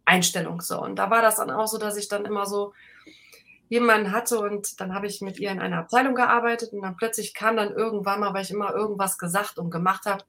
Einstellung 0.04 0.60
so. 0.60 0.80
Und 0.80 0.96
da 0.96 1.10
war 1.10 1.22
das 1.22 1.36
dann 1.36 1.50
auch 1.50 1.66
so, 1.66 1.78
dass 1.78 1.96
ich 1.96 2.08
dann 2.08 2.24
immer 2.24 2.46
so 2.46 2.72
jemanden 3.68 4.12
hatte 4.12 4.38
und 4.38 4.80
dann 4.80 4.94
habe 4.94 5.06
ich 5.06 5.20
mit 5.20 5.38
ihr 5.38 5.50
in 5.50 5.58
einer 5.58 5.78
Abteilung 5.78 6.14
gearbeitet 6.14 6.72
und 6.72 6.82
dann 6.82 6.96
plötzlich 6.96 7.34
kam 7.34 7.56
dann 7.56 7.72
irgendwann 7.72 8.20
mal, 8.20 8.32
weil 8.32 8.44
ich 8.44 8.52
immer 8.52 8.72
irgendwas 8.72 9.18
gesagt 9.18 9.58
und 9.58 9.70
gemacht 9.70 10.06
habe, 10.06 10.24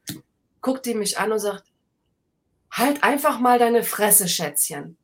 guckt 0.61 0.85
die 0.85 0.95
mich 0.95 1.19
an 1.19 1.31
und 1.31 1.39
sagt, 1.39 1.63
halt 2.71 3.03
einfach 3.03 3.39
mal 3.39 3.59
deine 3.59 3.83
Fresse, 3.83 4.27
Schätzchen. 4.27 4.97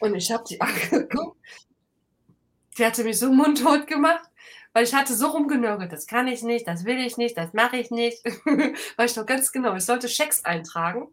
Und 0.00 0.14
ich 0.14 0.30
habe 0.32 0.44
die 0.48 0.60
angeguckt. 0.60 1.38
Die 2.76 2.84
hatte 2.84 3.04
mich 3.04 3.20
so 3.20 3.32
mundtot 3.32 3.86
gemacht, 3.86 4.28
weil 4.74 4.84
ich 4.84 4.92
hatte 4.92 5.14
so 5.14 5.28
rumgenörgelt, 5.28 5.92
das 5.92 6.06
kann 6.06 6.26
ich 6.26 6.42
nicht, 6.42 6.66
das 6.66 6.84
will 6.84 6.98
ich 6.98 7.16
nicht, 7.16 7.38
das 7.38 7.52
mache 7.54 7.76
ich 7.76 7.90
nicht. 7.90 8.22
weil 8.96 9.06
ich 9.06 9.16
noch 9.16 9.24
ganz 9.24 9.52
genau, 9.52 9.74
ich 9.76 9.84
sollte 9.84 10.08
Schecks 10.08 10.44
eintragen. 10.44 11.08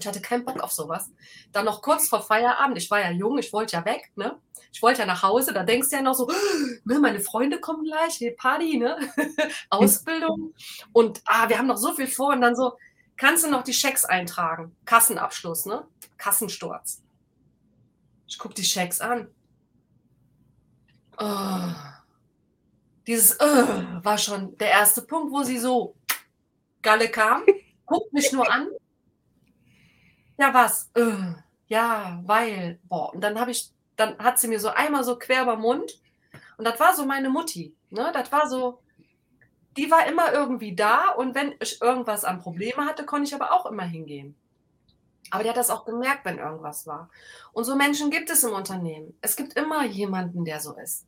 Ich 0.00 0.06
hatte 0.06 0.22
keinen 0.22 0.44
Bock 0.44 0.60
auf 0.60 0.72
sowas. 0.72 1.10
Dann 1.52 1.66
noch 1.66 1.82
kurz 1.82 2.08
vor 2.08 2.22
Feierabend, 2.22 2.78
ich 2.78 2.90
war 2.90 3.00
ja 3.00 3.10
jung, 3.10 3.36
ich 3.38 3.52
wollte 3.52 3.76
ja 3.76 3.84
weg, 3.84 4.10
ne? 4.16 4.40
Ich 4.72 4.80
wollte 4.80 5.00
ja 5.00 5.06
nach 5.06 5.22
Hause, 5.22 5.52
da 5.52 5.64
denkst 5.64 5.90
du 5.90 5.96
ja 5.96 6.02
noch 6.02 6.14
so, 6.14 6.30
ne, 6.84 6.98
meine 6.98 7.20
Freunde 7.20 7.60
kommen 7.60 7.84
gleich, 7.84 8.24
Party, 8.38 8.78
ne? 8.78 8.96
Ausbildung. 9.70 10.54
Und 10.92 11.20
ah, 11.26 11.48
wir 11.48 11.58
haben 11.58 11.66
noch 11.66 11.76
so 11.76 11.92
viel 11.94 12.06
vor 12.06 12.32
und 12.32 12.40
dann 12.40 12.56
so, 12.56 12.78
kannst 13.18 13.44
du 13.44 13.50
noch 13.50 13.64
die 13.64 13.74
Schecks 13.74 14.06
eintragen? 14.06 14.74
Kassenabschluss, 14.86 15.66
ne? 15.66 15.86
Kassensturz. 16.16 17.02
Ich 18.26 18.38
gucke 18.38 18.54
die 18.54 18.64
Schecks 18.64 19.00
an. 19.02 19.28
Oh. 21.18 21.97
Dieses 23.08 23.40
oh, 23.40 23.44
war 24.04 24.18
schon 24.18 24.56
der 24.58 24.70
erste 24.70 25.02
Punkt, 25.02 25.32
wo 25.32 25.42
sie 25.42 25.58
so 25.58 25.96
Galle 26.82 27.08
kam, 27.08 27.42
guckt 27.86 28.12
mich 28.12 28.30
nur 28.32 28.48
an. 28.48 28.68
Ja, 30.38 30.54
was? 30.54 30.88
Oh, 30.96 31.34
ja, 31.66 32.22
weil, 32.24 32.78
boah. 32.84 33.12
Und 33.12 33.22
dann 33.22 33.40
habe 33.40 33.50
ich 33.50 33.72
dann 33.98 34.16
hat 34.18 34.38
sie 34.38 34.48
mir 34.48 34.60
so 34.60 34.68
einmal 34.68 35.04
so 35.04 35.18
quer 35.18 35.42
über 35.42 35.56
den 35.56 35.62
Mund. 35.62 36.00
Und 36.56 36.64
das 36.64 36.80
war 36.80 36.94
so 36.94 37.04
meine 37.04 37.28
Mutti. 37.28 37.74
Ne? 37.90 38.10
Das 38.14 38.32
war 38.32 38.48
so, 38.48 38.80
die 39.76 39.90
war 39.90 40.06
immer 40.06 40.32
irgendwie 40.32 40.74
da. 40.74 41.10
Und 41.10 41.34
wenn 41.34 41.54
ich 41.60 41.82
irgendwas 41.82 42.24
an 42.24 42.40
Probleme 42.40 42.86
hatte, 42.86 43.04
konnte 43.04 43.28
ich 43.28 43.34
aber 43.34 43.52
auch 43.52 43.66
immer 43.66 43.82
hingehen. 43.82 44.36
Aber 45.30 45.42
die 45.42 45.50
hat 45.50 45.56
das 45.56 45.68
auch 45.68 45.84
gemerkt, 45.84 46.24
wenn 46.24 46.38
irgendwas 46.38 46.86
war. 46.86 47.10
Und 47.52 47.64
so 47.64 47.76
Menschen 47.76 48.10
gibt 48.10 48.30
es 48.30 48.44
im 48.44 48.52
Unternehmen. 48.52 49.18
Es 49.20 49.36
gibt 49.36 49.54
immer 49.54 49.84
jemanden, 49.84 50.44
der 50.44 50.60
so 50.60 50.74
ist. 50.74 51.06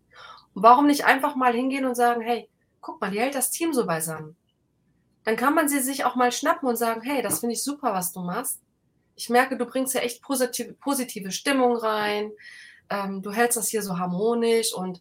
Und 0.54 0.62
warum 0.62 0.86
nicht 0.86 1.04
einfach 1.04 1.36
mal 1.36 1.52
hingehen 1.52 1.84
und 1.84 1.94
sagen, 1.94 2.20
hey, 2.20 2.48
guck 2.80 3.00
mal, 3.00 3.10
die 3.10 3.20
hält 3.20 3.34
das 3.34 3.50
Team 3.50 3.72
so 3.72 3.86
beisammen. 3.86 4.36
Dann 5.24 5.36
kann 5.36 5.54
man 5.54 5.68
sie 5.68 5.80
sich 5.80 6.04
auch 6.04 6.16
mal 6.16 6.32
schnappen 6.32 6.68
und 6.68 6.76
sagen, 6.76 7.02
hey, 7.02 7.22
das 7.22 7.40
finde 7.40 7.54
ich 7.54 7.62
super, 7.62 7.92
was 7.92 8.12
du 8.12 8.20
machst. 8.20 8.60
Ich 9.16 9.28
merke, 9.28 9.56
du 9.56 9.66
bringst 9.66 9.94
ja 9.94 10.00
echt 10.00 10.22
positive, 10.22 10.72
positive 10.74 11.30
Stimmung 11.30 11.76
rein 11.76 12.32
ähm, 12.90 13.22
du 13.22 13.32
hältst 13.32 13.56
das 13.56 13.68
hier 13.68 13.82
so 13.82 13.98
harmonisch 13.98 14.74
und 14.74 15.00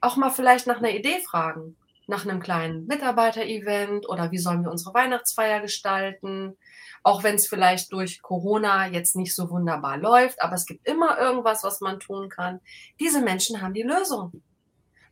auch 0.00 0.16
mal 0.16 0.30
vielleicht 0.30 0.66
nach 0.66 0.78
einer 0.78 0.90
Idee 0.90 1.18
fragen, 1.20 1.76
nach 2.06 2.26
einem 2.26 2.40
kleinen 2.40 2.86
Mitarbeiter-Event 2.86 4.08
oder 4.08 4.30
wie 4.30 4.38
sollen 4.38 4.62
wir 4.62 4.70
unsere 4.70 4.94
Weihnachtsfeier 4.94 5.60
gestalten. 5.60 6.56
Auch 7.04 7.24
wenn 7.24 7.34
es 7.34 7.48
vielleicht 7.48 7.92
durch 7.92 8.22
Corona 8.22 8.86
jetzt 8.86 9.16
nicht 9.16 9.34
so 9.34 9.50
wunderbar 9.50 9.96
läuft, 9.96 10.40
aber 10.40 10.54
es 10.54 10.66
gibt 10.66 10.86
immer 10.86 11.18
irgendwas, 11.18 11.64
was 11.64 11.80
man 11.80 11.98
tun 11.98 12.28
kann. 12.28 12.60
Diese 13.00 13.22
Menschen 13.22 13.60
haben 13.60 13.74
die 13.74 13.82
Lösung, 13.82 14.42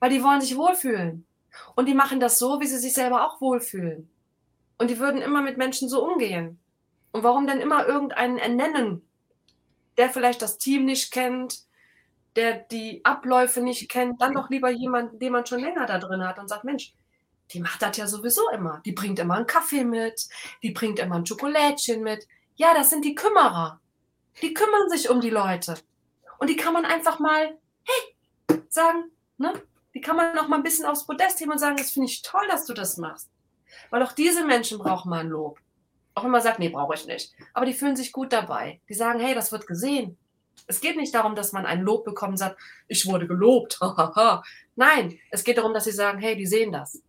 weil 0.01 0.11
die 0.11 0.23
wollen 0.25 0.41
sich 0.41 0.57
wohlfühlen. 0.57 1.27
Und 1.77 1.87
die 1.87 1.95
machen 1.95 2.21
das 2.21 2.39
so, 2.39 2.61
wie 2.61 2.67
sie 2.67 2.79
sich 2.79 2.95
selber 2.95 3.27
auch 3.27 3.41
wohlfühlen. 3.41 4.11
Und 4.79 4.91
die 4.91 4.99
würden 4.99 5.23
immer 5.23 5.43
mit 5.43 5.59
Menschen 5.59 5.89
so 5.89 6.05
umgehen. 6.05 6.59
Und 7.13 7.23
warum 7.23 7.47
denn 7.47 7.61
immer 7.61 7.87
irgendeinen 7.87 8.39
ernennen, 8.39 9.03
der 9.97 10.11
vielleicht 10.11 10.43
das 10.43 10.59
Team 10.59 10.85
nicht 10.85 11.13
kennt, 11.13 11.65
der 12.37 12.55
die 12.55 13.05
Abläufe 13.05 13.61
nicht 13.61 13.89
kennt, 13.89 14.21
dann 14.23 14.35
doch 14.35 14.49
lieber 14.51 14.71
jemanden, 14.71 15.19
den 15.19 15.33
man 15.33 15.47
schon 15.47 15.61
länger 15.61 15.87
da 15.87 15.99
drin 15.99 16.25
hat 16.25 16.39
und 16.39 16.49
sagt, 16.49 16.65
Mensch, 16.65 16.95
die 17.51 17.61
macht 17.61 17.83
das 17.83 17.97
ja 17.97 18.07
sowieso 18.07 18.49
immer. 18.51 18.81
Die 18.85 18.93
bringt 18.93 19.19
immer 19.19 19.35
einen 19.35 19.47
Kaffee 19.47 19.85
mit, 19.85 20.29
die 20.63 20.71
bringt 20.71 21.01
immer 21.01 21.17
ein 21.17 21.27
Schokolädchen 21.27 22.03
mit. 22.03 22.27
Ja, 22.55 22.73
das 22.75 22.91
sind 22.91 23.05
die 23.05 23.15
Kümmerer. 23.15 23.81
Die 24.41 24.55
kümmern 24.55 24.89
sich 24.89 25.11
um 25.11 25.21
die 25.21 25.31
Leute. 25.31 25.75
Und 26.39 26.49
die 26.49 26.57
kann 26.57 26.73
man 26.73 26.85
einfach 26.85 27.19
mal, 27.19 27.59
hey, 27.83 28.57
sagen, 28.69 29.11
ne? 29.37 29.53
Die 29.95 30.01
kann 30.01 30.17
man 30.17 30.35
noch 30.35 30.49
mal 30.49 30.57
ein 30.57 30.63
bisschen 30.63 30.85
aufs 30.85 31.07
Podest 31.07 31.41
heben 31.41 31.53
und 31.53 31.59
sagen, 31.59 31.77
das 31.77 31.91
finde 31.91 32.09
ich 32.09 32.23
toll, 32.23 32.47
dass 32.49 32.65
du 32.65 32.75
das 32.75 32.97
machst. 32.97 33.29
Weil 33.91 34.03
auch 34.03 34.13
diese 34.13 34.45
Menschen 34.45 34.79
brauchen 34.79 35.11
mal 35.11 35.21
ein 35.21 35.29
Lob. 35.29 35.59
Auch 36.15 36.25
wenn 36.25 36.31
man 36.31 36.43
sagt, 36.43 36.59
nee, 36.59 36.69
brauche 36.69 36.95
ich 36.95 37.07
nicht. 37.07 37.33
Aber 37.55 37.67
die 37.67 37.73
fühlen 37.73 37.97
sich 37.97 38.13
gut 38.13 38.33
dabei. 38.33 38.81
Die 38.89 38.95
sagen, 38.95 39.21
hey, 39.21 39.35
das 39.35 39.53
wird 39.53 39.67
gesehen. 39.67 40.19
Es 40.67 40.81
geht 40.81 40.97
nicht 40.97 41.15
darum, 41.15 41.35
dass 41.35 41.53
man 41.53 41.67
ein 41.67 41.83
Lob 41.83 42.05
bekommt 42.05 42.33
und 42.33 42.37
sagt, 42.37 42.61
ich 42.89 43.07
wurde 43.07 43.27
gelobt. 43.27 43.79
Nein, 44.77 45.19
es 45.31 45.45
geht 45.45 45.59
darum, 45.59 45.75
dass 45.75 45.85
sie 45.85 45.93
sagen, 45.93 46.19
hey, 46.19 46.37
die 46.37 46.47
sehen 46.47 46.73
das. 46.73 47.03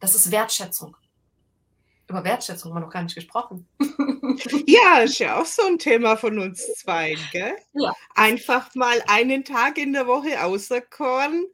Das 0.00 0.14
ist 0.14 0.30
Wertschätzung. 0.30 0.96
Über 2.08 2.22
Wertschätzung 2.22 2.70
haben 2.70 2.80
wir 2.80 2.86
noch 2.86 2.92
gar 2.92 3.02
nicht 3.02 3.14
gesprochen. 3.14 3.68
Ja, 4.66 4.98
ist 4.98 5.18
ja 5.18 5.40
auch 5.40 5.46
so 5.46 5.62
ein 5.66 5.78
Thema 5.78 6.16
von 6.16 6.38
uns 6.38 6.60
zwei, 6.74 7.16
gell? 7.32 7.56
Ja. 7.72 7.92
Einfach 8.14 8.74
mal 8.74 9.02
einen 9.06 9.44
Tag 9.44 9.78
in 9.78 9.92
der 9.92 10.06
Woche 10.06 10.44
auserkoren 10.44 11.46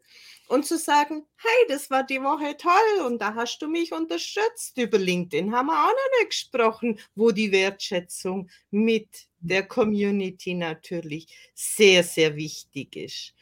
und 0.53 0.67
zu 0.67 0.77
sagen, 0.77 1.25
hey, 1.37 1.67
das 1.69 1.89
war 1.89 2.05
die 2.05 2.21
Woche 2.21 2.55
toll 2.59 3.07
und 3.07 3.23
da 3.23 3.35
hast 3.35 3.61
du 3.61 3.69
mich 3.69 3.91
unterstützt. 3.93 4.77
Über 4.77 4.99
LinkedIn 4.99 5.51
haben 5.51 5.69
wir 5.69 5.83
auch 5.83 5.89
noch 5.89 6.19
nicht 6.19 6.29
gesprochen, 6.29 6.99
wo 7.15 7.31
die 7.31 7.53
Wertschätzung 7.53 8.51
mit 8.71 9.29
der 9.39 9.63
Community 9.63 10.53
natürlich 10.53 11.27
sehr, 11.55 12.05
sehr 12.05 12.37
wichtig 12.37 12.97
ist. 12.97 13.35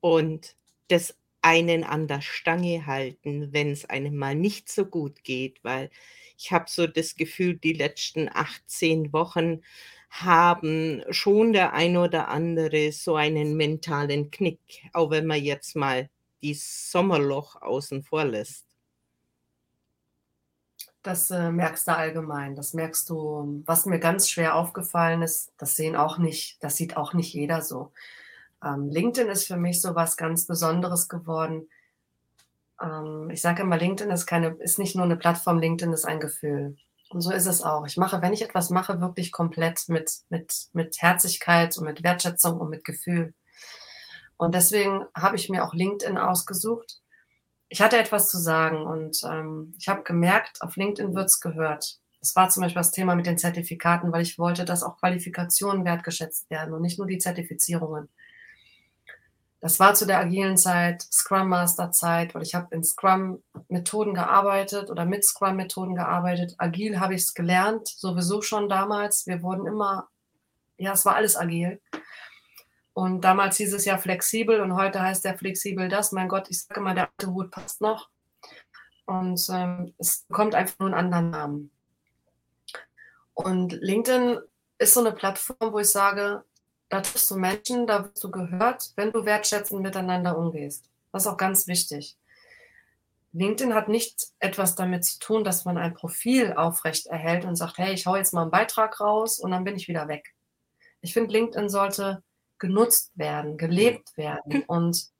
Und 0.00 0.56
das 0.88 1.16
einen 1.40 1.84
an 1.84 2.08
der 2.08 2.20
Stange 2.20 2.84
halten, 2.84 3.52
wenn 3.52 3.70
es 3.70 3.84
einem 3.84 4.16
mal 4.16 4.34
nicht 4.34 4.68
so 4.68 4.84
gut 4.84 5.22
geht, 5.22 5.62
weil 5.62 5.88
ich 6.36 6.50
habe 6.50 6.64
so 6.68 6.88
das 6.88 7.14
Gefühl, 7.14 7.58
die 7.58 7.74
letzten 7.74 8.28
18 8.28 9.12
Wochen 9.12 9.62
haben 10.08 11.04
schon 11.10 11.52
der 11.52 11.74
ein 11.74 11.96
oder 11.96 12.26
andere 12.26 12.90
so 12.90 13.14
einen 13.14 13.56
mentalen 13.56 14.32
Knick, 14.32 14.82
auch 14.92 15.10
wenn 15.10 15.26
man 15.26 15.40
jetzt 15.40 15.76
mal 15.76 16.10
die 16.42 16.54
Sommerloch 16.54 17.60
außen 17.60 18.02
vor 18.02 18.24
lässt. 18.24 18.66
Das 21.02 21.30
äh, 21.30 21.50
merkst 21.50 21.88
du 21.88 21.96
allgemein. 21.96 22.54
Das 22.54 22.74
merkst 22.74 23.08
du, 23.08 23.62
was 23.64 23.86
mir 23.86 23.98
ganz 23.98 24.28
schwer 24.28 24.54
aufgefallen 24.54 25.22
ist, 25.22 25.52
das 25.56 25.76
sehen 25.76 25.96
auch 25.96 26.18
nicht, 26.18 26.62
das 26.62 26.76
sieht 26.76 26.96
auch 26.96 27.14
nicht 27.14 27.32
jeder 27.32 27.62
so. 27.62 27.92
Ähm, 28.62 28.90
LinkedIn 28.90 29.30
ist 29.30 29.46
für 29.46 29.56
mich 29.56 29.80
so 29.80 29.94
was 29.94 30.16
ganz 30.16 30.46
Besonderes 30.46 31.08
geworden. 31.08 31.68
Ähm, 32.80 33.30
ich 33.30 33.40
sage 33.40 33.62
immer, 33.62 33.78
LinkedIn 33.78 34.12
ist 34.12 34.26
keine, 34.26 34.48
ist 34.58 34.78
nicht 34.78 34.94
nur 34.94 35.04
eine 35.04 35.16
Plattform, 35.16 35.58
LinkedIn 35.58 35.94
ist 35.94 36.04
ein 36.04 36.20
Gefühl. 36.20 36.76
Und 37.08 37.22
so 37.22 37.32
ist 37.32 37.46
es 37.46 37.62
auch. 37.62 37.86
Ich 37.86 37.96
mache, 37.96 38.22
wenn 38.22 38.32
ich 38.32 38.42
etwas 38.42 38.70
mache, 38.70 39.00
wirklich 39.00 39.32
komplett 39.32 39.88
mit, 39.88 40.20
mit, 40.28 40.68
mit 40.72 40.96
Herzlichkeit 41.00 41.76
und 41.76 41.84
mit 41.84 42.04
Wertschätzung 42.04 42.60
und 42.60 42.70
mit 42.70 42.84
Gefühl. 42.84 43.34
Und 44.40 44.54
deswegen 44.54 45.04
habe 45.14 45.36
ich 45.36 45.50
mir 45.50 45.62
auch 45.62 45.74
LinkedIn 45.74 46.16
ausgesucht, 46.16 47.02
ich 47.68 47.82
hatte 47.82 47.98
etwas 47.98 48.30
zu 48.30 48.38
sagen 48.38 48.86
und 48.86 49.20
ähm, 49.22 49.74
ich 49.78 49.86
habe 49.86 50.02
gemerkt, 50.02 50.62
auf 50.62 50.76
LinkedIn 50.76 51.14
wird 51.14 51.26
es 51.26 51.40
gehört. 51.40 51.98
Es 52.22 52.34
war 52.34 52.48
zum 52.48 52.62
Beispiel 52.62 52.80
das 52.80 52.90
Thema 52.90 53.14
mit 53.14 53.26
den 53.26 53.36
Zertifikaten, 53.36 54.10
weil 54.12 54.22
ich 54.22 54.38
wollte, 54.38 54.64
dass 54.64 54.82
auch 54.82 54.96
Qualifikationen 54.96 55.84
wertgeschätzt 55.84 56.48
werden 56.48 56.72
und 56.72 56.80
nicht 56.80 56.98
nur 56.98 57.06
die 57.06 57.18
Zertifizierungen. 57.18 58.08
Das 59.60 59.78
war 59.78 59.92
zu 59.92 60.06
der 60.06 60.18
agilen 60.18 60.56
Zeit, 60.56 61.02
Scrum 61.02 61.50
Master 61.50 61.92
Zeit, 61.92 62.34
weil 62.34 62.42
ich 62.42 62.54
habe 62.54 62.74
in 62.74 62.82
Scrum 62.82 63.42
Methoden 63.68 64.14
gearbeitet 64.14 64.88
oder 64.88 65.04
mit 65.04 65.22
Scrum 65.22 65.56
Methoden 65.56 65.96
gearbeitet. 65.96 66.54
Agil 66.56 66.98
habe 66.98 67.14
ich 67.14 67.20
es 67.24 67.34
gelernt, 67.34 67.88
sowieso 67.88 68.40
schon 68.40 68.70
damals. 68.70 69.26
Wir 69.26 69.42
wurden 69.42 69.66
immer, 69.66 70.08
ja, 70.78 70.94
es 70.94 71.04
war 71.04 71.14
alles 71.14 71.36
agil. 71.36 71.78
Und 73.00 73.22
damals 73.22 73.56
hieß 73.56 73.72
es 73.72 73.86
ja 73.86 73.96
flexibel 73.96 74.60
und 74.60 74.76
heute 74.76 75.00
heißt 75.00 75.24
der 75.24 75.38
flexibel 75.38 75.88
das. 75.88 76.12
Mein 76.12 76.28
Gott, 76.28 76.50
ich 76.50 76.60
sage 76.60 76.80
immer, 76.80 76.92
der 76.92 77.08
alte 77.08 77.32
Hut 77.32 77.50
passt 77.50 77.80
noch. 77.80 78.10
Und 79.06 79.40
ähm, 79.50 79.94
es 79.96 80.26
bekommt 80.28 80.54
einfach 80.54 80.78
nur 80.80 80.88
einen 80.88 80.98
anderen 80.98 81.30
Namen. 81.30 81.70
Und 83.32 83.72
LinkedIn 83.72 84.40
ist 84.76 84.92
so 84.92 85.00
eine 85.00 85.12
Plattform, 85.12 85.72
wo 85.72 85.78
ich 85.78 85.88
sage, 85.88 86.44
da 86.90 87.00
triffst 87.00 87.30
du 87.30 87.38
Menschen, 87.38 87.86
da 87.86 88.04
wirst 88.04 88.22
du 88.22 88.30
gehört, 88.30 88.92
wenn 88.96 89.12
du 89.12 89.24
wertschätzend 89.24 89.80
miteinander 89.80 90.36
umgehst. 90.36 90.90
Das 91.10 91.22
ist 91.22 91.28
auch 91.28 91.38
ganz 91.38 91.68
wichtig. 91.68 92.18
LinkedIn 93.32 93.72
hat 93.72 93.88
nicht 93.88 94.26
etwas 94.40 94.74
damit 94.74 95.06
zu 95.06 95.18
tun, 95.20 95.42
dass 95.42 95.64
man 95.64 95.78
ein 95.78 95.94
Profil 95.94 96.52
aufrecht 96.52 97.06
erhält 97.06 97.46
und 97.46 97.56
sagt, 97.56 97.78
hey, 97.78 97.94
ich 97.94 98.04
hau 98.04 98.14
jetzt 98.14 98.34
mal 98.34 98.42
einen 98.42 98.50
Beitrag 98.50 99.00
raus 99.00 99.38
und 99.38 99.52
dann 99.52 99.64
bin 99.64 99.76
ich 99.76 99.88
wieder 99.88 100.06
weg. 100.06 100.34
Ich 101.00 101.14
finde, 101.14 101.32
LinkedIn 101.32 101.70
sollte 101.70 102.22
genutzt 102.60 103.10
werden, 103.16 103.56
gelebt 103.58 104.16
werden. 104.16 104.62
Und 104.68 105.10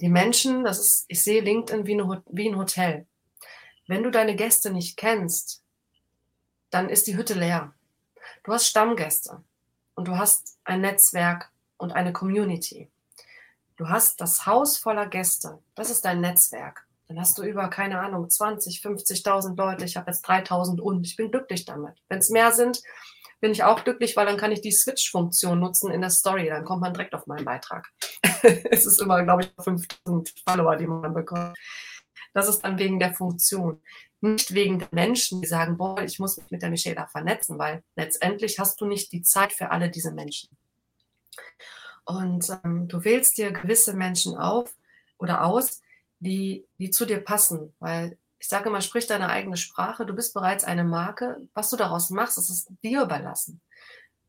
die 0.00 0.08
Menschen, 0.08 0.62
das 0.62 0.78
ist, 0.78 1.04
ich 1.08 1.24
sehe 1.24 1.42
LinkedIn 1.42 1.86
wie, 1.86 2.00
eine, 2.00 2.22
wie 2.28 2.48
ein 2.48 2.56
Hotel. 2.56 3.06
Wenn 3.88 4.04
du 4.04 4.10
deine 4.10 4.36
Gäste 4.36 4.70
nicht 4.70 4.96
kennst, 4.96 5.64
dann 6.70 6.88
ist 6.88 7.08
die 7.08 7.16
Hütte 7.16 7.34
leer. 7.34 7.74
Du 8.44 8.52
hast 8.52 8.68
Stammgäste 8.68 9.42
und 9.94 10.06
du 10.06 10.16
hast 10.16 10.58
ein 10.64 10.82
Netzwerk 10.82 11.50
und 11.76 11.90
eine 11.92 12.12
Community. 12.12 12.88
Du 13.76 13.88
hast 13.88 14.20
das 14.20 14.46
Haus 14.46 14.78
voller 14.78 15.06
Gäste. 15.06 15.58
Das 15.74 15.90
ist 15.90 16.04
dein 16.04 16.20
Netzwerk. 16.20 16.86
Dann 17.08 17.18
hast 17.18 17.36
du 17.38 17.42
über, 17.42 17.68
keine 17.68 17.98
Ahnung, 17.98 18.30
20, 18.30 18.80
50.000 18.80 19.56
Leute. 19.56 19.84
Ich 19.84 19.96
habe 19.96 20.10
jetzt 20.10 20.28
3.000 20.28 20.80
und 20.80 21.04
ich 21.04 21.16
bin 21.16 21.30
glücklich 21.30 21.64
damit. 21.64 21.94
Wenn 22.08 22.20
es 22.20 22.30
mehr 22.30 22.52
sind, 22.52 22.82
bin 23.40 23.52
ich 23.52 23.64
auch 23.64 23.84
glücklich, 23.84 24.16
weil 24.16 24.26
dann 24.26 24.36
kann 24.36 24.52
ich 24.52 24.60
die 24.60 24.72
Switch-Funktion 24.72 25.58
nutzen 25.58 25.90
in 25.90 26.02
der 26.02 26.10
Story. 26.10 26.48
Dann 26.48 26.64
kommt 26.64 26.82
man 26.82 26.92
direkt 26.92 27.14
auf 27.14 27.26
meinen 27.26 27.44
Beitrag. 27.44 27.88
es 28.42 28.86
ist 28.86 29.00
immer, 29.00 29.22
glaube 29.22 29.42
ich, 29.42 29.52
5000 29.62 30.34
Follower, 30.46 30.76
die 30.76 30.86
man 30.86 31.14
bekommt. 31.14 31.56
Das 32.34 32.48
ist 32.48 32.60
dann 32.60 32.78
wegen 32.78 33.00
der 33.00 33.14
Funktion. 33.14 33.82
Nicht 34.20 34.52
wegen 34.52 34.78
der 34.78 34.88
Menschen, 34.92 35.40
die 35.40 35.48
sagen, 35.48 35.78
boah, 35.78 36.02
ich 36.02 36.18
muss 36.18 36.36
mich 36.36 36.50
mit 36.50 36.62
der 36.62 36.70
Michela 36.70 37.06
vernetzen, 37.06 37.58
weil 37.58 37.82
letztendlich 37.96 38.58
hast 38.58 38.80
du 38.80 38.86
nicht 38.86 39.12
die 39.12 39.22
Zeit 39.22 39.52
für 39.52 39.70
alle 39.70 39.90
diese 39.90 40.12
Menschen. 40.12 40.50
Und 42.04 42.48
ähm, 42.64 42.88
du 42.88 43.04
wählst 43.04 43.38
dir 43.38 43.52
gewisse 43.52 43.94
Menschen 43.94 44.36
auf 44.36 44.74
oder 45.18 45.44
aus, 45.44 45.80
die, 46.18 46.66
die 46.78 46.90
zu 46.90 47.06
dir 47.06 47.20
passen, 47.20 47.74
weil 47.78 48.18
ich 48.40 48.48
sage 48.48 48.70
immer, 48.70 48.80
sprich 48.80 49.06
deine 49.06 49.28
eigene 49.28 49.58
Sprache, 49.58 50.06
du 50.06 50.14
bist 50.14 50.32
bereits 50.32 50.64
eine 50.64 50.82
Marke. 50.82 51.36
Was 51.52 51.68
du 51.68 51.76
daraus 51.76 52.08
machst, 52.08 52.38
das 52.38 52.48
ist 52.48 52.72
dir 52.82 53.02
überlassen. 53.02 53.60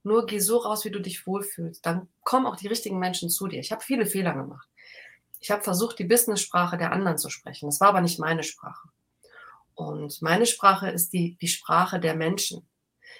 Nur 0.03 0.25
geh 0.25 0.39
so 0.39 0.57
raus, 0.57 0.83
wie 0.83 0.91
du 0.91 0.99
dich 0.99 1.25
wohlfühlst. 1.25 1.85
Dann 1.85 2.09
kommen 2.23 2.45
auch 2.45 2.57
die 2.57 2.67
richtigen 2.67 2.99
Menschen 2.99 3.29
zu 3.29 3.47
dir. 3.47 3.61
Ich 3.61 3.71
habe 3.71 3.81
viele 3.81 4.05
Fehler 4.05 4.33
gemacht. 4.33 4.67
Ich 5.39 5.49
habe 5.49 5.63
versucht, 5.63 5.97
die 5.97 6.03
Business-Sprache 6.03 6.77
der 6.77 6.91
anderen 6.91 7.17
zu 7.17 7.29
sprechen. 7.29 7.69
Das 7.69 7.79
war 7.79 7.87
aber 7.87 8.01
nicht 8.01 8.19
meine 8.19 8.43
Sprache. 8.43 8.89
Und 9.75 10.21
meine 10.21 10.45
Sprache 10.45 10.89
ist 10.89 11.13
die, 11.13 11.37
die 11.37 11.47
Sprache 11.47 11.99
der 11.99 12.15
Menschen. 12.15 12.67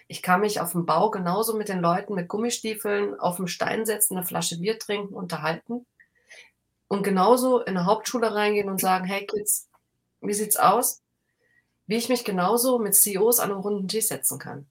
Ich 0.09 0.21
kann 0.21 0.41
mich 0.41 0.59
auf 0.59 0.73
dem 0.73 0.85
Bau 0.85 1.09
genauso 1.09 1.55
mit 1.55 1.69
den 1.69 1.79
Leuten 1.79 2.15
mit 2.15 2.27
Gummistiefeln 2.27 3.17
auf 3.17 3.37
dem 3.37 3.47
Stein 3.47 3.85
setzen, 3.85 4.17
eine 4.17 4.25
Flasche 4.25 4.59
Bier 4.59 4.77
trinken, 4.77 5.13
unterhalten. 5.13 5.85
Und 6.89 7.03
genauso 7.03 7.61
in 7.61 7.77
eine 7.77 7.85
Hauptschule 7.85 8.35
reingehen 8.35 8.69
und 8.69 8.81
sagen, 8.81 9.05
hey 9.05 9.25
Kids, 9.25 9.70
wie 10.21 10.33
sieht's 10.33 10.57
aus? 10.57 11.01
Wie 11.87 11.97
ich 11.97 12.09
mich 12.09 12.23
genauso 12.23 12.79
mit 12.79 12.95
CEOs 12.95 13.39
an 13.39 13.51
einem 13.51 13.61
runden 13.61 13.87
Tisch 13.87 14.07
setzen 14.07 14.39
kann. 14.39 14.67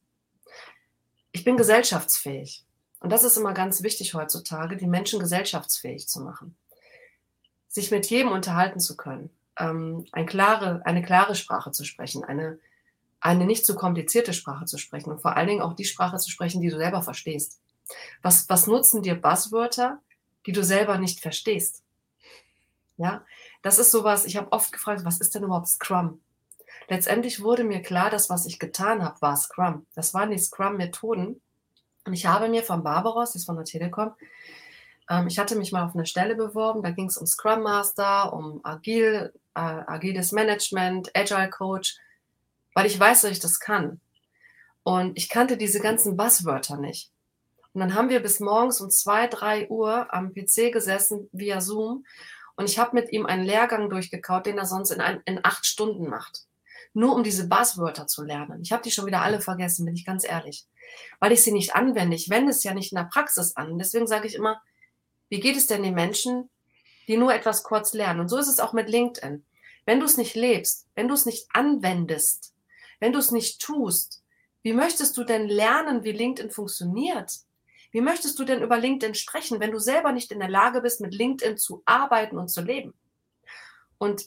Ich 1.32 1.44
bin 1.44 1.56
gesellschaftsfähig. 1.56 2.64
Und 3.00 3.10
das 3.10 3.24
ist 3.24 3.36
immer 3.36 3.54
ganz 3.54 3.82
wichtig 3.82 4.14
heutzutage, 4.14 4.76
die 4.76 4.86
Menschen 4.86 5.20
gesellschaftsfähig 5.20 6.06
zu 6.06 6.20
machen. 6.20 6.56
Sich 7.68 7.90
mit 7.90 8.06
jedem 8.06 8.30
unterhalten 8.30 8.80
zu 8.80 8.96
können, 8.96 9.30
ähm, 9.58 10.06
eine, 10.12 10.26
klare, 10.26 10.82
eine 10.84 11.02
klare 11.02 11.34
Sprache 11.34 11.72
zu 11.72 11.84
sprechen, 11.84 12.24
eine, 12.24 12.58
eine 13.20 13.46
nicht 13.46 13.64
zu 13.64 13.74
komplizierte 13.74 14.32
Sprache 14.32 14.66
zu 14.66 14.76
sprechen 14.76 15.10
und 15.10 15.20
vor 15.20 15.36
allen 15.36 15.48
Dingen 15.48 15.62
auch 15.62 15.74
die 15.74 15.84
Sprache 15.84 16.18
zu 16.18 16.30
sprechen, 16.30 16.60
die 16.60 16.68
du 16.68 16.76
selber 16.76 17.02
verstehst. 17.02 17.60
Was, 18.22 18.48
was 18.48 18.66
nutzen 18.66 19.02
dir 19.02 19.14
Buzzwörter, 19.14 20.00
die 20.46 20.52
du 20.52 20.62
selber 20.62 20.98
nicht 20.98 21.20
verstehst? 21.20 21.82
Ja, 22.96 23.24
das 23.62 23.78
ist 23.78 23.90
sowas, 23.90 24.24
ich 24.24 24.36
habe 24.36 24.52
oft 24.52 24.72
gefragt, 24.72 25.04
was 25.04 25.20
ist 25.20 25.34
denn 25.34 25.44
überhaupt 25.44 25.68
Scrum? 25.68 26.20
Letztendlich 26.88 27.42
wurde 27.42 27.64
mir 27.64 27.82
klar, 27.82 28.10
dass 28.10 28.30
was 28.30 28.46
ich 28.46 28.58
getan 28.58 29.04
habe, 29.04 29.20
war 29.20 29.36
Scrum. 29.36 29.86
Das 29.94 30.14
waren 30.14 30.30
die 30.30 30.38
Scrum-Methoden. 30.38 31.40
Und 32.06 32.12
ich 32.12 32.26
habe 32.26 32.48
mir 32.48 32.62
von 32.62 32.82
Barbaros, 32.82 33.32
das 33.32 33.42
ist 33.42 33.46
von 33.46 33.56
der 33.56 33.64
Telekom, 33.64 34.14
ähm, 35.10 35.26
ich 35.26 35.38
hatte 35.38 35.56
mich 35.56 35.72
mal 35.72 35.84
auf 35.84 35.94
eine 35.94 36.06
Stelle 36.06 36.36
beworben, 36.36 36.82
da 36.82 36.90
ging 36.90 37.06
es 37.06 37.18
um 37.18 37.26
Scrum 37.26 37.62
Master, 37.62 38.32
um 38.32 38.60
Agil, 38.64 39.32
äh, 39.54 39.60
agiles 39.60 40.32
Management, 40.32 41.10
Agile 41.14 41.50
Coach, 41.50 41.96
weil 42.74 42.86
ich 42.86 42.98
weiß, 42.98 43.22
dass 43.22 43.32
ich 43.32 43.40
das 43.40 43.60
kann. 43.60 44.00
Und 44.82 45.18
ich 45.18 45.28
kannte 45.28 45.56
diese 45.56 45.80
ganzen 45.80 46.16
Buzzwörter 46.16 46.78
nicht. 46.78 47.10
Und 47.72 47.80
dann 47.80 47.94
haben 47.94 48.08
wir 48.08 48.20
bis 48.20 48.40
morgens 48.40 48.80
um 48.80 48.90
zwei, 48.90 49.26
drei 49.26 49.68
Uhr 49.68 50.12
am 50.14 50.32
PC 50.32 50.72
gesessen 50.72 51.28
via 51.32 51.60
Zoom 51.60 52.04
und 52.60 52.68
ich 52.68 52.78
habe 52.78 52.94
mit 52.94 53.10
ihm 53.10 53.24
einen 53.24 53.42
Lehrgang 53.42 53.88
durchgekaut, 53.88 54.44
den 54.44 54.58
er 54.58 54.66
sonst 54.66 54.90
in, 54.90 55.00
ein, 55.00 55.22
in 55.24 55.40
acht 55.42 55.64
Stunden 55.64 56.10
macht. 56.10 56.42
Nur 56.92 57.14
um 57.14 57.24
diese 57.24 57.48
Buzzwörter 57.48 58.06
zu 58.06 58.22
lernen. 58.22 58.60
Ich 58.60 58.70
habe 58.70 58.82
die 58.82 58.90
schon 58.90 59.06
wieder 59.06 59.22
alle 59.22 59.40
vergessen, 59.40 59.86
bin 59.86 59.94
ich 59.94 60.04
ganz 60.04 60.28
ehrlich. 60.28 60.66
Weil 61.20 61.32
ich 61.32 61.42
sie 61.42 61.52
nicht 61.52 61.74
anwende. 61.74 62.16
Ich 62.16 62.28
wende 62.28 62.50
es 62.50 62.62
ja 62.62 62.74
nicht 62.74 62.92
in 62.92 62.96
der 62.96 63.04
Praxis 63.04 63.56
an. 63.56 63.78
Deswegen 63.78 64.06
sage 64.06 64.26
ich 64.26 64.34
immer, 64.34 64.60
wie 65.30 65.40
geht 65.40 65.56
es 65.56 65.68
denn 65.68 65.82
den 65.82 65.94
Menschen, 65.94 66.50
die 67.08 67.16
nur 67.16 67.32
etwas 67.32 67.62
kurz 67.62 67.94
lernen? 67.94 68.20
Und 68.20 68.28
so 68.28 68.36
ist 68.36 68.48
es 68.48 68.60
auch 68.60 68.74
mit 68.74 68.90
LinkedIn. 68.90 69.42
Wenn 69.86 70.00
du 70.00 70.04
es 70.04 70.18
nicht 70.18 70.34
lebst, 70.34 70.86
wenn 70.94 71.08
du 71.08 71.14
es 71.14 71.24
nicht 71.24 71.46
anwendest, 71.54 72.54
wenn 72.98 73.14
du 73.14 73.20
es 73.20 73.30
nicht 73.30 73.62
tust, 73.62 74.22
wie 74.60 74.74
möchtest 74.74 75.16
du 75.16 75.24
denn 75.24 75.48
lernen, 75.48 76.04
wie 76.04 76.12
LinkedIn 76.12 76.50
funktioniert? 76.50 77.32
Wie 77.92 78.00
möchtest 78.00 78.38
du 78.38 78.44
denn 78.44 78.62
über 78.62 78.78
LinkedIn 78.78 79.14
sprechen, 79.14 79.60
wenn 79.60 79.72
du 79.72 79.78
selber 79.78 80.12
nicht 80.12 80.30
in 80.30 80.38
der 80.38 80.48
Lage 80.48 80.80
bist, 80.80 81.00
mit 81.00 81.14
LinkedIn 81.14 81.58
zu 81.58 81.82
arbeiten 81.84 82.38
und 82.38 82.48
zu 82.48 82.62
leben? 82.62 82.94
Und 83.98 84.26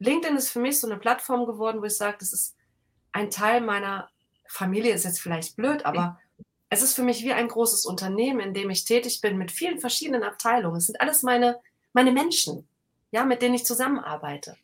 LinkedIn 0.00 0.36
ist 0.36 0.50
für 0.50 0.60
mich 0.60 0.80
so 0.80 0.86
eine 0.86 0.98
Plattform 0.98 1.46
geworden, 1.46 1.80
wo 1.80 1.84
ich 1.84 1.96
sage, 1.96 2.16
das 2.18 2.32
ist 2.32 2.56
ein 3.12 3.30
Teil 3.30 3.60
meiner 3.60 4.10
Familie, 4.46 4.92
ist 4.92 5.04
jetzt 5.04 5.20
vielleicht 5.20 5.56
blöd, 5.56 5.84
aber 5.84 6.20
es 6.68 6.82
ist 6.82 6.94
für 6.94 7.02
mich 7.02 7.22
wie 7.22 7.32
ein 7.32 7.48
großes 7.48 7.86
Unternehmen, 7.86 8.40
in 8.40 8.54
dem 8.54 8.70
ich 8.70 8.84
tätig 8.84 9.20
bin 9.20 9.38
mit 9.38 9.52
vielen 9.52 9.78
verschiedenen 9.78 10.24
Abteilungen. 10.24 10.76
Es 10.76 10.86
sind 10.86 11.00
alles 11.00 11.22
meine, 11.22 11.60
meine 11.92 12.10
Menschen, 12.10 12.68
ja, 13.12 13.24
mit 13.24 13.42
denen 13.42 13.54
ich 13.54 13.64
zusammenarbeite. 13.64 14.56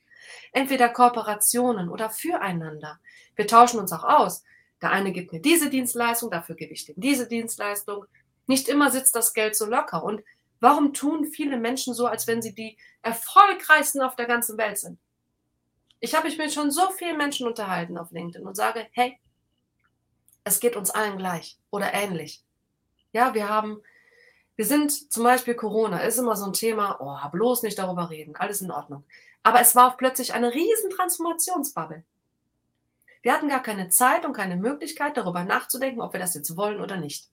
Entweder 0.53 0.89
Kooperationen 0.89 1.89
oder 1.89 2.11
füreinander. 2.11 2.99
Wir 3.37 3.47
tauschen 3.47 3.79
uns 3.79 3.93
auch 3.93 4.05
aus. 4.05 4.43
Der 4.83 4.91
eine 4.91 5.13
gibt 5.13 5.33
mir 5.33 5.41
diese 5.41 5.71
Dienstleistung, 5.71 6.31
dafür 6.31 6.57
gebe 6.57 6.73
ich 6.73 6.85
dem 6.85 6.97
diese 6.99 7.29
Dienstleistung. 7.29 8.07
Nicht 8.51 8.67
immer 8.67 8.91
sitzt 8.91 9.15
das 9.15 9.33
Geld 9.33 9.55
so 9.55 9.65
locker. 9.65 10.03
Und 10.03 10.25
warum 10.59 10.93
tun 10.93 11.25
viele 11.25 11.57
Menschen 11.57 11.95
so, 11.95 12.09
als 12.09 12.27
wenn 12.27 12.43
sie 12.43 12.53
die 12.53 12.77
erfolgreichsten 13.01 14.03
auf 14.03 14.17
der 14.17 14.27
ganzen 14.27 14.59
Welt 14.59 14.77
sind? 14.77 14.99
Ich 16.01 16.17
habe 16.17 16.27
mich 16.27 16.37
mit 16.37 16.53
schon 16.53 16.73
so 16.73 16.91
vielen 16.91 17.17
Menschen 17.17 17.47
unterhalten 17.47 17.97
auf 17.97 18.11
LinkedIn 18.11 18.45
und 18.45 18.57
sage, 18.57 18.89
hey, 18.91 19.21
es 20.43 20.59
geht 20.59 20.75
uns 20.75 20.91
allen 20.91 21.17
gleich 21.17 21.61
oder 21.71 21.95
ähnlich. 21.95 22.43
Ja, 23.13 23.35
wir 23.35 23.49
haben, 23.49 23.85
wir 24.57 24.67
sind 24.67 25.13
zum 25.13 25.23
Beispiel 25.23 25.55
Corona, 25.55 26.01
ist 26.01 26.19
immer 26.19 26.35
so 26.35 26.47
ein 26.47 26.53
Thema, 26.53 26.97
oh, 26.99 27.31
bloß 27.31 27.63
nicht 27.63 27.79
darüber 27.79 28.11
reden, 28.11 28.35
alles 28.35 28.63
in 28.63 28.73
Ordnung. 28.73 29.05
Aber 29.45 29.61
es 29.61 29.77
war 29.77 29.97
plötzlich 29.97 30.35
eine 30.35 30.53
riesen 30.53 30.91
Transformationsbubble. 30.91 32.03
Wir 33.23 33.33
hatten 33.33 33.49
gar 33.49 33.63
keine 33.63 33.91
Zeit 33.91 34.27
und 34.27 34.33
keine 34.33 34.57
Möglichkeit, 34.57 35.17
darüber 35.17 35.45
nachzudenken, 35.45 36.01
ob 36.01 36.15
wir 36.15 36.21
das 36.21 36.35
jetzt 36.35 36.57
wollen 36.57 36.81
oder 36.81 36.97
nicht. 36.97 37.30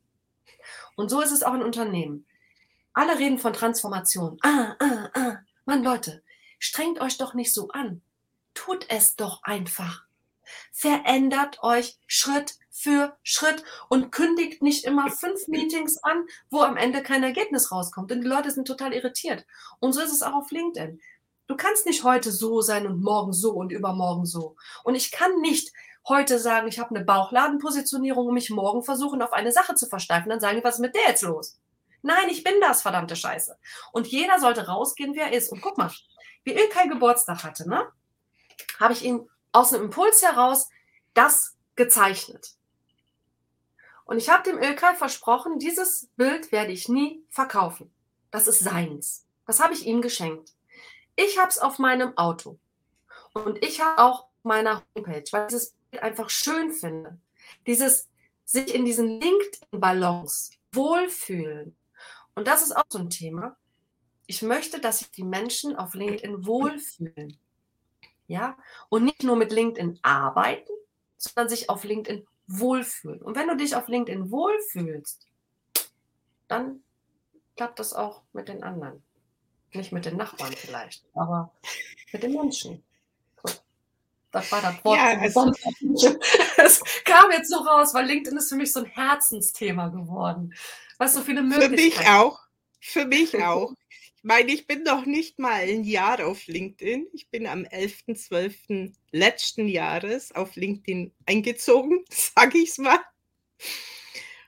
Und 0.96 1.10
so 1.10 1.22
ist 1.22 1.32
es 1.32 1.44
auch 1.44 1.54
in 1.54 1.64
Unternehmen. 1.64 2.26
Alle 2.94 3.20
reden 3.20 3.38
von 3.38 3.54
Transformation. 3.54 4.40
Ah, 4.42 4.76
ah, 4.80 5.10
ah. 5.14 5.38
Mann, 5.66 5.84
Leute, 5.84 6.24
strengt 6.60 7.00
euch 7.00 7.18
doch 7.18 7.34
nicht 7.34 7.54
so 7.54 7.70
an. 7.70 8.02
Tut 8.54 8.86
es 8.90 9.16
doch 9.16 9.44
einfach. 9.44 10.06
Verändert 10.72 11.62
euch 11.62 12.00
Schritt 12.08 12.56
für 12.72 13.18
Schritt 13.24 13.64
und 13.90 14.12
kündigt 14.12 14.62
nicht 14.62 14.86
immer 14.86 15.12
fünf 15.12 15.48
Meetings 15.48 15.98
an, 16.04 16.26
wo 16.50 16.62
am 16.62 16.78
Ende 16.78 17.04
kein 17.04 17.24
Ergebnis 17.24 17.72
rauskommt. 17.72 18.12
Und 18.12 18.22
die 18.22 18.28
Leute 18.28 18.52
sind 18.52 18.68
total 18.68 18.94
irritiert. 18.94 19.46
Und 19.80 19.94
so 19.94 20.02
ist 20.02 20.12
es 20.12 20.24
auch 20.24 20.34
auf 20.34 20.52
LinkedIn. 20.52 21.02
Du 21.48 21.56
kannst 21.56 21.86
nicht 21.86 22.04
heute 22.04 22.32
so 22.32 22.62
sein 22.62 22.86
und 22.86 23.02
morgen 23.02 23.34
so 23.34 23.52
und 23.52 23.72
übermorgen 23.72 24.26
so. 24.26 24.56
Und 24.84 24.96
ich 24.96 25.12
kann 25.12 25.40
nicht 25.42 25.72
heute 26.08 26.40
sagen, 26.40 26.68
ich 26.68 26.80
habe 26.80 26.96
eine 26.96 27.04
Bauchladenpositionierung 27.04 28.28
und 28.28 28.34
mich 28.34 28.50
morgen 28.50 28.84
versuchen, 28.84 29.22
auf 29.22 29.34
eine 29.34 29.52
Sache 29.52 29.76
zu 29.76 29.88
versteifen. 29.88 30.30
Dann 30.30 30.40
sagen 30.40 30.58
die, 30.58 30.64
was 30.64 30.76
ist 30.76 30.82
mit 30.82 30.96
der 30.96 31.08
jetzt 31.08 31.24
los? 31.24 31.60
Nein, 32.02 32.30
ich 32.30 32.44
bin 32.44 32.54
das, 32.62 32.82
verdammte 32.82 33.16
Scheiße. 33.16 33.58
Und 33.92 34.08
jeder 34.08 34.40
sollte 34.40 34.68
rausgehen, 34.68 35.16
wer 35.16 35.26
er 35.26 35.34
ist. 35.34 35.52
Und 35.52 35.62
guck 35.62 35.78
mal, 35.78 35.92
wie 36.44 36.54
Ilkay 36.54 36.88
Geburtstag 36.88 37.44
hatte, 37.44 37.68
ne? 37.68 37.88
Habe 38.80 38.94
ich 38.94 39.04
ihn 39.04 39.30
aus 39.52 39.74
einem 39.74 39.86
Impuls 39.86 40.22
heraus 40.22 40.70
das 41.14 41.56
gezeichnet. 41.76 42.52
Und 44.06 44.18
ich 44.18 44.30
habe 44.30 44.50
dem 44.50 44.62
Ilkay 44.62 44.96
versprochen, 44.96 45.60
dieses 45.60 46.10
Bild 46.16 46.52
werde 46.52 46.72
ich 46.72 46.88
nie 46.88 47.26
verkaufen. 47.30 47.94
Das 48.32 48.48
ist 48.48 48.60
seins. 48.60 49.26
Das 49.46 49.60
habe 49.60 49.74
ich 49.74 49.86
ihm 49.86 50.02
geschenkt. 50.02 50.54
Ich 51.16 51.38
habe 51.38 51.50
es 51.50 51.58
auf 51.58 51.80
meinem 51.80 52.18
Auto. 52.18 52.60
Und 53.34 53.64
ich 53.64 53.82
habe 53.82 54.02
auch 54.02 54.28
meiner 54.44 54.84
Homepage, 54.96 55.26
weil 55.32 55.48
dieses 55.48 55.76
einfach 56.02 56.30
schön 56.30 56.72
finde. 56.72 57.20
Dieses 57.66 58.10
sich 58.46 58.74
in 58.74 58.86
diesen 58.86 59.20
LinkedIn-Ballons 59.20 60.52
wohlfühlen. 60.72 61.76
Und 62.36 62.48
das 62.48 62.62
ist 62.62 62.76
auch 62.76 62.86
so 62.90 63.00
ein 63.00 63.10
Thema. 63.10 63.58
Ich 64.26 64.42
möchte, 64.42 64.80
dass 64.80 65.00
sich 65.00 65.12
die 65.12 65.24
Menschen 65.24 65.76
auf 65.76 65.94
LinkedIn 65.94 66.46
wohlfühlen. 66.46 67.38
Ja? 68.28 68.58
Und 68.90 69.04
nicht 69.04 69.24
nur 69.24 69.36
mit 69.36 69.52
LinkedIn 69.52 70.00
arbeiten, 70.02 70.72
sondern 71.18 71.50
sich 71.50 71.70
auf 71.70 71.84
LinkedIn 71.84 72.26
wohlfühlen. 72.48 73.22
Und 73.22 73.36
wenn 73.36 73.48
du 73.48 73.58
dich 73.58 73.76
auf 73.76 73.88
LinkedIn 73.88 74.32
wohlfühlst, 74.32 75.28
dann 76.48 76.84
klappt 77.56 77.80
das 77.80 77.94
auch 77.94 78.24
mit 78.32 78.48
den 78.48 78.64
anderen. 78.64 79.04
Nicht 79.74 79.92
mit 79.92 80.06
den 80.06 80.16
Nachbarn 80.16 80.54
vielleicht, 80.54 81.04
aber 81.14 81.54
mit 82.14 82.24
den 82.24 82.32
Menschen. 82.32 82.84
Das 84.32 84.52
war 84.52 84.62
das 84.62 84.84
Wort. 84.84 84.98
Ja, 84.98 85.20
also, 85.20 85.52
es 86.58 86.82
kam 87.06 87.32
jetzt 87.32 87.50
so 87.50 87.58
raus, 87.58 87.94
weil 87.94 88.06
LinkedIn 88.06 88.38
ist 88.38 88.50
für 88.50 88.56
mich 88.56 88.74
so 88.74 88.82
ein 88.82 88.86
Herzensthema 88.86 89.88
geworden. 89.88 90.54
Was 90.98 91.14
so 91.14 91.22
viele 91.22 91.44
Möglichkeiten. 91.44 91.78
Für 91.78 92.00
mich 92.00 92.10
auch. 92.10 92.40
Für 92.80 93.06
mich 93.06 93.44
auch. 93.44 93.74
Ich 94.18 94.24
meine, 94.24 94.52
ich 94.52 94.68
bin 94.68 94.84
noch 94.84 95.06
nicht 95.06 95.40
mal 95.40 95.62
ein 95.62 95.84
Jahr 95.84 96.26
auf 96.26 96.48
LinkedIn. 96.48 97.08
Ich 97.14 97.30
bin 97.30 97.48
am 97.48 97.64
11.12. 97.64 98.94
letzten 99.12 99.68
Jahres 99.68 100.34
auf 100.34 100.56
LinkedIn 100.56 101.14
eingezogen, 101.26 102.04
sage 102.10 102.58
ich 102.58 102.70
es 102.70 102.78
mal. 102.78 103.00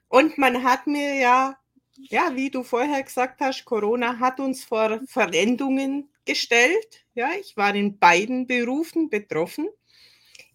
Und 0.08 0.38
man 0.38 0.64
hat 0.64 0.88
mir 0.88 1.16
ja, 1.16 1.58
ja, 1.96 2.36
wie 2.36 2.50
du 2.50 2.64
vorher 2.64 3.04
gesagt 3.04 3.40
hast, 3.42 3.64
Corona 3.66 4.20
hat 4.20 4.40
uns 4.40 4.64
vor 4.64 5.00
Veränderungen 5.08 6.10
gestellt. 6.26 7.06
Ja, 7.20 7.32
ich 7.38 7.58
war 7.58 7.76
in 7.76 8.00
beiden 8.00 8.48
Berufen 8.48 9.10
betroffen 9.10 9.68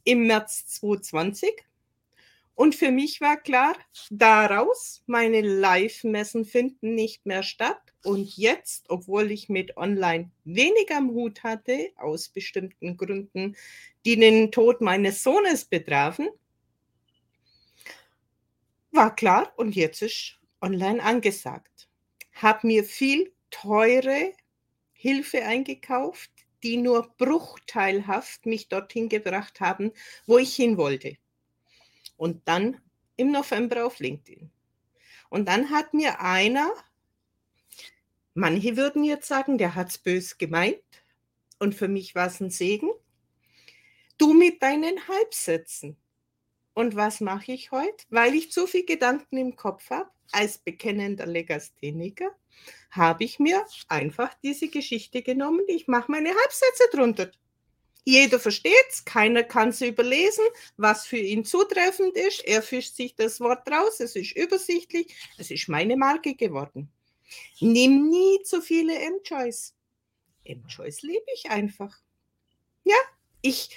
im 0.02 0.26
März 0.26 0.66
2020. 0.68 1.52
Und 2.54 2.74
für 2.74 2.90
mich 2.90 3.20
war 3.20 3.36
klar, 3.36 3.76
daraus, 4.08 5.02
meine 5.04 5.42
Live-Messen 5.42 6.46
finden 6.46 6.94
nicht 6.94 7.26
mehr 7.26 7.42
statt. 7.42 7.82
Und 8.02 8.38
jetzt, 8.38 8.86
obwohl 8.88 9.30
ich 9.30 9.50
mit 9.50 9.76
Online 9.76 10.30
wenig 10.44 10.90
am 10.90 11.10
Hut 11.10 11.42
hatte, 11.42 11.90
aus 11.96 12.30
bestimmten 12.30 12.96
Gründen, 12.96 13.56
die 14.06 14.18
den 14.18 14.50
Tod 14.50 14.80
meines 14.80 15.22
Sohnes 15.22 15.66
betrafen, 15.66 16.30
war 18.90 19.14
klar 19.14 19.52
und 19.56 19.76
jetzt 19.76 20.00
ist 20.00 20.40
Online 20.62 21.02
angesagt. 21.02 21.90
Hab 22.32 22.64
mir 22.64 22.84
viel 22.84 23.34
teure 23.50 24.32
Hilfe 24.94 25.44
eingekauft, 25.44 26.30
die 26.64 26.78
nur 26.78 27.14
bruchteilhaft 27.18 28.46
mich 28.46 28.68
dorthin 28.68 29.08
gebracht 29.08 29.60
haben, 29.60 29.92
wo 30.26 30.38
ich 30.38 30.56
hin 30.56 30.78
wollte. 30.78 31.16
Und 32.16 32.48
dann 32.48 32.80
im 33.16 33.30
November 33.30 33.86
auf 33.86 34.00
LinkedIn. 34.00 34.50
Und 35.28 35.46
dann 35.46 35.70
hat 35.70 35.94
mir 35.94 36.20
einer, 36.20 36.72
manche 38.32 38.76
würden 38.76 39.04
jetzt 39.04 39.28
sagen, 39.28 39.58
der 39.58 39.74
hat 39.74 39.90
es 39.90 39.98
bös 39.98 40.38
gemeint. 40.38 40.80
Und 41.58 41.74
für 41.74 41.88
mich 41.88 42.14
war 42.14 42.28
es 42.28 42.40
ein 42.40 42.50
Segen. 42.50 42.90
Du 44.16 44.32
mit 44.32 44.62
deinen 44.62 45.06
Halbsätzen. 45.06 45.96
Und 46.72 46.96
was 46.96 47.20
mache 47.20 47.52
ich 47.52 47.70
heute? 47.70 48.04
Weil 48.10 48.34
ich 48.34 48.50
zu 48.50 48.66
viel 48.66 48.84
Gedanken 48.84 49.36
im 49.36 49.54
Kopf 49.54 49.90
habe, 49.90 50.10
als 50.32 50.58
bekennender 50.58 51.26
Legastheniker, 51.26 52.34
habe 52.90 53.24
ich 53.24 53.38
mir 53.38 53.64
einfach 53.88 54.32
diese 54.42 54.68
Geschichte 54.68 55.22
genommen. 55.22 55.64
Ich 55.68 55.88
mache 55.88 56.11
meine 56.11 56.30
Halbsätze 56.30 56.84
drunter. 56.92 57.30
Jeder 58.05 58.38
versteht 58.38 58.86
es, 58.90 59.05
keiner 59.05 59.42
kann 59.42 59.72
sie 59.72 59.88
überlesen, 59.88 60.44
was 60.76 61.07
für 61.07 61.16
ihn 61.16 61.44
zutreffend 61.44 62.14
ist. 62.16 62.44
Er 62.44 62.62
fischt 62.62 62.94
sich 62.96 63.14
das 63.14 63.40
Wort 63.40 63.68
raus, 63.70 63.98
es 64.00 64.14
ist 64.14 64.36
übersichtlich, 64.36 65.14
es 65.38 65.50
ist 65.50 65.68
meine 65.68 65.96
Marke 65.96 66.34
geworden. 66.34 66.90
Nimm 67.61 68.11
nie 68.11 68.42
zu 68.42 68.61
viele 68.61 68.94
M-Choice. 68.94 69.74
M-Choice 70.44 71.00
liebe 71.00 71.24
ich 71.34 71.50
einfach. 71.50 71.98
Ja, 72.84 72.96
ich, 73.40 73.70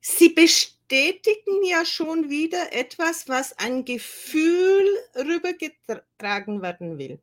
sie 0.00 0.28
bestätigen 0.28 1.64
ja 1.64 1.84
schon 1.84 2.30
wieder 2.30 2.72
etwas, 2.72 3.28
was 3.28 3.58
ein 3.58 3.84
Gefühl 3.84 4.86
rübergetragen 5.16 6.62
werden 6.62 6.96
will 6.98 7.18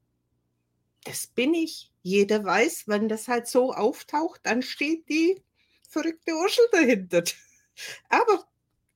das 1.06 1.28
bin 1.28 1.54
ich. 1.54 1.92
Jeder 2.02 2.44
weiß, 2.44 2.88
wenn 2.88 3.08
das 3.08 3.28
halt 3.28 3.48
so 3.48 3.74
auftaucht, 3.74 4.42
dann 4.44 4.62
steht 4.62 5.08
die 5.10 5.42
verrückte 5.90 6.36
Urschel 6.36 6.66
dahinter. 6.72 7.24
Aber 8.10 8.46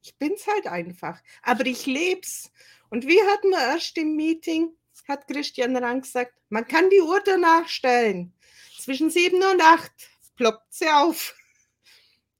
ich 0.03 0.15
bin 0.17 0.33
es 0.33 0.45
halt 0.45 0.67
einfach. 0.67 1.21
Aber 1.41 1.65
ich 1.65 1.85
lebe 1.85 2.21
es. 2.21 2.51
Und 2.89 3.07
wie 3.07 3.21
hatten 3.21 3.49
wir 3.49 3.59
erst 3.59 3.97
im 3.97 4.15
Meeting, 4.15 4.75
hat 5.09 5.27
Christian 5.27 5.75
Rang 5.75 6.01
gesagt, 6.01 6.33
man 6.49 6.65
kann 6.65 6.89
die 6.89 7.01
Uhr 7.01 7.19
danach 7.25 7.67
stellen. 7.67 8.31
Zwischen 8.79 9.09
sieben 9.09 9.43
und 9.43 9.61
acht 9.61 9.91
ploppt 10.37 10.71
sie 10.71 10.87
auf. 10.87 11.35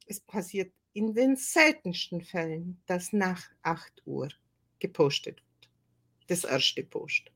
Es 0.06 0.22
passiert 0.22 0.72
in 0.94 1.14
den 1.14 1.36
seltensten 1.36 2.22
Fällen, 2.22 2.82
dass 2.86 3.12
nach 3.12 3.44
acht 3.64 4.02
Uhr 4.06 4.30
gepostet 4.80 5.38
wird. 5.38 5.72
Das 6.28 6.44
erste 6.44 6.84
Post 6.84 7.32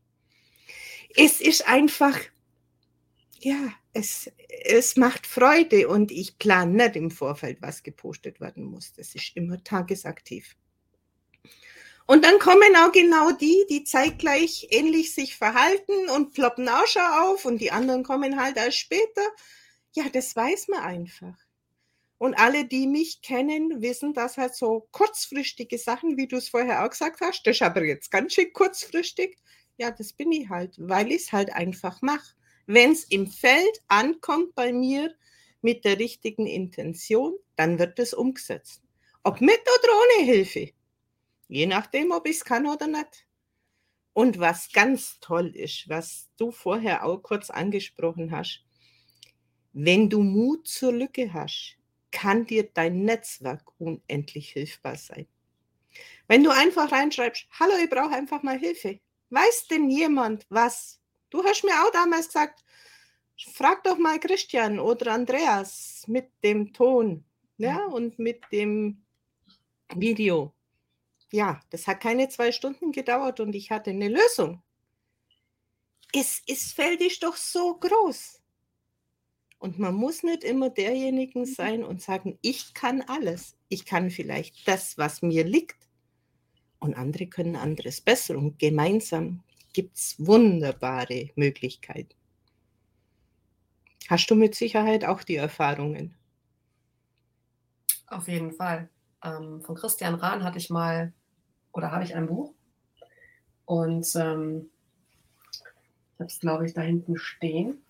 es 1.16 1.42
ist 1.42 1.68
einfach, 1.68 2.20
ja, 3.40 3.74
es, 3.94 4.32
es 4.48 4.96
macht 4.96 5.28
Freude 5.28 5.88
und 5.88 6.12
ich 6.12 6.38
plane 6.38 6.72
nicht 6.72 6.96
im 6.96 7.12
Vorfeld, 7.12 7.62
was 7.62 7.84
gepostet 7.84 8.40
werden 8.42 8.64
muss. 8.64 8.94
Das 8.94 9.14
ist 9.16 9.36
immer 9.36 9.64
tagesaktiv. 9.64 10.56
Und 12.06 12.26
dann 12.26 12.38
kommen 12.40 12.76
auch 12.76 12.92
genau 12.92 13.32
die, 13.32 13.66
die 13.70 13.84
zeitgleich 13.84 14.68
ähnlich 14.72 15.14
sich 15.14 15.38
verhalten 15.38 16.10
und 16.10 16.34
ploppen 16.34 16.68
auch 16.68 16.88
schon 16.88 17.02
auf 17.02 17.46
und 17.46 17.60
die 17.60 17.72
anderen 17.72 18.04
kommen 18.04 18.42
halt 18.42 18.58
erst 18.58 18.78
später. 18.78 19.22
Ja, 19.94 20.10
das 20.12 20.36
weiß 20.36 20.68
man 20.68 20.82
einfach. 20.82 21.38
Und 22.18 22.36
alle, 22.36 22.66
die 22.66 22.88
mich 22.88 23.22
kennen, 23.22 23.82
wissen, 23.82 24.14
dass 24.14 24.38
halt 24.38 24.56
so 24.56 24.88
kurzfristige 24.92 25.78
Sachen, 25.78 26.18
wie 26.18 26.28
du 26.28 26.38
es 26.38 26.50
vorher 26.50 26.84
auch 26.84 26.90
gesagt 26.90 27.22
hast, 27.22 27.46
das 27.46 27.58
ist 27.58 27.62
aber 27.62 27.84
jetzt 27.84 28.12
ganz 28.12 28.34
schön 28.34 28.52
kurzfristig, 28.54 29.38
ja, 29.78 29.92
das 29.92 30.14
bin 30.14 30.32
ich 30.32 30.50
halt, 30.50 30.76
weil 30.78 31.12
ich 31.12 31.24
es 31.24 31.32
halt 31.32 31.54
einfach 31.54 32.02
mache. 32.02 32.36
Wenn 32.66 32.92
es 32.92 33.06
im 33.06 33.28
Feld 33.28 33.84
ankommt 33.88 34.56
bei 34.56 34.72
mir 34.72 35.14
mit 35.62 35.86
der 35.86 36.00
richtigen 36.00 36.48
Intention, 36.48 37.34
dann 37.56 37.80
wird 37.80 38.00
es 38.00 38.14
umgesetzt. 38.14 38.82
Ob 39.24 39.42
mit 39.42 39.62
oder 39.62 39.94
ohne 39.94 40.26
Hilfe. 40.26 40.72
Je 41.48 41.66
nachdem, 41.66 42.12
ob 42.12 42.28
ich 42.28 42.38
es 42.38 42.46
kann 42.46 42.68
oder 42.68 42.88
nicht. 42.88 43.28
Und 44.14 44.40
was 44.40 44.72
ganz 44.72 45.20
toll 45.20 45.56
ist, 45.56 45.90
was 45.90 46.30
du 46.38 46.52
vorher 46.52 47.04
auch 47.04 47.18
kurz 47.18 47.50
angesprochen 47.50 48.32
hast, 48.32 48.64
wenn 49.72 50.10
du 50.10 50.22
Mut 50.22 50.68
zur 50.68 50.94
Lücke 50.94 51.34
hast, 51.34 51.78
kann 52.12 52.46
dir 52.46 52.70
dein 52.72 53.04
Netzwerk 53.04 53.64
unendlich 53.80 54.52
hilfbar 54.52 54.98
sein. 54.98 55.28
Wenn 56.28 56.44
du 56.44 56.52
einfach 56.52 56.92
reinschreibst, 56.92 57.48
hallo, 57.60 57.74
ich 57.84 57.90
brauche 57.90 58.14
einfach 58.14 58.44
mal 58.44 58.58
Hilfe, 58.58 59.00
Weiß 59.34 59.68
denn 59.68 59.90
jemand 59.90 60.46
was? 60.50 61.00
Du 61.32 61.44
hast 61.44 61.64
mir 61.64 61.74
auch 61.84 61.92
damals 61.92 62.28
gesagt, 62.28 62.64
frag 63.56 63.84
doch 63.84 63.98
mal 63.98 64.20
Christian 64.20 64.80
oder 64.80 65.12
Andreas 65.12 66.04
mit 66.08 66.30
dem 66.44 66.72
Ton 66.72 67.26
ja, 67.58 67.84
und 67.86 68.20
mit 68.20 68.44
dem 68.52 69.04
Video. 69.96 70.54
Ja, 71.32 71.60
das 71.72 71.88
hat 71.88 72.02
keine 72.02 72.30
zwei 72.30 72.52
Stunden 72.52 72.92
gedauert 72.92 73.40
und 73.40 73.56
ich 73.56 73.72
hatte 73.72 73.90
eine 73.90 74.08
Lösung. 74.08 74.62
Es, 76.14 76.44
fällt 76.72 77.02
dich 77.02 77.20
doch 77.20 77.36
so 77.36 77.76
groß. 77.80 78.40
Und 79.58 79.80
man 79.80 79.96
muss 79.96 80.22
nicht 80.22 80.44
immer 80.44 80.70
derjenigen 80.70 81.42
mhm. 81.42 81.46
sein 81.46 81.84
und 81.84 82.04
sagen, 82.04 82.38
ich 82.44 82.76
kann 82.76 83.02
alles. 83.02 83.58
Ich 83.68 83.86
kann 83.86 84.12
vielleicht 84.12 84.68
das, 84.68 85.00
was 85.00 85.24
mir 85.24 85.44
liegt, 85.44 85.83
und 86.84 86.94
andere 86.96 87.28
können 87.28 87.56
anderes 87.56 88.02
besser. 88.02 88.38
Und 88.38 88.60
gemeinsam 88.60 89.42
gibt 89.74 89.98
es 89.98 90.16
wunderbare 90.20 91.32
Möglichkeiten. 91.36 92.14
Hast 94.10 94.30
du 94.30 94.36
mit 94.36 94.54
Sicherheit 94.54 95.06
auch 95.06 95.24
die 95.24 95.38
Erfahrungen? 95.38 96.14
Auf 98.08 98.28
jeden 98.28 98.52
Fall. 98.52 98.90
Ähm, 99.24 99.62
von 99.62 99.76
Christian 99.76 100.16
Rahn 100.16 100.44
hatte 100.44 100.58
ich 100.58 100.70
mal, 100.70 101.14
oder 101.72 101.92
habe 101.92 102.04
ich 102.04 102.14
ein 102.14 102.28
Buch. 102.28 102.54
Und 103.66 104.14
ähm, 104.16 104.70
Ich 106.14 106.20
habe 106.20 106.28
es, 106.28 106.40
glaube 106.40 106.66
ich, 106.66 106.74
da 106.74 106.82
hinten 106.82 107.18
stehen. 107.18 107.84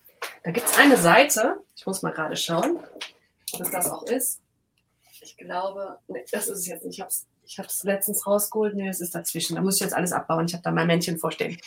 Da 0.44 0.50
gibt 0.50 0.66
es 0.66 0.78
eine 0.78 0.96
Seite, 0.96 1.60
ich 1.76 1.84
muss 1.84 2.02
mal 2.02 2.12
gerade 2.12 2.36
schauen, 2.36 2.78
es 3.52 3.70
das 3.70 3.90
auch 3.90 4.04
ist. 4.04 4.40
Ich 5.20 5.36
glaube, 5.36 5.98
nee, 6.08 6.24
das 6.30 6.48
ist 6.48 6.58
es 6.60 6.66
jetzt 6.66 6.84
nicht. 6.84 6.94
Ich 6.94 7.00
habe 7.00 7.10
es 7.10 7.26
ich 7.46 7.58
habe 7.58 7.68
es 7.68 7.82
letztens 7.84 8.26
rausgeholt. 8.26 8.74
Nee, 8.74 8.88
es 8.88 9.00
ist 9.00 9.14
dazwischen. 9.14 9.56
Da 9.56 9.62
muss 9.62 9.76
ich 9.76 9.82
jetzt 9.82 9.94
alles 9.94 10.12
abbauen. 10.12 10.46
Ich 10.46 10.54
habe 10.54 10.62
da 10.62 10.70
mein 10.70 10.86
Männchen 10.86 11.18
vorstehen. 11.18 11.58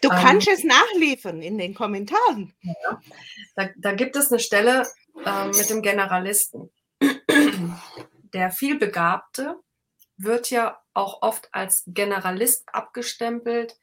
Du 0.00 0.10
ähm, 0.10 0.16
kannst 0.20 0.48
es 0.48 0.64
nachliefern 0.64 1.42
in 1.42 1.58
den 1.58 1.74
Kommentaren. 1.74 2.54
Ja. 2.62 3.00
Da, 3.54 3.68
da, 3.76 3.92
gibt 3.92 4.16
es 4.16 4.30
eine 4.30 4.40
Stelle 4.40 4.86
äh, 5.24 5.46
mit 5.48 5.70
dem 5.70 5.82
Generalisten. 5.82 6.70
Der 8.32 8.50
vielbegabte 8.50 9.56
wird 10.16 10.50
ja 10.50 10.80
auch 10.94 11.22
oft 11.22 11.48
als 11.52 11.84
Generalist 11.86 12.64
abgestempelt, 12.72 13.78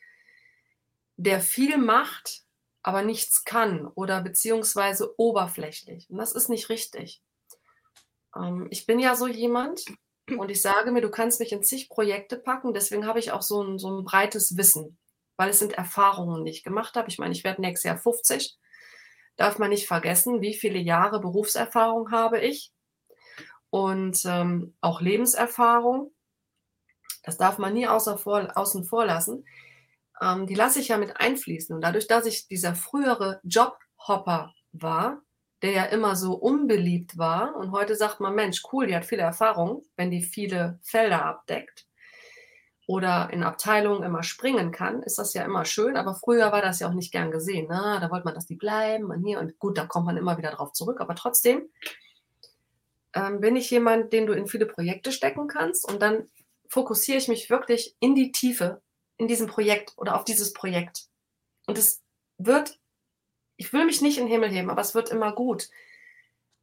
der 1.16 1.42
viel 1.42 1.78
macht, 1.78 2.42
aber 2.82 3.04
nichts 3.04 3.46
kann 3.46 3.88
oder 3.88 4.22
beziehungsweise 4.22 5.18
oberflächlich. 5.18 6.10
Und 6.10 6.18
das 6.18 6.34
ist 6.34 6.50
nicht 6.50 6.70
richtig. 6.70 7.22
Ähm, 8.36 8.68
ich 8.72 8.86
bin 8.86 9.00
ja 9.00 9.16
so 9.16 9.28
jemand, 9.28 9.86
und 10.40 10.50
ich 10.50 10.62
sage 10.62 10.92
mir, 10.92 11.02
du 11.02 11.10
kannst 11.10 11.40
mich 11.40 11.52
in 11.52 11.64
zig 11.64 11.90
Projekte 11.90 12.38
packen, 12.38 12.74
deswegen 12.74 13.06
habe 13.06 13.20
ich 13.20 13.32
auch 13.32 13.42
so 13.42 13.64
ein, 13.64 13.80
so 13.80 13.90
ein 13.90 14.04
breites 14.04 14.58
Wissen, 14.58 14.98
weil 15.38 15.50
es 15.50 15.60
sind 15.60 15.74
Erfahrungen, 15.74 16.46
die 16.46 16.52
ich 16.52 16.64
gemacht 16.64 16.96
habe. 16.96 17.10
Ich 17.10 17.20
meine, 17.20 17.34
ich 17.34 17.44
werde 17.44 17.62
nächstes 17.62 17.88
Jahr 17.88 17.98
50. 17.98 18.58
Darf 19.36 19.58
man 19.60 19.70
nicht 19.70 19.88
vergessen, 19.88 20.42
wie 20.42 20.54
viele 20.54 20.80
Jahre 20.80 21.20
Berufserfahrung 21.20 22.12
habe 22.12 22.40
ich 22.40 22.72
und 23.70 24.24
ähm, 24.26 24.76
auch 24.82 25.02
Lebenserfahrung. 25.02 26.14
Das 27.24 27.38
darf 27.38 27.58
man 27.58 27.74
nie 27.74 27.88
außer 27.88 28.18
vor, 28.18 28.56
außen 28.56 28.84
vor 28.84 29.06
lassen. 29.06 29.46
Ähm, 30.22 30.46
die 30.46 30.56
lasse 30.56 30.80
ich 30.80 30.90
ja 30.90 30.98
mit 30.98 31.18
einfließen. 31.18 31.76
Und 31.76 31.82
dadurch, 31.82 32.08
dass 32.08 32.26
ich 32.26 32.48
dieser 32.48 32.76
frühere 32.76 33.40
Jobhopper 33.44 34.54
war, 34.74 35.24
der 35.64 35.72
ja 35.72 35.86
immer 35.86 36.16
so 36.16 36.34
unbeliebt 36.34 37.18
war. 37.18 37.56
Und 37.56 37.72
heute 37.72 37.96
sagt 37.96 38.20
man, 38.20 38.36
Mensch, 38.36 38.62
cool, 38.72 38.86
die 38.86 38.96
hat 38.96 39.06
viele 39.06 39.24
Erfahrung, 39.24 39.84
wenn 39.96 40.12
die 40.12 40.22
viele 40.22 40.78
Felder 40.84 41.26
abdeckt 41.26 41.88
oder 42.86 43.30
in 43.32 43.44
Abteilungen 43.44 44.04
immer 44.04 44.24
springen 44.24 44.74
kann, 44.74 45.04
ist 45.04 45.18
das 45.18 45.34
ja 45.34 45.44
immer 45.46 45.64
schön. 45.64 45.96
Aber 45.96 46.16
früher 46.16 46.52
war 46.52 46.62
das 46.62 46.80
ja 46.80 46.90
auch 46.90 46.94
nicht 46.94 47.14
gern 47.14 47.32
gesehen. 47.32 47.70
Ne? 47.70 47.98
Da 48.02 48.12
wollte 48.12 48.26
man, 48.26 48.36
dass 48.36 48.46
die 48.46 48.58
bleiben 48.58 49.06
und 49.06 49.24
hier 49.26 49.40
und 49.40 49.58
gut, 49.58 49.78
da 49.78 49.86
kommt 49.86 50.06
man 50.06 50.18
immer 50.18 50.38
wieder 50.38 50.52
drauf 50.52 50.74
zurück. 50.74 51.00
Aber 51.00 51.16
trotzdem 51.16 51.70
ähm, 53.14 53.40
bin 53.40 53.56
ich 53.56 53.72
jemand, 53.72 54.12
den 54.12 54.26
du 54.26 54.34
in 54.34 54.48
viele 54.48 54.66
Projekte 54.66 55.14
stecken 55.14 55.48
kannst 55.48 55.90
und 55.90 56.02
dann 56.02 56.28
fokussiere 56.68 57.20
ich 57.20 57.30
mich 57.30 57.50
wirklich 57.50 57.96
in 58.02 58.16
die 58.16 58.34
Tiefe 58.34 58.82
in 59.18 59.30
diesem 59.30 59.48
Projekt 59.48 59.94
oder 59.96 60.16
auf 60.16 60.26
dieses 60.26 60.52
Projekt. 60.52 61.06
Und 61.68 61.78
es 61.78 62.02
wird 62.38 62.80
ich 63.58 63.72
will 63.74 63.86
mich 63.86 64.02
nicht 64.02 64.18
in 64.18 64.26
den 64.26 64.32
Himmel 64.32 64.50
heben, 64.50 64.70
aber 64.70 64.82
es 64.82 64.96
wird 64.96 65.10
immer 65.10 65.34
gut, 65.34 65.70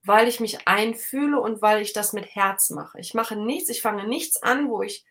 weil 0.02 0.28
ich 0.28 0.40
mich 0.40 0.66
einfühle 0.66 1.40
und 1.40 1.62
weil 1.62 1.82
ich 1.82 1.92
das 1.92 2.12
mit 2.12 2.34
Herz 2.34 2.70
mache. 2.70 2.98
Ich 3.00 3.14
mache 3.14 3.36
nichts, 3.36 3.68
ich 3.68 3.82
fange 3.82 4.06
nichts 4.06 4.42
an, 4.42 4.68
wo 4.68 4.82
ich, 4.82 5.04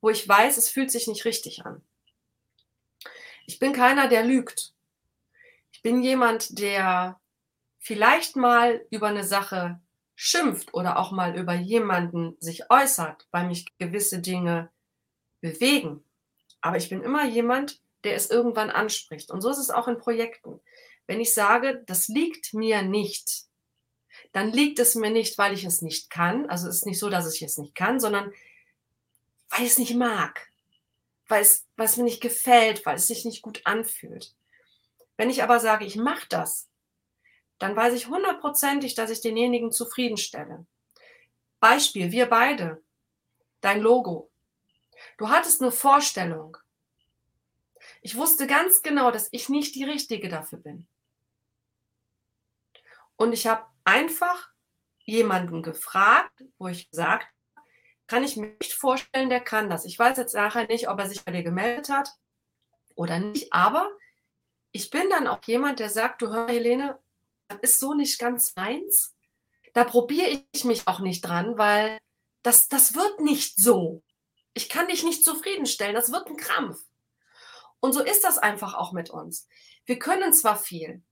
wo 0.00 0.10
ich 0.10 0.26
weiß, 0.26 0.56
es 0.56 0.68
fühlt 0.68 0.90
sich 0.90 1.06
nicht 1.06 1.24
richtig 1.24 1.64
an. 1.64 1.82
Ich 3.46 3.58
bin 3.58 3.72
keiner, 3.72 4.08
der 4.08 4.24
lügt. 4.24 4.72
Ich 5.72 5.82
bin 5.82 6.02
jemand, 6.02 6.58
der 6.58 7.20
vielleicht 7.78 8.36
mal 8.36 8.84
über 8.90 9.08
eine 9.08 9.24
Sache 9.24 9.80
schimpft 10.14 10.72
oder 10.72 10.98
auch 10.98 11.10
mal 11.10 11.36
über 11.36 11.54
jemanden 11.54 12.36
sich 12.40 12.70
äußert, 12.70 13.26
weil 13.30 13.46
mich 13.46 13.66
gewisse 13.78 14.20
Dinge 14.20 14.70
bewegen. 15.40 16.02
Aber 16.60 16.78
ich 16.78 16.88
bin 16.88 17.02
immer 17.02 17.26
jemand, 17.26 17.80
der 18.04 18.14
es 18.14 18.30
irgendwann 18.30 18.70
anspricht. 18.70 19.30
Und 19.30 19.42
so 19.42 19.50
ist 19.50 19.58
es 19.58 19.70
auch 19.70 19.88
in 19.88 19.98
Projekten. 19.98 20.60
Wenn 21.06 21.20
ich 21.20 21.34
sage, 21.34 21.82
das 21.86 22.08
liegt 22.08 22.54
mir 22.54 22.82
nicht, 22.82 23.44
dann 24.32 24.50
liegt 24.50 24.78
es 24.78 24.94
mir 24.94 25.10
nicht, 25.10 25.38
weil 25.38 25.52
ich 25.52 25.64
es 25.64 25.82
nicht 25.82 26.10
kann. 26.10 26.48
Also 26.50 26.68
es 26.68 26.76
ist 26.76 26.86
nicht 26.86 26.98
so, 26.98 27.10
dass 27.10 27.32
ich 27.32 27.42
es 27.42 27.58
nicht 27.58 27.74
kann, 27.74 28.00
sondern 28.00 28.32
weil 29.50 29.60
ich 29.60 29.72
es 29.72 29.78
nicht 29.78 29.94
mag, 29.94 30.48
weil 31.28 31.42
es, 31.42 31.66
weil 31.76 31.86
es 31.86 31.96
mir 31.96 32.04
nicht 32.04 32.20
gefällt, 32.20 32.84
weil 32.86 32.96
es 32.96 33.06
sich 33.06 33.24
nicht 33.24 33.42
gut 33.42 33.60
anfühlt. 33.64 34.34
Wenn 35.16 35.30
ich 35.30 35.42
aber 35.42 35.60
sage, 35.60 35.84
ich 35.84 35.96
mache 35.96 36.26
das, 36.28 36.68
dann 37.58 37.76
weiß 37.76 37.94
ich 37.94 38.08
hundertprozentig, 38.08 38.94
dass 38.94 39.10
ich 39.10 39.20
denjenigen 39.20 39.70
zufriedenstelle. 39.70 40.66
Beispiel, 41.60 42.10
wir 42.10 42.26
beide, 42.26 42.82
dein 43.60 43.80
Logo. 43.80 44.30
Du 45.16 45.28
hattest 45.28 45.62
eine 45.62 45.70
Vorstellung. 45.70 46.56
Ich 48.02 48.16
wusste 48.16 48.46
ganz 48.46 48.82
genau, 48.82 49.10
dass 49.10 49.28
ich 49.30 49.48
nicht 49.48 49.74
die 49.74 49.84
Richtige 49.84 50.28
dafür 50.28 50.58
bin. 50.58 50.86
Und 53.16 53.32
ich 53.32 53.46
habe 53.46 53.66
einfach 53.84 54.48
jemanden 55.04 55.62
gefragt, 55.62 56.42
wo 56.58 56.68
ich 56.68 56.90
gesagt 56.90 57.26
kann 58.06 58.24
ich 58.24 58.36
mir 58.36 58.54
nicht 58.60 58.74
vorstellen, 58.74 59.30
der 59.30 59.40
kann 59.40 59.70
das. 59.70 59.84
Ich 59.84 59.98
weiß 59.98 60.16
jetzt 60.18 60.34
nachher 60.34 60.66
nicht, 60.66 60.88
ob 60.88 60.98
er 60.98 61.08
sich 61.08 61.24
bei 61.24 61.32
dir 61.32 61.42
gemeldet 61.42 61.88
hat 61.88 62.10
oder 62.94 63.18
nicht, 63.18 63.52
aber 63.52 63.90
ich 64.72 64.90
bin 64.90 65.08
dann 65.10 65.26
auch 65.26 65.42
jemand, 65.44 65.78
der 65.78 65.90
sagt, 65.90 66.22
du 66.22 66.28
hör 66.28 66.48
Helene, 66.48 66.98
das 67.48 67.58
ist 67.62 67.80
so 67.80 67.94
nicht 67.94 68.18
ganz 68.18 68.54
meins. 68.56 69.14
Da 69.72 69.84
probiere 69.84 70.44
ich 70.52 70.64
mich 70.64 70.86
auch 70.86 71.00
nicht 71.00 71.22
dran, 71.22 71.58
weil 71.58 71.98
das, 72.42 72.68
das 72.68 72.94
wird 72.94 73.20
nicht 73.20 73.56
so. 73.56 74.02
Ich 74.52 74.68
kann 74.68 74.88
dich 74.88 75.02
nicht 75.02 75.24
zufriedenstellen, 75.24 75.94
das 75.94 76.12
wird 76.12 76.28
ein 76.28 76.36
Krampf. 76.36 76.80
Und 77.80 77.92
so 77.92 78.02
ist 78.02 78.24
das 78.24 78.38
einfach 78.38 78.74
auch 78.74 78.92
mit 78.92 79.10
uns. 79.10 79.48
Wir 79.84 79.98
können 79.98 80.32
zwar 80.32 80.56
viel, 80.56 81.02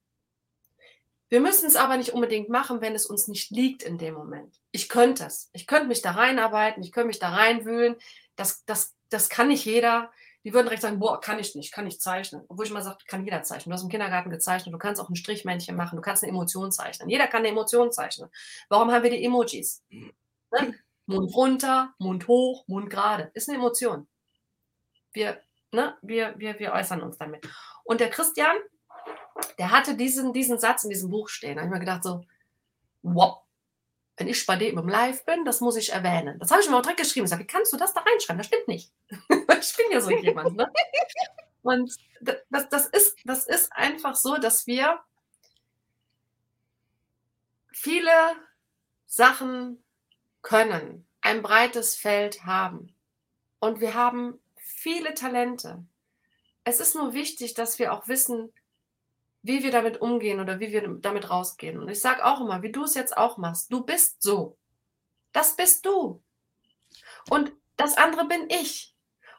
wir 1.33 1.41
müssen 1.41 1.65
es 1.65 1.77
aber 1.77 1.97
nicht 1.97 2.13
unbedingt 2.13 2.51
machen, 2.51 2.83
wenn 2.83 2.95
es 2.95 3.07
uns 3.07 3.27
nicht 3.27 3.51
liegt 3.51 3.83
in 3.83 3.97
dem 3.97 4.13
Moment. 4.13 4.61
Ich 4.71 4.91
könnte 4.91 5.25
es. 5.25 5.49
Ich 5.55 5.67
könnte 5.67 5.89
mich 5.89 6.03
da 6.03 6.11
reinarbeiten, 6.11 6.83
ich 6.83 6.93
könnte 6.93 7.07
mich 7.07 7.21
da 7.21 7.31
reinwühlen. 7.31 7.97
Das, 8.37 8.67
das, 8.67 8.95
das 9.09 9.31
kann 9.31 9.49
nicht 9.49 9.65
jeder. 9.65 10.13
Die 10.45 10.53
würden 10.53 10.69
recht 10.69 10.83
sagen, 10.83 10.99
boah, 10.99 11.23
kann 11.23 11.39
ich 11.39 11.55
nicht, 11.55 11.73
kann 11.73 11.87
ich 11.87 11.99
zeichnen. 12.01 12.45
Obwohl 12.49 12.67
ich 12.67 12.71
mal 12.71 12.83
sage, 12.83 12.99
kann 13.07 13.25
jeder 13.25 13.43
zeichnen. 13.45 13.71
Du 13.71 13.75
hast 13.75 13.83
im 13.83 13.89
Kindergarten 13.89 14.29
gezeichnet, 14.29 14.75
du 14.75 14.79
kannst 14.79 15.01
auch 15.01 15.09
ein 15.09 15.17
Strichmännchen 15.17 15.75
machen, 15.75 15.97
du 15.97 16.03
kannst 16.03 16.23
eine 16.23 16.33
Emotion 16.33 16.71
zeichnen. 16.71 17.09
Jeder 17.09 17.29
kann 17.29 17.39
eine 17.39 17.49
Emotion 17.49 17.91
zeichnen. 17.91 18.29
Warum 18.69 18.93
haben 18.93 19.03
wir 19.03 19.11
die 19.11 19.25
Emojis? 19.25 19.83
Ne? 19.89 20.75
Mund 21.07 21.35
runter, 21.35 21.95
Mund 21.97 22.29
hoch, 22.29 22.69
Mund 22.69 22.91
gerade. 22.91 23.31
Ist 23.33 23.49
eine 23.49 23.57
Emotion. 23.57 24.07
Wir, 25.15 25.41
ne, 25.71 25.97
wir, 26.03 26.35
wir, 26.37 26.59
wir 26.59 26.73
äußern 26.73 27.01
uns 27.01 27.17
damit. 27.17 27.49
Und 27.85 28.01
der 28.01 28.11
Christian, 28.11 28.55
der 29.59 29.71
hatte 29.71 29.95
diesen, 29.97 30.33
diesen 30.33 30.59
Satz 30.59 30.85
in 30.85 30.91
diesem 30.91 31.11
Buch 31.11 31.29
stehen. 31.29 31.57
Da 31.57 31.63
habe 31.63 31.69
ich 31.69 31.73
mir 31.73 31.81
gedacht, 31.81 32.05
so, 32.05 32.25
wow, 33.03 33.43
wenn 34.17 34.29
ich 34.29 34.47
bei 34.47 34.57
dem 34.57 34.79
im 34.79 34.89
Live 34.89 35.25
bin, 35.25 35.45
das 35.45 35.61
muss 35.61 35.77
ich 35.77 35.93
erwähnen. 35.93 36.39
Das 36.39 36.51
habe 36.51 36.61
ich 36.61 36.69
mir 36.69 36.77
auch 36.77 36.83
direkt 36.83 37.01
geschrieben. 37.01 37.25
Ich 37.25 37.31
sage, 37.31 37.43
wie 37.43 37.47
kannst 37.47 37.73
du 37.73 37.77
das 37.77 37.95
da 37.95 38.01
reinschreiben? 38.01 38.39
Das 38.39 38.47
stimmt 38.47 38.69
nicht. 38.69 38.93
ich 39.11 39.77
bin 39.77 39.87
ja 39.91 40.01
so 40.01 40.11
jemand. 40.11 40.57
Ne? 40.57 40.71
Und 41.63 41.97
das, 42.21 42.69
das, 42.69 42.87
ist, 42.87 43.17
das 43.25 43.47
ist 43.47 43.73
einfach 43.73 44.15
so, 44.15 44.37
dass 44.37 44.67
wir 44.67 45.01
viele 47.73 48.11
Sachen 49.07 49.83
können, 50.43 51.07
ein 51.21 51.43
breites 51.43 51.97
Feld 51.97 52.45
haben. 52.45 52.95
Und 53.61 53.81
wir 53.81 53.95
haben 53.95 54.41
viele 54.57 55.15
Talente. 55.15 55.85
Es 56.65 56.81
ist 56.81 56.95
nur 56.95 57.15
wichtig, 57.15 57.55
dass 57.55 57.79
wir 57.79 57.93
auch 57.93 58.09
wissen, 58.09 58.53
wie 59.43 59.63
wir 59.63 59.73
damit 59.73 60.01
umgehen 60.01 60.41
oder 60.41 60.61
wie 60.61 60.73
wir 60.73 60.87
damit 61.01 61.29
rausgehen. 61.31 61.79
Und 61.79 61.89
ich 61.89 62.01
sage 62.01 62.25
auch 62.25 62.41
immer, 62.41 62.63
wie 62.63 62.73
du 62.73 62.85
es 62.85 62.95
jetzt 62.95 63.17
auch 63.17 63.39
machst, 63.39 63.73
du 63.73 63.85
bist 63.85 64.23
so. 64.23 64.57
Das 65.33 65.57
bist 65.57 65.85
du. 65.85 66.23
Und 67.29 67.53
das 67.77 67.97
andere 67.97 68.27
bin 68.27 68.49
ich. 68.49 68.95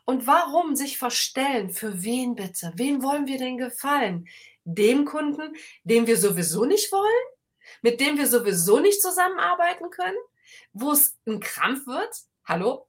Und 0.05 0.27
warum 0.27 0.75
sich 0.75 0.97
verstellen? 0.97 1.69
Für 1.69 2.03
wen 2.03 2.35
bitte? 2.35 2.73
Wem 2.75 3.01
wollen 3.01 3.27
wir 3.27 3.37
denn 3.37 3.57
gefallen? 3.57 4.27
Dem 4.65 5.05
Kunden, 5.05 5.55
den 5.83 6.07
wir 6.07 6.17
sowieso 6.17 6.65
nicht 6.65 6.91
wollen? 6.91 7.25
Mit 7.81 8.01
dem 8.01 8.17
wir 8.17 8.27
sowieso 8.27 8.79
nicht 8.79 9.01
zusammenarbeiten 9.01 9.89
können? 9.89 10.17
Wo 10.73 10.91
es 10.91 11.17
ein 11.25 11.39
Krampf 11.39 11.87
wird? 11.87 12.13
Hallo? 12.43 12.87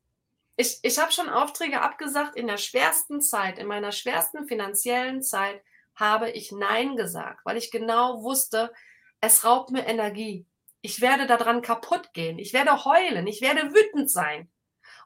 Ich, 0.56 0.78
ich 0.82 0.98
habe 0.98 1.12
schon 1.12 1.28
Aufträge 1.28 1.80
abgesagt 1.80 2.36
in 2.36 2.48
der 2.48 2.58
schwersten 2.58 3.20
Zeit, 3.20 3.58
in 3.58 3.66
meiner 3.68 3.92
schwersten 3.92 4.46
finanziellen 4.46 5.22
Zeit 5.22 5.62
habe 5.94 6.30
ich 6.30 6.52
Nein 6.52 6.96
gesagt, 6.96 7.44
weil 7.44 7.56
ich 7.56 7.70
genau 7.70 8.22
wusste, 8.22 8.72
es 9.20 9.44
raubt 9.44 9.70
mir 9.70 9.86
Energie. 9.86 10.46
Ich 10.80 11.00
werde 11.00 11.26
daran 11.26 11.62
kaputt 11.62 12.12
gehen. 12.12 12.38
Ich 12.38 12.52
werde 12.52 12.84
heulen. 12.84 13.26
Ich 13.26 13.40
werde 13.40 13.72
wütend 13.72 14.10
sein. 14.10 14.50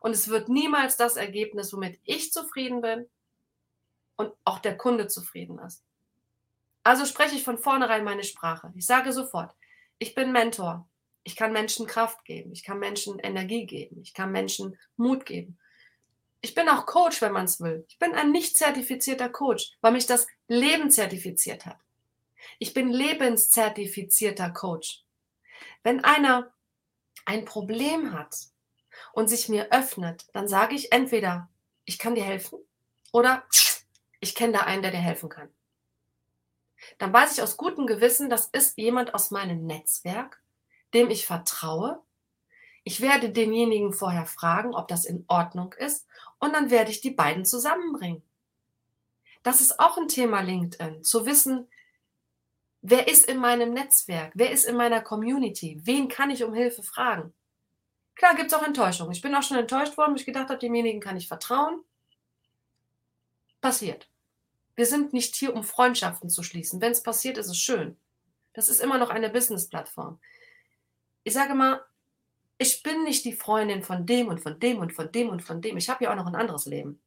Und 0.01 0.13
es 0.13 0.29
wird 0.29 0.49
niemals 0.49 0.97
das 0.97 1.17
Ergebnis, 1.17 1.73
womit 1.73 2.01
ich 2.05 2.33
zufrieden 2.33 2.81
bin 2.81 3.09
und 4.17 4.33
auch 4.45 4.59
der 4.59 4.77
Kunde 4.77 5.07
zufrieden 5.07 5.59
ist. 5.61 5.85
Also 6.83 7.05
spreche 7.05 7.37
ich 7.37 7.45
von 7.45 7.59
vornherein 7.59 8.05
meine 8.05 8.25
Sprache. 8.25 8.73
Ich 8.75 8.87
sage 8.87 9.13
sofort, 9.13 9.55
ich 9.99 10.15
bin 10.15 10.33
Mentor. 10.33 10.89
Ich 11.23 11.37
kann 11.37 11.53
Menschen 11.53 11.87
Kraft 11.87 12.25
geben. 12.25 12.53
Ich 12.53 12.65
kann 12.65 12.79
Menschen 12.79 13.19
Energie 13.19 13.67
geben. 13.67 14.01
Ich 14.01 14.15
kann 14.15 14.33
Menschen 14.33 14.79
Mut 14.97 15.27
geben. 15.27 15.59
Ich 16.41 16.55
bin 16.55 16.69
auch 16.69 16.87
Coach, 16.87 17.21
wenn 17.21 17.33
man 17.33 17.47
es 17.47 17.61
will. 17.61 17.85
Ich 17.89 17.99
bin 17.99 18.15
ein 18.15 18.31
nicht 18.31 18.57
zertifizierter 18.57 19.29
Coach, 19.29 19.73
weil 19.81 19.93
mich 19.93 20.07
das 20.07 20.27
Leben 20.47 20.91
zertifiziert 20.91 21.67
hat. 21.67 21.79
Ich 22.59 22.75
bin 22.75 22.91
lebenszertifizierter 22.91 24.51
Coach. 24.51 25.05
Wenn 25.83 26.05
einer 26.05 26.53
ein 27.25 27.45
Problem 27.45 28.13
hat 28.13 28.37
und 29.13 29.29
sich 29.29 29.49
mir 29.49 29.73
öffnet, 29.73 30.27
dann 30.33 30.49
sage 30.49 30.75
ich 30.75 30.93
entweder, 30.93 31.49
ich 31.85 31.99
kann 31.99 32.15
dir 32.15 32.25
helfen 32.25 32.59
oder 33.13 33.45
ich 34.21 34.35
kenne 34.35 34.53
da 34.53 34.61
einen, 34.61 34.83
der 34.83 34.93
dir 34.93 34.99
helfen 34.99 35.29
kann. 35.29 35.49
Dann 36.99 37.13
weiß 37.13 37.33
ich 37.33 37.43
aus 37.43 37.57
gutem 37.57 37.87
Gewissen, 37.87 38.31
das 38.31 38.47
ist 38.47 38.79
jemand 38.79 39.15
aus 39.15 39.31
meinem 39.31 39.67
Netzwerk, 39.67 40.41
dem 40.95 41.11
ich 41.11 41.27
vertraue. 41.27 42.03
Ich 42.85 43.01
werde 43.01 43.31
denjenigen 43.31 43.93
vorher 43.93 44.27
fragen, 44.27 44.75
ob 44.75 44.89
das 44.89 45.05
in 45.05 45.25
Ordnung 45.29 45.73
ist 45.75 46.07
und 46.39 46.53
dann 46.53 46.71
werde 46.71 46.91
ich 46.91 47.01
die 47.01 47.11
beiden 47.11 47.45
zusammenbringen. 47.45 48.23
Das 49.43 49.61
ist 49.61 49.79
auch 49.79 49.97
ein 49.97 50.09
Thema 50.09 50.41
LinkedIn, 50.41 51.05
zu 51.05 51.27
wissen, 51.27 51.69
wer 52.83 53.09
ist 53.09 53.27
in 53.27 53.39
meinem 53.39 53.73
Netzwerk, 53.73 54.33
wer 54.35 54.51
ist 54.51 54.65
in 54.65 54.77
meiner 54.77 55.01
Community, 55.01 55.81
wen 55.85 56.09
kann 56.09 56.31
ich 56.31 56.45
um 56.45 56.55
Hilfe 56.55 56.83
fragen. 56.83 57.33
Klar 58.15 58.35
gibt 58.35 58.51
es 58.51 58.59
auch 58.59 58.65
Enttäuschungen. 58.65 59.13
Ich 59.13 59.23
bin 59.23 59.35
auch 59.35 59.43
schon 59.43 59.57
enttäuscht 59.57 59.97
worden, 59.97 60.11
weil 60.11 60.21
ich 60.21 60.27
gedacht 60.27 60.49
habe, 60.49 60.59
demjenigen 60.59 61.01
kann 61.01 61.17
ich 61.17 61.29
vertrauen. 61.29 61.85
Passiert. 63.61 64.09
Wir 64.75 64.87
sind 64.87 65.13
nicht 65.13 65.37
hier, 65.37 65.55
um 65.55 65.63
Freundschaften 65.63 66.29
zu 66.29 66.43
schließen. 66.43 66.81
Wenn 66.81 66.93
es 66.93 67.03
passiert, 67.03 67.39
ist 67.39 67.49
es 67.49 67.59
schön. 67.59 67.97
Das 68.55 68.69
ist 68.69 68.81
immer 68.81 68.99
noch 68.99 69.11
eine 69.11 69.31
Business-Plattform. 69.31 70.21
Ich 71.23 71.33
sage 71.33 71.55
mal, 71.55 71.81
ich 72.59 72.83
bin 72.83 73.05
nicht 73.05 73.25
die 73.25 73.33
Freundin 73.33 73.83
von 73.83 74.05
dem 74.05 74.29
und 74.29 74.41
von 74.41 74.59
dem 74.59 74.81
und 74.81 74.93
von 74.93 75.11
dem 75.11 75.29
und 75.31 75.43
von 75.43 75.63
dem. 75.63 75.77
Ich 75.77 75.89
habe 75.89 76.05
ja 76.05 76.11
auch 76.11 76.17
noch 76.17 76.27
ein 76.27 76.35
anderes 76.35 76.67
Leben. 76.67 77.01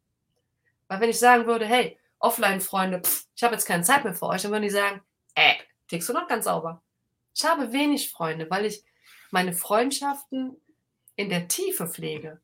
Weil 0.87 1.01
wenn 1.01 1.09
ich 1.09 1.19
sagen 1.19 1.45
würde, 1.45 1.65
hey, 1.65 1.97
Offline-Freunde, 2.19 3.01
ich 3.35 3.43
habe 3.43 3.53
jetzt 3.53 3.65
keine 3.65 3.83
Zeit 3.83 4.03
mehr 4.03 4.13
für 4.13 4.27
euch, 4.27 4.41
dann 4.41 4.51
würden 4.51 4.63
die 4.63 4.69
sagen, 4.69 5.01
äh, 5.35 5.55
tickst 5.87 6.07
du 6.09 6.13
noch 6.13 6.27
ganz 6.27 6.45
sauber. 6.45 6.81
Ich 7.33 7.43
habe 7.43 7.73
wenig 7.73 8.11
Freunde, 8.11 8.49
weil 8.49 8.65
ich 8.65 8.83
meine 9.31 9.53
Freundschaften 9.53 10.55
in 11.15 11.29
der 11.29 11.47
Tiefe 11.47 11.87
pflege. 11.87 12.39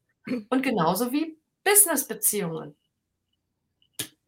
Und 0.50 0.64
genauso 0.64 1.12
wie 1.12 1.38
Business-Beziehungen. 1.64 2.76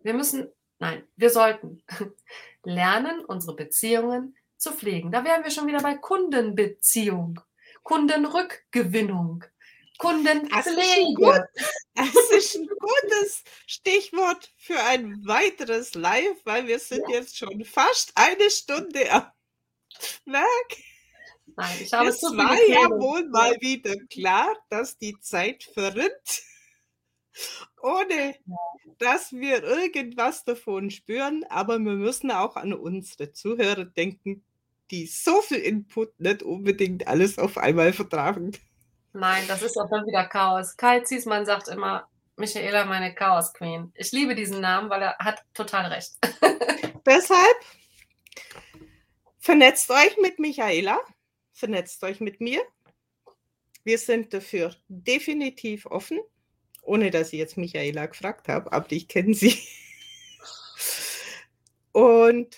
Wir 0.01 0.13
müssen, 0.13 0.49
nein, 0.79 1.03
wir 1.17 1.29
sollten 1.29 1.83
lernen, 2.63 3.25
unsere 3.25 3.55
Beziehungen 3.55 4.35
zu 4.57 4.71
pflegen. 4.71 5.11
Da 5.11 5.23
wären 5.25 5.43
wir 5.43 5.51
schon 5.51 5.67
wieder 5.67 5.81
bei 5.81 5.95
Kundenbeziehung, 5.95 7.39
Kundenrückgewinnung, 7.89 9.45
Kundenpflege. 9.97 11.49
Das 11.95 12.15
ist 12.37 12.55
ein 12.55 12.67
gutes 12.67 13.43
Stichwort 13.65 14.53
für 14.57 14.79
ein 14.79 15.25
weiteres 15.25 15.95
Live, 15.95 16.37
weil 16.43 16.67
wir 16.67 16.77
sind 16.77 17.01
ja. 17.09 17.15
jetzt 17.15 17.35
schon 17.35 17.65
fast 17.65 18.11
eine 18.13 18.51
Stunde 18.51 19.11
am 19.11 19.31
Werk. 20.25 20.77
Nein, 21.55 21.77
ich 21.81 21.91
habe 21.91 22.09
es 22.09 22.21
war 22.21 22.63
ja 22.67 22.91
wohl 22.91 23.27
mal 23.27 23.59
wieder 23.59 23.95
klar, 24.11 24.55
dass 24.69 24.99
die 24.99 25.19
Zeit 25.19 25.63
verrinnt, 25.63 26.43
ohne 27.81 28.35
dass 28.99 29.31
wir 29.31 29.63
irgendwas 29.63 30.43
davon 30.43 30.91
spüren. 30.91 31.43
Aber 31.49 31.79
wir 31.79 31.93
müssen 31.93 32.29
auch 32.29 32.55
an 32.55 32.71
unsere 32.71 33.33
Zuhörer 33.33 33.85
denken, 33.85 34.45
die 34.91 35.05
so 35.05 35.41
viel 35.41 35.59
Input 35.59 36.19
nicht 36.19 36.43
unbedingt 36.43 37.07
alles 37.07 37.37
auf 37.37 37.57
einmal 37.57 37.93
vertragen. 37.93 38.51
Nein, 39.13 39.43
das 39.47 39.61
ist 39.61 39.77
auch 39.77 39.89
dann 39.89 40.05
wieder 40.05 40.25
Chaos. 40.25 40.77
Kai 40.77 41.01
Ziesmann 41.01 41.45
sagt 41.45 41.67
immer, 41.67 42.07
Michaela, 42.35 42.85
meine 42.85 43.13
Chaos 43.13 43.53
Queen. 43.53 43.91
Ich 43.95 44.11
liebe 44.11 44.35
diesen 44.35 44.61
Namen, 44.61 44.89
weil 44.89 45.01
er 45.01 45.17
hat 45.19 45.43
total 45.53 45.87
recht. 45.91 46.11
Deshalb 47.05 47.57
vernetzt 49.39 49.89
euch 49.89 50.17
mit 50.21 50.39
Michaela 50.39 50.99
vernetzt 51.59 52.03
euch 52.03 52.19
mit 52.21 52.41
mir. 52.41 52.61
Wir 53.83 53.97
sind 53.97 54.33
dafür 54.33 54.75
definitiv 54.87 55.85
offen, 55.85 56.19
ohne 56.81 57.11
dass 57.11 57.33
ich 57.33 57.39
jetzt 57.39 57.57
Michaela 57.57 58.05
gefragt 58.07 58.47
habe, 58.47 58.71
aber 58.71 58.91
ich 58.91 59.07
kenne 59.07 59.33
sie. 59.33 59.59
Und 61.91 62.57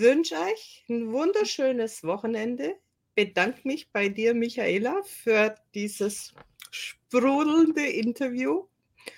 wünsche 0.00 0.36
euch 0.36 0.84
ein 0.88 1.12
wunderschönes 1.12 2.02
Wochenende. 2.04 2.76
Bedanke 3.14 3.60
mich 3.64 3.90
bei 3.90 4.08
dir, 4.08 4.34
Michaela, 4.34 5.02
für 5.02 5.54
dieses 5.74 6.32
sprudelnde 6.70 7.84
Interview 7.84 8.66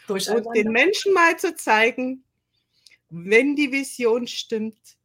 und 0.09 0.47
den 0.57 0.73
Menschen 0.73 1.13
mal 1.13 1.39
zu 1.39 1.55
zeigen, 1.55 2.25
wenn 3.09 3.55
die 3.55 3.71
Vision 3.71 4.27
stimmt, 4.27 4.97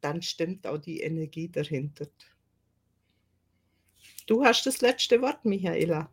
dann 0.00 0.22
stimmt 0.22 0.66
auch 0.66 0.78
die 0.78 1.00
Energie 1.00 1.50
dahinter. 1.50 2.06
Du 4.26 4.44
hast 4.44 4.64
das 4.64 4.80
letzte 4.80 5.20
Wort, 5.20 5.44
Michaela. 5.44 6.08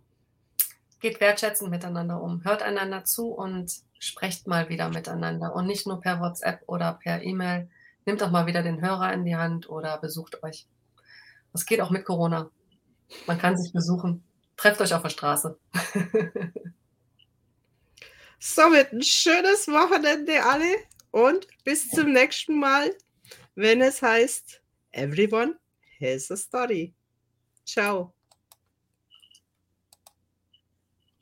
Geht 1.00 1.22
wertschätzend 1.22 1.70
miteinander 1.70 2.22
um. 2.22 2.44
Hört 2.44 2.64
einander 2.64 3.06
zu 3.06 3.30
und 3.30 3.72
sprecht 4.00 4.48
mal 4.48 4.68
wieder 4.68 4.90
miteinander. 4.90 5.56
Und 5.56 5.68
nicht 5.68 5.88
nur 5.88 6.02
per 6.02 6.20
WhatsApp 6.20 6.64
oder 6.66 6.94
per 6.94 7.22
E-Mail. 7.22 7.70
Nehmt 8.08 8.22
doch 8.22 8.32
mal 8.32 8.48
wieder 8.48 8.64
den 8.64 8.82
Hörer 8.82 9.12
in 9.12 9.26
die 9.26 9.36
Hand 9.36 9.70
oder 9.70 9.98
besucht 9.98 10.42
euch. 10.42 10.66
Das 11.52 11.66
geht 11.66 11.82
auch 11.82 11.90
mit 11.90 12.06
Corona. 12.06 12.50
Man 13.26 13.38
kann 13.38 13.58
sich 13.58 13.74
besuchen. 13.74 14.24
Trefft 14.56 14.80
euch 14.80 14.94
auf 14.94 15.02
der 15.02 15.10
Straße. 15.10 15.60
Somit 18.40 18.94
ein 18.94 19.02
schönes 19.02 19.68
Wochenende 19.68 20.42
alle 20.42 20.78
und 21.12 21.48
bis 21.66 21.90
zum 21.90 22.14
nächsten 22.14 22.58
Mal, 22.58 22.96
wenn 23.56 23.82
es 23.82 24.02
heißt 24.02 24.62
Everyone 24.94 25.60
has 26.00 26.32
a 26.32 26.38
story. 26.38 26.94
Ciao. 27.66 28.17